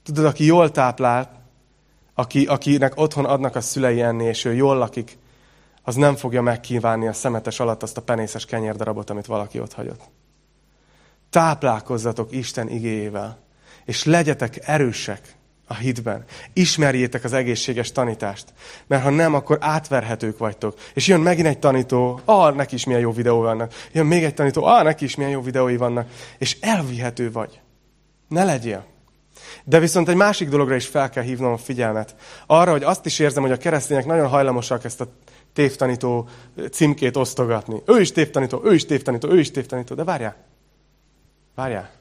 Tudod, 0.03 0.25
aki 0.25 0.45
jól 0.45 0.71
táplált, 0.71 1.29
aki, 2.13 2.45
akinek 2.45 2.97
otthon 2.97 3.25
adnak 3.25 3.55
a 3.55 3.61
szülei 3.61 4.01
enni, 4.01 4.23
és 4.23 4.45
ő 4.45 4.53
jól 4.53 4.77
lakik, 4.77 5.17
az 5.83 5.95
nem 5.95 6.15
fogja 6.15 6.41
megkívánni 6.41 7.07
a 7.07 7.13
szemetes 7.13 7.59
alatt 7.59 7.83
azt 7.83 7.97
a 7.97 8.01
penészes 8.01 8.45
kenyérdarabot, 8.45 9.09
amit 9.09 9.25
valaki 9.25 9.59
ott 9.59 9.73
hagyott. 9.73 10.09
Táplálkozzatok 11.29 12.31
Isten 12.31 12.69
igéjével, 12.69 13.37
és 13.85 14.03
legyetek 14.03 14.67
erősek 14.67 15.39
a 15.71 15.75
hitben. 15.75 16.23
Ismerjétek 16.53 17.23
az 17.23 17.33
egészséges 17.33 17.91
tanítást. 17.91 18.45
Mert 18.87 19.03
ha 19.03 19.09
nem, 19.09 19.33
akkor 19.33 19.57
átverhetők 19.61 20.37
vagytok. 20.37 20.77
És 20.93 21.07
jön 21.07 21.19
megint 21.19 21.47
egy 21.47 21.59
tanító, 21.59 22.19
ah, 22.25 22.55
neki 22.55 22.75
is 22.75 22.85
milyen 22.85 23.01
jó 23.01 23.11
videó 23.11 23.41
vannak. 23.41 23.73
Jön 23.91 24.05
még 24.05 24.23
egy 24.23 24.33
tanító, 24.33 24.63
ah, 24.63 24.83
neki 24.83 25.05
is 25.05 25.15
milyen 25.15 25.31
jó 25.31 25.41
videói 25.41 25.77
vannak. 25.77 26.09
És 26.37 26.57
elvihető 26.59 27.31
vagy. 27.31 27.59
Ne 28.27 28.43
legyél. 28.43 28.85
De 29.63 29.79
viszont 29.79 30.09
egy 30.09 30.15
másik 30.15 30.49
dologra 30.49 30.75
is 30.75 30.87
fel 30.87 31.09
kell 31.09 31.23
hívnom 31.23 31.53
a 31.53 31.57
figyelmet. 31.57 32.15
Arra, 32.45 32.71
hogy 32.71 32.83
azt 32.83 33.05
is 33.05 33.19
érzem, 33.19 33.43
hogy 33.43 33.51
a 33.51 33.57
keresztények 33.57 34.05
nagyon 34.05 34.27
hajlamosak 34.27 34.83
ezt 34.83 35.01
a 35.01 35.07
tévtanító 35.53 36.27
címkét 36.71 37.17
osztogatni. 37.17 37.81
Ő 37.85 37.99
is 37.99 38.11
tévtanító, 38.11 38.61
ő 38.63 38.73
is 38.73 38.85
tévtanító, 38.85 39.29
ő 39.29 39.39
is 39.39 39.51
tévtanító. 39.51 39.95
De 39.95 40.03
várjál. 40.03 40.35
Várjál. 41.55 42.00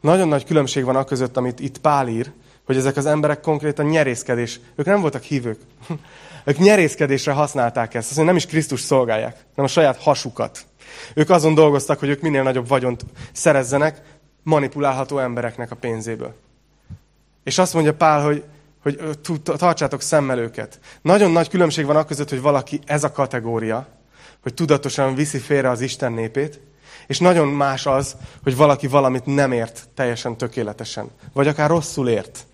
Nagyon 0.00 0.28
nagy 0.28 0.44
különbség 0.44 0.84
van 0.84 0.96
a 0.96 1.04
között, 1.04 1.36
amit 1.36 1.60
itt 1.60 1.78
Pál 1.78 2.08
ír, 2.08 2.32
hogy 2.66 2.76
ezek 2.76 2.96
az 2.96 3.06
emberek 3.06 3.40
konkrétan 3.40 3.86
nyerészkedés. 3.86 4.60
Ők 4.76 4.86
nem 4.86 5.00
voltak 5.00 5.22
hívők. 5.22 5.60
ők 6.44 6.58
nyerészkedésre 6.58 7.32
használták 7.32 7.94
ezt. 7.94 8.08
Azt 8.08 8.16
mondja, 8.16 8.34
nem 8.34 8.36
is 8.36 8.46
Krisztus 8.46 8.80
szolgálják, 8.80 9.32
hanem 9.32 9.64
a 9.64 9.72
saját 9.72 10.02
hasukat. 10.02 10.66
Ők 11.14 11.30
azon 11.30 11.54
dolgoztak, 11.54 11.98
hogy 11.98 12.08
ők 12.08 12.20
minél 12.20 12.42
nagyobb 12.42 12.68
vagyont 12.68 13.04
szerezzenek 13.32 14.02
manipulálható 14.42 15.18
embereknek 15.18 15.70
a 15.70 15.76
pénzéből. 15.76 16.34
És 17.44 17.58
azt 17.58 17.74
mondja 17.74 17.94
Pál, 17.94 18.22
hogy, 18.22 18.44
hogy 18.82 19.16
tartsátok 19.42 20.02
szemmel 20.02 20.38
őket. 20.38 20.78
Nagyon 21.02 21.30
nagy 21.30 21.48
különbség 21.48 21.86
van 21.86 21.96
a 21.96 22.04
között, 22.04 22.28
hogy 22.28 22.40
valaki 22.40 22.80
ez 22.84 23.04
a 23.04 23.12
kategória, 23.12 23.86
hogy 24.42 24.54
tudatosan 24.54 25.14
viszi 25.14 25.38
félre 25.38 25.70
az 25.70 25.80
Isten 25.80 26.12
népét, 26.12 26.60
és 27.10 27.18
nagyon 27.18 27.48
más 27.48 27.86
az, 27.86 28.16
hogy 28.42 28.56
valaki 28.56 28.86
valamit 28.86 29.26
nem 29.26 29.52
ért 29.52 29.88
teljesen 29.94 30.36
tökéletesen. 30.36 31.10
Vagy 31.32 31.48
akár 31.48 31.68
rosszul 31.68 32.08
ért. 32.08 32.46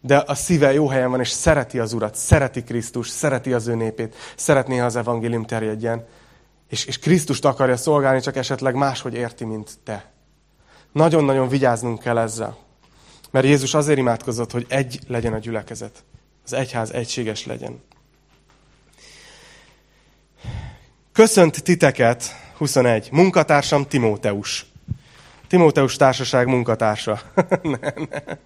De 0.00 0.16
a 0.26 0.34
szíve 0.34 0.72
jó 0.72 0.88
helyen 0.88 1.10
van, 1.10 1.20
és 1.20 1.28
szereti 1.28 1.78
az 1.78 1.92
Urat, 1.92 2.14
szereti 2.14 2.62
Krisztus, 2.62 3.08
szereti 3.08 3.52
az 3.52 3.66
ő 3.66 3.74
népét, 3.74 4.14
szeretné, 4.36 4.76
ha 4.76 4.84
az 4.84 4.96
evangélium 4.96 5.44
terjedjen. 5.44 6.06
És, 6.68 6.84
és 6.84 6.98
Krisztust 6.98 7.44
akarja 7.44 7.76
szolgálni, 7.76 8.20
csak 8.20 8.36
esetleg 8.36 8.74
máshogy 8.74 9.14
érti, 9.14 9.44
mint 9.44 9.78
te. 9.84 10.10
Nagyon-nagyon 10.92 11.48
vigyáznunk 11.48 11.98
kell 11.98 12.18
ezzel. 12.18 12.56
Mert 13.30 13.46
Jézus 13.46 13.74
azért 13.74 13.98
imádkozott, 13.98 14.50
hogy 14.50 14.66
egy 14.68 15.00
legyen 15.06 15.32
a 15.32 15.38
gyülekezet. 15.38 16.04
Az 16.44 16.52
egyház 16.52 16.90
egységes 16.90 17.46
legyen. 17.46 17.82
Köszönt 21.12 21.62
titeket 21.62 22.46
21. 22.58 23.08
Munkatársam 23.12 23.86
Timóteus. 23.86 24.66
Timóteus 25.48 25.96
társaság 25.96 26.46
munkatársa. 26.46 27.20
ne, 27.62 27.78
ne. 27.94 28.36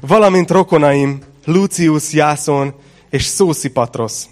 Valamint 0.00 0.50
rokonaim 0.50 1.18
Lucius, 1.44 2.12
Jászon 2.12 2.74
és 3.10 3.24
Szószipatros. 3.24 4.22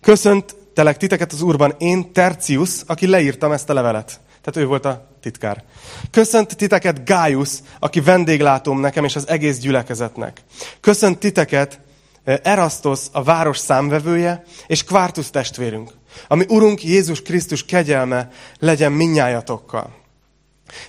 Köszönt 0.00 0.56
telek 0.74 0.96
titeket 0.96 1.32
az 1.32 1.42
úrban 1.42 1.74
én, 1.78 2.12
Tercius, 2.12 2.70
aki 2.86 3.06
leírtam 3.06 3.52
ezt 3.52 3.70
a 3.70 3.74
levelet. 3.74 4.20
Tehát 4.42 4.56
ő 4.56 4.66
volt 4.66 4.84
a 4.84 5.08
titkár. 5.20 5.64
Köszönt 6.10 6.56
titeket 6.56 7.04
Gájus, 7.04 7.50
aki 7.78 8.00
vendéglátóm 8.00 8.80
nekem 8.80 9.04
és 9.04 9.16
az 9.16 9.28
egész 9.28 9.58
gyülekezetnek. 9.58 10.40
Köszönt 10.80 11.18
titeket 11.18 11.80
eh, 12.24 12.38
Erastos, 12.42 13.00
a 13.12 13.22
város 13.22 13.58
számvevője, 13.58 14.42
és 14.66 14.84
Kvártus 14.84 15.30
testvérünk. 15.30 15.90
Ami 16.28 16.44
Urunk 16.48 16.84
Jézus 16.84 17.22
Krisztus 17.22 17.64
kegyelme 17.64 18.28
legyen 18.58 18.92
minnyájatokkal. 18.92 19.94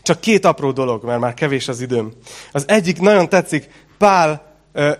Csak 0.01 0.19
két 0.19 0.45
apró 0.45 0.71
dolog, 0.71 1.03
mert 1.03 1.19
már 1.19 1.33
kevés 1.33 1.67
az 1.67 1.81
időm. 1.81 2.11
Az 2.51 2.63
egyik 2.67 2.99
nagyon 2.99 3.29
tetszik, 3.29 3.69
Pál 3.97 4.47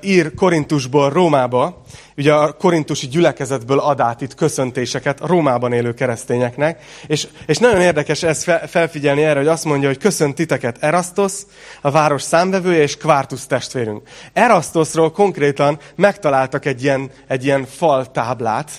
ír 0.02 0.34
Korintusból 0.34 1.10
Rómába, 1.10 1.82
ugye 2.18 2.34
a 2.34 2.52
korintusi 2.52 3.08
gyülekezetből 3.08 3.80
ad 3.80 4.00
át 4.00 4.22
itt 4.22 4.36
köszöntéseket 4.36 5.22
a 5.22 5.28
Rómában 5.28 5.74
élő 5.74 5.94
keresztényeknek, 5.94 6.84
és, 7.08 7.28
és 7.46 7.58
nagyon 7.58 7.82
érdekes 7.82 8.24
ezt 8.24 8.52
felfigyelni 8.68 9.24
erre, 9.24 9.40
hogy 9.40 9.48
azt 9.48 9.66
mondja, 9.66 9.88
hogy 9.88 9.98
köszönt 9.98 10.36
titeket 10.36 10.78
Erastos, 10.80 11.34
a 11.82 11.92
város 11.92 12.22
számvevője, 12.22 12.82
és 12.82 12.98
Kvártus 12.98 13.48
testvérünk. 13.48 14.08
Erastosról 14.34 15.12
konkrétan 15.12 15.80
megtaláltak 15.96 16.66
egy 16.66 16.84
ilyen, 16.84 17.12
egy 17.28 17.46
ilyen 17.46 17.66
fal 17.66 18.12
táblát, 18.12 18.72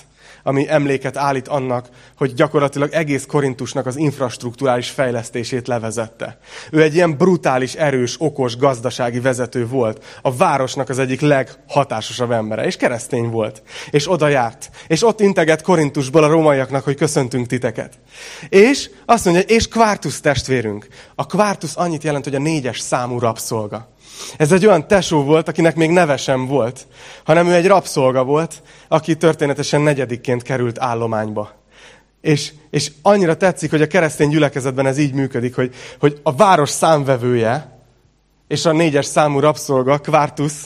ami 0.49 0.69
emléket 0.69 1.17
állít 1.17 1.47
annak, 1.47 1.89
hogy 2.17 2.33
gyakorlatilag 2.33 2.91
egész 2.91 3.25
Korintusnak 3.25 3.85
az 3.85 3.95
infrastruktúrális 3.95 4.89
fejlesztését 4.89 5.67
levezette. 5.67 6.37
Ő 6.71 6.81
egy 6.81 6.95
ilyen 6.95 7.17
brutális, 7.17 7.73
erős, 7.73 8.15
okos, 8.19 8.57
gazdasági 8.57 9.19
vezető 9.19 9.67
volt. 9.67 10.19
A 10.21 10.35
városnak 10.35 10.89
az 10.89 10.99
egyik 10.99 11.21
leghatásosabb 11.21 12.31
embere, 12.31 12.65
és 12.65 12.75
keresztény 12.75 13.29
volt. 13.29 13.61
És 13.89 14.11
oda 14.11 14.27
járt. 14.27 14.69
És 14.87 15.03
ott 15.03 15.19
integet 15.19 15.61
Korintusból 15.61 16.23
a 16.23 16.27
rómaiaknak, 16.27 16.83
hogy 16.83 16.95
köszöntünk 16.95 17.47
titeket. 17.47 17.99
És 18.49 18.89
azt 19.05 19.25
mondja, 19.25 19.43
és 19.43 19.67
Kvártus 19.67 20.21
testvérünk. 20.21 20.87
A 21.15 21.25
Kvártus 21.25 21.75
annyit 21.75 22.03
jelent, 22.03 22.23
hogy 22.23 22.35
a 22.35 22.39
négyes 22.39 22.79
számú 22.79 23.19
rabszolga. 23.19 23.89
Ez 24.37 24.51
egy 24.51 24.65
olyan 24.65 24.87
tesó 24.87 25.23
volt, 25.23 25.47
akinek 25.47 25.75
még 25.75 25.89
neve 25.89 26.17
sem 26.17 26.45
volt, 26.45 26.87
hanem 27.23 27.47
ő 27.47 27.53
egy 27.53 27.67
rabszolga 27.67 28.23
volt, 28.23 28.61
aki 28.87 29.17
történetesen 29.17 29.81
negyedikként 29.81 30.41
került 30.41 30.79
állományba. 30.79 31.57
És, 32.21 32.53
és 32.69 32.91
annyira 33.01 33.37
tetszik, 33.37 33.69
hogy 33.69 33.81
a 33.81 33.87
keresztény 33.87 34.29
gyülekezetben 34.29 34.85
ez 34.85 34.97
így 34.97 35.13
működik, 35.13 35.55
hogy, 35.55 35.75
hogy 35.99 36.19
a 36.23 36.35
város 36.35 36.69
számvevője 36.69 37.77
és 38.47 38.65
a 38.65 38.71
négyes 38.71 39.05
számú 39.05 39.39
rabszolga, 39.39 39.97
Kvártusz, 39.97 40.65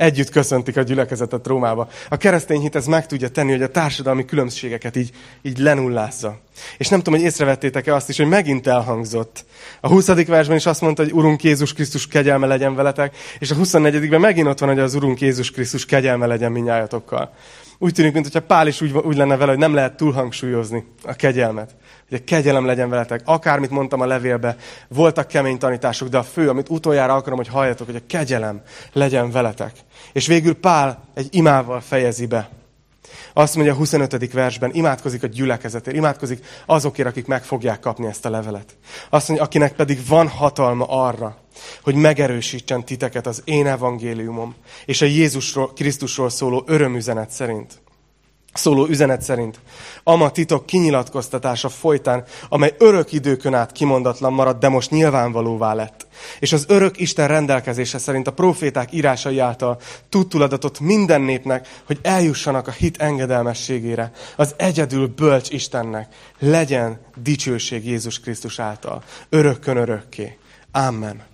Együtt 0.00 0.30
köszöntik 0.30 0.76
a 0.76 0.82
gyülekezetet 0.82 1.46
Rómába. 1.46 1.88
A 2.08 2.16
keresztény 2.16 2.60
hit 2.60 2.76
ez 2.76 2.86
meg 2.86 3.06
tudja 3.06 3.28
tenni, 3.28 3.50
hogy 3.50 3.62
a 3.62 3.70
társadalmi 3.70 4.24
különbségeket 4.24 4.96
így, 4.96 5.10
így 5.42 5.58
lenullázza. 5.58 6.38
És 6.78 6.88
nem 6.88 6.98
tudom, 6.98 7.18
hogy 7.18 7.28
észrevettétek-e 7.28 7.94
azt 7.94 8.08
is, 8.08 8.16
hogy 8.16 8.28
megint 8.28 8.66
elhangzott. 8.66 9.44
A 9.80 9.88
20. 9.88 10.06
versben 10.06 10.56
is 10.56 10.66
azt 10.66 10.80
mondta, 10.80 11.02
hogy 11.02 11.12
Urunk 11.12 11.42
Jézus 11.42 11.72
Krisztus 11.72 12.06
kegyelme 12.06 12.46
legyen 12.46 12.74
veletek, 12.74 13.16
és 13.38 13.50
a 13.50 13.54
24-ben 13.54 14.20
megint 14.20 14.46
ott 14.46 14.58
van, 14.58 14.68
hogy 14.68 14.78
az 14.78 14.94
Urunk 14.94 15.20
Jézus 15.20 15.50
Krisztus 15.50 15.86
kegyelme 15.86 16.26
legyen 16.26 16.52
minnyájatokkal. 16.52 17.32
Úgy 17.78 17.92
tűnik, 17.92 18.12
mintha 18.12 18.40
Pál 18.40 18.66
is 18.66 18.80
úgy, 18.80 18.92
úgy 18.92 19.16
lenne 19.16 19.36
vele, 19.36 19.50
hogy 19.50 19.60
nem 19.60 19.74
lehet 19.74 19.96
túlhangsúlyozni 19.96 20.84
a 21.02 21.12
kegyelmet. 21.12 21.76
Hogy 22.10 22.18
a 22.22 22.24
kegyelem 22.24 22.64
legyen 22.64 22.88
veletek. 22.88 23.20
Akármit 23.24 23.70
mondtam 23.70 24.00
a 24.00 24.06
levélbe, 24.06 24.56
voltak 24.88 25.26
kemény 25.26 25.58
tanítások, 25.58 26.08
de 26.08 26.18
a 26.18 26.22
fő, 26.22 26.48
amit 26.48 26.68
utoljára 26.68 27.14
akarom, 27.14 27.38
hogy 27.38 27.48
halljatok, 27.48 27.86
hogy 27.86 27.96
a 27.96 28.06
kegyelem 28.06 28.62
legyen 28.92 29.30
veletek. 29.30 29.72
És 30.12 30.26
végül 30.26 30.54
Pál 30.54 31.04
egy 31.14 31.28
imával 31.30 31.80
fejezi 31.80 32.26
be. 32.26 32.48
Azt 33.32 33.54
mondja 33.54 33.72
a 33.72 33.76
25. 33.76 34.32
versben, 34.32 34.70
imádkozik 34.74 35.22
a 35.22 35.26
gyülekezetért, 35.26 35.96
imádkozik 35.96 36.44
azokért, 36.66 37.08
akik 37.08 37.26
meg 37.26 37.44
fogják 37.44 37.80
kapni 37.80 38.06
ezt 38.06 38.26
a 38.26 38.30
levelet. 38.30 38.76
Azt 39.10 39.28
mondja, 39.28 39.46
akinek 39.46 39.72
pedig 39.72 40.06
van 40.06 40.28
hatalma 40.28 40.84
arra, 40.88 41.36
hogy 41.82 41.94
megerősítsen 41.94 42.84
titeket 42.84 43.26
az 43.26 43.42
én 43.44 43.66
evangéliumom, 43.66 44.54
és 44.84 45.00
a 45.02 45.06
Jézusról, 45.06 45.72
Krisztusról 45.72 46.30
szóló 46.30 46.64
örömüzenet 46.66 47.30
szerint 47.30 47.80
szóló 48.52 48.86
üzenet 48.86 49.22
szerint. 49.22 49.60
Ama 50.02 50.30
titok 50.30 50.66
kinyilatkoztatása 50.66 51.68
folytán, 51.68 52.24
amely 52.48 52.74
örök 52.78 53.12
időkön 53.12 53.54
át 53.54 53.72
kimondatlan 53.72 54.32
maradt, 54.32 54.60
de 54.60 54.68
most 54.68 54.90
nyilvánvalóvá 54.90 55.74
lett. 55.74 56.06
És 56.38 56.52
az 56.52 56.64
örök 56.68 57.00
Isten 57.00 57.28
rendelkezése 57.28 57.98
szerint 57.98 58.26
a 58.26 58.32
proféták 58.32 58.92
írásai 58.92 59.38
által 59.38 59.80
tudtuladatot 60.08 60.80
minden 60.80 61.20
népnek, 61.20 61.68
hogy 61.86 61.98
eljussanak 62.02 62.68
a 62.68 62.70
hit 62.70 63.02
engedelmességére, 63.02 64.12
az 64.36 64.54
egyedül 64.56 65.06
bölcs 65.06 65.50
Istennek. 65.50 66.14
Legyen 66.38 67.00
dicsőség 67.16 67.86
Jézus 67.86 68.20
Krisztus 68.20 68.58
által, 68.58 69.02
örökkön 69.28 69.76
örökké. 69.76 70.38
Amen. 70.72 71.29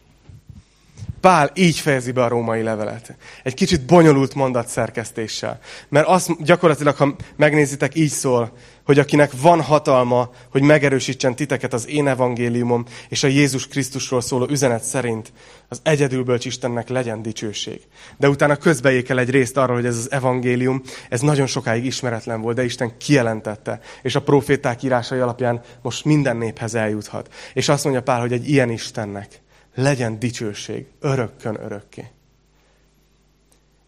Pál 1.26 1.50
így 1.54 1.78
fejezi 1.78 2.12
be 2.12 2.24
a 2.24 2.28
római 2.28 2.62
levelet. 2.62 3.16
Egy 3.42 3.54
kicsit 3.54 3.86
bonyolult 3.86 4.34
mondat 4.34 4.68
szerkesztéssel. 4.68 5.58
Mert 5.88 6.06
azt 6.06 6.44
gyakorlatilag, 6.44 6.96
ha 6.96 7.16
megnézitek, 7.36 7.94
így 7.94 8.10
szól, 8.10 8.52
hogy 8.84 8.98
akinek 8.98 9.30
van 9.40 9.60
hatalma, 9.60 10.30
hogy 10.50 10.62
megerősítsen 10.62 11.34
titeket 11.34 11.72
az 11.72 11.88
én 11.88 12.06
evangéliumom 12.06 12.84
és 13.08 13.22
a 13.22 13.26
Jézus 13.26 13.68
Krisztusról 13.68 14.20
szóló 14.20 14.46
üzenet 14.50 14.82
szerint, 14.82 15.32
az 15.68 15.80
egyedülbölcs 15.82 16.44
Istennek 16.44 16.88
legyen 16.88 17.22
dicsőség. 17.22 17.80
De 18.18 18.28
utána 18.28 18.56
közbeékel 18.56 19.18
egy 19.18 19.30
részt 19.30 19.56
arról, 19.56 19.76
hogy 19.76 19.86
ez 19.86 19.96
az 19.96 20.12
evangélium, 20.12 20.82
ez 21.08 21.20
nagyon 21.20 21.46
sokáig 21.46 21.84
ismeretlen 21.84 22.40
volt, 22.40 22.56
de 22.56 22.64
Isten 22.64 22.96
kijelentette, 22.98 23.80
és 24.02 24.14
a 24.14 24.22
proféták 24.22 24.82
írásai 24.82 25.18
alapján 25.18 25.60
most 25.82 26.04
minden 26.04 26.36
néphez 26.36 26.74
eljuthat. 26.74 27.34
És 27.52 27.68
azt 27.68 27.84
mondja 27.84 28.02
Pál, 28.02 28.20
hogy 28.20 28.32
egy 28.32 28.48
ilyen 28.48 28.70
Istennek 28.70 29.44
legyen 29.76 30.18
dicsőség 30.18 30.86
örökkön 31.00 31.60
örökké. 31.60 32.10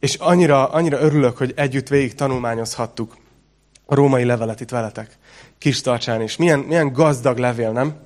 És 0.01 0.15
annyira, 0.15 0.69
annyira 0.69 1.01
örülök, 1.01 1.37
hogy 1.37 1.53
együtt 1.57 1.89
végig 1.89 2.15
tanulmányozhattuk 2.15 3.17
a 3.87 3.95
római 3.95 4.25
levelet 4.25 4.61
itt 4.61 4.71
veletek. 4.71 5.19
Kis 5.59 5.81
tartsán 5.81 6.23
is. 6.23 6.37
Milyen, 6.37 6.59
milyen 6.59 6.93
gazdag 6.93 7.39
levél, 7.39 7.73
nem? 7.73 7.97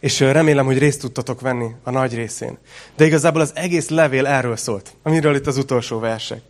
És 0.00 0.20
remélem, 0.20 0.64
hogy 0.64 0.78
részt 0.78 1.00
tudtatok 1.00 1.40
venni 1.40 1.70
a 1.82 1.90
nagy 1.90 2.14
részén. 2.14 2.58
De 2.96 3.04
igazából 3.04 3.40
az 3.40 3.52
egész 3.54 3.88
levél 3.88 4.26
erről 4.26 4.56
szólt, 4.56 4.94
amiről 5.02 5.34
itt 5.34 5.46
az 5.46 5.56
utolsó 5.56 5.98
versek. 5.98 6.42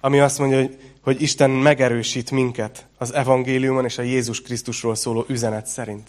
Ami 0.00 0.20
azt 0.20 0.38
mondja, 0.38 0.58
hogy, 0.58 0.78
hogy 1.00 1.22
Isten 1.22 1.50
megerősít 1.50 2.30
minket 2.30 2.86
az 2.98 3.14
evangéliumon 3.14 3.84
és 3.84 3.98
a 3.98 4.02
Jézus 4.02 4.42
Krisztusról 4.42 4.94
szóló 4.94 5.24
üzenet 5.28 5.66
szerint 5.66 6.08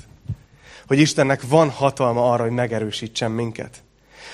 hogy 0.92 1.00
Istennek 1.00 1.42
van 1.48 1.70
hatalma 1.70 2.32
arra, 2.32 2.44
hogy 2.44 2.52
megerősítsen 2.52 3.32
minket. 3.32 3.84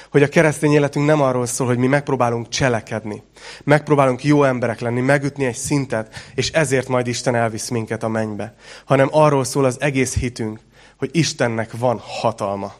Hogy 0.09 0.23
a 0.23 0.29
keresztény 0.29 0.71
életünk 0.71 1.05
nem 1.05 1.21
arról 1.21 1.45
szól, 1.45 1.67
hogy 1.67 1.77
mi 1.77 1.87
megpróbálunk 1.87 2.49
cselekedni, 2.49 3.23
megpróbálunk 3.63 4.23
jó 4.23 4.43
emberek 4.43 4.79
lenni, 4.79 5.01
megütni 5.01 5.45
egy 5.45 5.55
szintet, 5.55 6.15
és 6.35 6.51
ezért 6.51 6.87
majd 6.87 7.07
Isten 7.07 7.35
elvisz 7.35 7.69
minket 7.69 8.03
a 8.03 8.07
mennybe. 8.07 8.55
Hanem 8.85 9.07
arról 9.11 9.43
szól 9.43 9.65
az 9.65 9.81
egész 9.81 10.15
hitünk, 10.15 10.59
hogy 10.95 11.09
Istennek 11.13 11.77
van 11.77 11.99
hatalma 11.99 12.73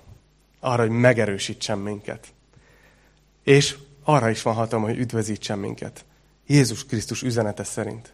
arra, 0.60 0.82
hogy 0.82 0.92
megerősítsen 0.92 1.78
minket. 1.78 2.28
És 3.44 3.76
arra 4.04 4.30
is 4.30 4.42
van 4.42 4.54
hatalma, 4.54 4.86
hogy 4.86 4.98
üdvözítsen 4.98 5.60
minket. 5.60 6.06
Jézus 6.48 6.86
Krisztus 6.86 7.22
üzenete 7.22 7.64
szerint. 7.64 8.14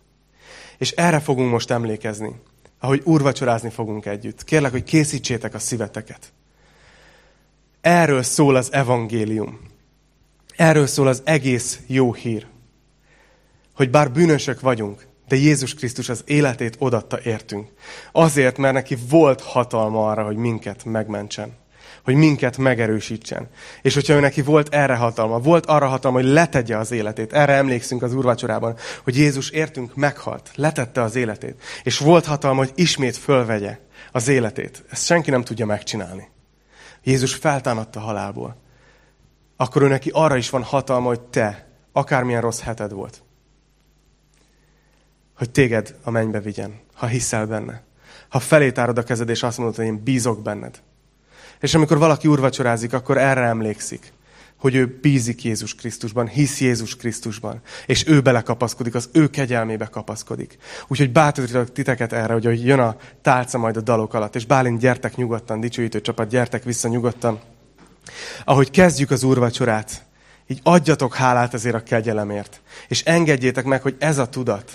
És 0.77 0.91
erre 0.91 1.19
fogunk 1.19 1.51
most 1.51 1.71
emlékezni 1.71 2.35
ahogy 2.83 3.01
úrvacsorázni 3.03 3.69
fogunk 3.69 4.05
együtt. 4.05 4.43
Kérlek, 4.43 4.71
hogy 4.71 4.83
készítsétek 4.83 5.53
a 5.53 5.59
szíveteket. 5.59 6.33
Erről 7.81 8.23
szól 8.23 8.55
az 8.55 8.73
evangélium. 8.73 9.59
Erről 10.55 10.87
szól 10.87 11.07
az 11.07 11.21
egész 11.25 11.79
jó 11.87 12.13
hír. 12.13 12.47
Hogy 13.75 13.89
bár 13.89 14.11
bűnösök 14.11 14.61
vagyunk, 14.61 15.07
de 15.27 15.35
Jézus 15.35 15.73
Krisztus 15.73 16.09
az 16.09 16.23
életét 16.25 16.75
odatta 16.79 17.21
értünk. 17.23 17.71
Azért, 18.11 18.57
mert 18.57 18.73
neki 18.73 18.97
volt 19.09 19.41
hatalma 19.41 20.09
arra, 20.09 20.25
hogy 20.25 20.35
minket 20.35 20.85
megmentsen 20.85 21.55
hogy 22.03 22.15
minket 22.15 22.57
megerősítsen. 22.57 23.47
És 23.81 23.93
hogyha 23.93 24.13
ő 24.13 24.19
neki 24.19 24.41
volt 24.41 24.73
erre 24.73 24.95
hatalma, 24.95 25.39
volt 25.39 25.65
arra 25.65 25.87
hatalma, 25.87 26.17
hogy 26.17 26.27
letegye 26.27 26.77
az 26.77 26.91
életét. 26.91 27.33
Erre 27.33 27.53
emlékszünk 27.53 28.01
az 28.03 28.13
úrvacsorában, 28.13 28.75
hogy 29.03 29.17
Jézus 29.17 29.49
értünk 29.49 29.95
meghalt, 29.95 30.51
letette 30.55 31.01
az 31.01 31.15
életét. 31.15 31.61
És 31.83 31.97
volt 31.97 32.25
hatalma, 32.25 32.57
hogy 32.57 32.71
ismét 32.75 33.17
fölvegye 33.17 33.79
az 34.11 34.27
életét. 34.27 34.83
Ezt 34.89 35.05
senki 35.05 35.29
nem 35.29 35.43
tudja 35.43 35.65
megcsinálni. 35.65 36.29
Jézus 37.03 37.33
feltámadta 37.33 37.99
halálból. 37.99 38.61
Akkor 39.55 39.81
ő 39.81 39.87
neki 39.87 40.09
arra 40.13 40.35
is 40.35 40.49
van 40.49 40.63
hatalma, 40.63 41.07
hogy 41.07 41.21
te, 41.21 41.67
akármilyen 41.91 42.41
rossz 42.41 42.59
heted 42.59 42.91
volt, 42.91 43.23
hogy 45.37 45.49
téged 45.49 45.95
a 46.03 46.09
mennybe 46.09 46.39
vigyen, 46.39 46.79
ha 46.93 47.05
hiszel 47.05 47.45
benne. 47.45 47.83
Ha 48.29 48.39
felétárod 48.39 48.97
a 48.97 49.03
kezed, 49.03 49.29
és 49.29 49.43
azt 49.43 49.57
mondod, 49.57 49.75
hogy 49.75 49.85
én 49.85 50.03
bízok 50.03 50.41
benned, 50.41 50.81
és 51.63 51.73
amikor 51.73 51.97
valaki 51.97 52.27
úrvacsorázik, 52.27 52.93
akkor 52.93 53.17
erre 53.17 53.41
emlékszik, 53.41 54.13
hogy 54.57 54.75
ő 54.75 54.97
bízik 55.01 55.43
Jézus 55.43 55.75
Krisztusban, 55.75 56.27
hisz 56.27 56.61
Jézus 56.61 56.95
Krisztusban, 56.95 57.61
és 57.85 58.07
ő 58.07 58.21
belekapaszkodik, 58.21 58.95
az 58.95 59.09
ő 59.13 59.29
kegyelmébe 59.29 59.85
kapaszkodik. 59.85 60.57
Úgyhogy 60.87 61.11
bátorítok 61.11 61.71
titeket 61.71 62.13
erre, 62.13 62.33
hogy 62.33 62.65
jön 62.65 62.79
a 62.79 62.95
tálca 63.21 63.57
majd 63.57 63.77
a 63.77 63.81
dalok 63.81 64.13
alatt, 64.13 64.35
és 64.35 64.45
Bálint, 64.45 64.79
gyertek 64.79 65.15
nyugodtan, 65.15 65.59
dicsőítő 65.59 66.01
csapat, 66.01 66.29
gyertek 66.29 66.63
vissza 66.63 66.87
nyugodtan. 66.87 67.39
Ahogy 68.43 68.71
kezdjük 68.71 69.11
az 69.11 69.23
úrvacsorát, 69.23 70.05
így 70.47 70.59
adjatok 70.63 71.15
hálát 71.15 71.53
ezért 71.53 71.75
a 71.75 71.83
kegyelemért, 71.83 72.61
és 72.87 73.03
engedjétek 73.03 73.65
meg, 73.65 73.81
hogy 73.81 73.95
ez 73.99 74.17
a 74.17 74.29
tudat, 74.29 74.71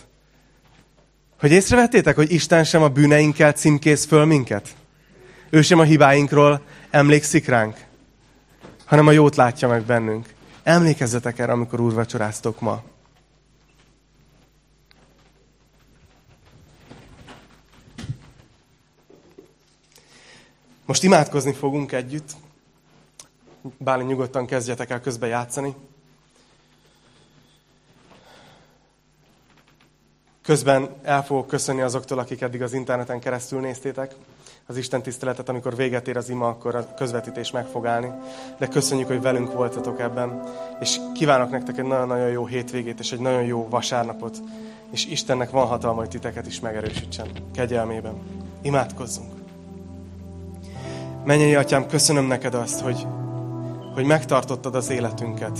hogy 1.39 1.51
észrevettétek, 1.51 2.16
hogy 2.16 2.32
Isten 2.32 2.64
sem 2.64 2.82
a 2.82 2.89
bűneinkkel 2.89 3.53
címkész 3.53 4.07
föl 4.07 4.24
minket? 4.24 4.68
Ő 5.51 5.62
sem 5.62 5.78
a 5.78 5.82
hibáinkról 5.82 6.62
emlékszik 6.91 7.47
ránk, 7.47 7.86
hanem 8.84 9.07
a 9.07 9.11
jót 9.11 9.36
látja 9.36 9.68
meg 9.68 9.82
bennünk. 9.82 10.34
Emlékezzetek 10.62 11.39
erre, 11.39 11.53
amikor 11.53 11.80
úrvacsoráztok 11.80 12.61
ma. 12.61 12.82
Most 20.84 21.03
imádkozni 21.03 21.53
fogunk 21.53 21.93
együtt. 21.93 22.32
Bálint 23.78 24.09
nyugodtan 24.09 24.47
kezdjetek 24.47 24.91
el 24.91 25.01
közben 25.01 25.28
játszani. 25.28 25.74
Közben 30.43 30.97
el 31.03 31.24
fogok 31.24 31.47
köszönni 31.47 31.80
azoktól, 31.80 32.18
akik 32.18 32.41
eddig 32.41 32.62
az 32.62 32.72
interneten 32.72 33.20
keresztül 33.20 33.61
néztétek 33.61 34.14
az 34.70 34.76
Isten 34.76 35.02
tiszteletet, 35.02 35.48
amikor 35.48 35.76
véget 35.76 36.08
ér 36.08 36.16
az 36.16 36.28
ima, 36.28 36.48
akkor 36.48 36.74
a 36.74 36.94
közvetítés 36.94 37.50
meg 37.50 37.66
fog 37.66 37.86
állni. 37.86 38.10
De 38.58 38.66
köszönjük, 38.66 39.06
hogy 39.06 39.20
velünk 39.20 39.52
voltatok 39.52 40.00
ebben, 40.00 40.42
és 40.80 40.96
kívánok 41.14 41.50
nektek 41.50 41.78
egy 41.78 41.84
nagyon-nagyon 41.84 42.28
jó 42.28 42.46
hétvégét, 42.46 43.00
és 43.00 43.12
egy 43.12 43.20
nagyon 43.20 43.42
jó 43.42 43.68
vasárnapot, 43.70 44.38
és 44.90 45.06
Istennek 45.06 45.50
van 45.50 45.66
hatalma, 45.66 45.98
hogy 45.98 46.08
titeket 46.08 46.46
is 46.46 46.60
megerősítsen 46.60 47.26
kegyelmében. 47.54 48.14
Imádkozzunk! 48.62 49.32
Mennyei 51.24 51.54
Atyám, 51.54 51.86
köszönöm 51.86 52.26
neked 52.26 52.54
azt, 52.54 52.80
hogy, 52.80 53.06
hogy 53.94 54.04
megtartottad 54.04 54.74
az 54.74 54.90
életünket, 54.90 55.58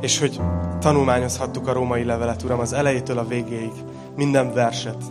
és 0.00 0.18
hogy 0.18 0.40
tanulmányozhattuk 0.80 1.68
a 1.68 1.72
római 1.72 2.04
levelet, 2.04 2.42
Uram, 2.42 2.60
az 2.60 2.72
elejétől 2.72 3.18
a 3.18 3.26
végéig, 3.26 3.72
minden 4.16 4.52
verset, 4.52 5.02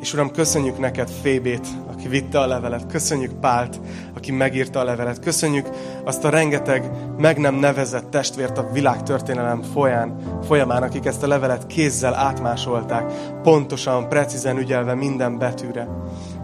És 0.00 0.12
Uram, 0.12 0.30
köszönjük 0.30 0.78
neked 0.78 1.10
Fébét, 1.22 1.66
aki 1.92 2.08
vitte 2.08 2.40
a 2.40 2.46
levelet. 2.46 2.86
Köszönjük 2.86 3.32
Pált, 3.32 3.80
aki 4.16 4.32
megírta 4.32 4.80
a 4.80 4.84
levelet. 4.84 5.20
Köszönjük 5.20 5.68
azt 6.04 6.24
a 6.24 6.28
rengeteg 6.28 6.90
meg 7.16 7.38
nem 7.38 7.54
nevezett 7.54 8.10
testvért 8.10 8.58
a 8.58 8.68
világtörténelem 8.72 9.62
folyán, 9.62 10.16
folyamán, 10.46 10.82
akik 10.82 11.06
ezt 11.06 11.22
a 11.22 11.26
levelet 11.26 11.66
kézzel 11.66 12.14
átmásolták, 12.14 13.12
pontosan, 13.42 14.08
precízen 14.08 14.58
ügyelve 14.58 14.94
minden 14.94 15.38
betűre. 15.38 15.88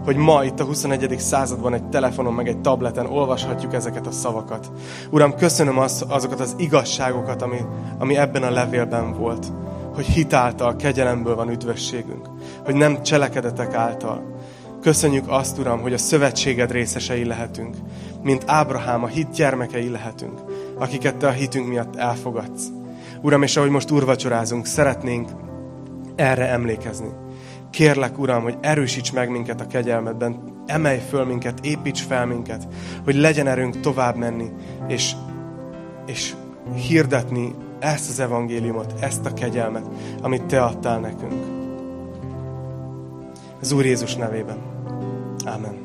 Hogy 0.05 0.15
ma 0.15 0.43
itt 0.43 0.59
a 0.59 0.63
21. 0.63 1.15
században 1.19 1.73
egy 1.73 1.89
telefonon, 1.89 2.33
meg 2.33 2.47
egy 2.47 2.61
tableten 2.61 3.05
olvashatjuk 3.05 3.73
ezeket 3.73 4.07
a 4.07 4.11
szavakat. 4.11 4.71
Uram, 5.09 5.35
köszönöm 5.35 5.77
az, 5.77 6.05
azokat 6.07 6.39
az 6.39 6.55
igazságokat, 6.57 7.41
ami, 7.41 7.59
ami 7.97 8.17
ebben 8.17 8.43
a 8.43 8.51
levélben 8.51 9.13
volt 9.13 9.45
hogy 9.95 10.05
hitáltal, 10.05 10.75
kegyelemből 10.75 11.35
van 11.35 11.49
üdvösségünk, 11.49 12.27
hogy 12.65 12.75
nem 12.75 13.03
cselekedetek 13.03 13.73
által. 13.73 14.35
Köszönjük 14.81 15.23
azt, 15.27 15.57
Uram, 15.57 15.81
hogy 15.81 15.93
a 15.93 15.97
szövetséged 15.97 16.71
részesei 16.71 17.25
lehetünk, 17.25 17.75
mint 18.23 18.43
Ábrahám 18.45 19.03
a 19.03 19.07
hit 19.07 19.31
gyermekei 19.31 19.89
lehetünk, 19.89 20.41
akiket 20.77 21.15
Te 21.15 21.27
a 21.27 21.31
hitünk 21.31 21.67
miatt 21.67 21.95
elfogadsz. 21.95 22.67
Uram, 23.21 23.43
és 23.43 23.57
ahogy 23.57 23.69
most 23.69 23.91
urvacsorázunk, 23.91 24.65
szeretnénk 24.65 25.29
erre 26.15 26.47
emlékezni. 26.47 27.09
Kérlek, 27.69 28.19
Uram, 28.19 28.43
hogy 28.43 28.57
erősíts 28.61 29.13
meg 29.13 29.29
minket 29.29 29.61
a 29.61 29.67
kegyelmedben, 29.67 30.39
emelj 30.65 30.99
föl 31.09 31.25
minket, 31.25 31.59
építs 31.65 32.01
fel 32.01 32.25
minket, 32.25 32.67
hogy 33.03 33.15
legyen 33.15 33.47
erőnk 33.47 33.79
tovább 33.79 34.15
menni, 34.15 34.51
és, 34.87 35.11
és 36.05 36.33
hirdetni 36.75 37.55
ezt 37.79 38.09
az 38.09 38.19
evangéliumot, 38.19 38.93
ezt 38.99 39.25
a 39.25 39.33
kegyelmet, 39.33 39.85
amit 40.21 40.43
Te 40.43 40.63
adtál 40.63 40.99
nekünk. 40.99 41.54
Az 43.65 43.71
Úr 43.71 43.85
Jézus 43.85 44.15
nevében. 44.15 44.57
Amen. 45.45 45.84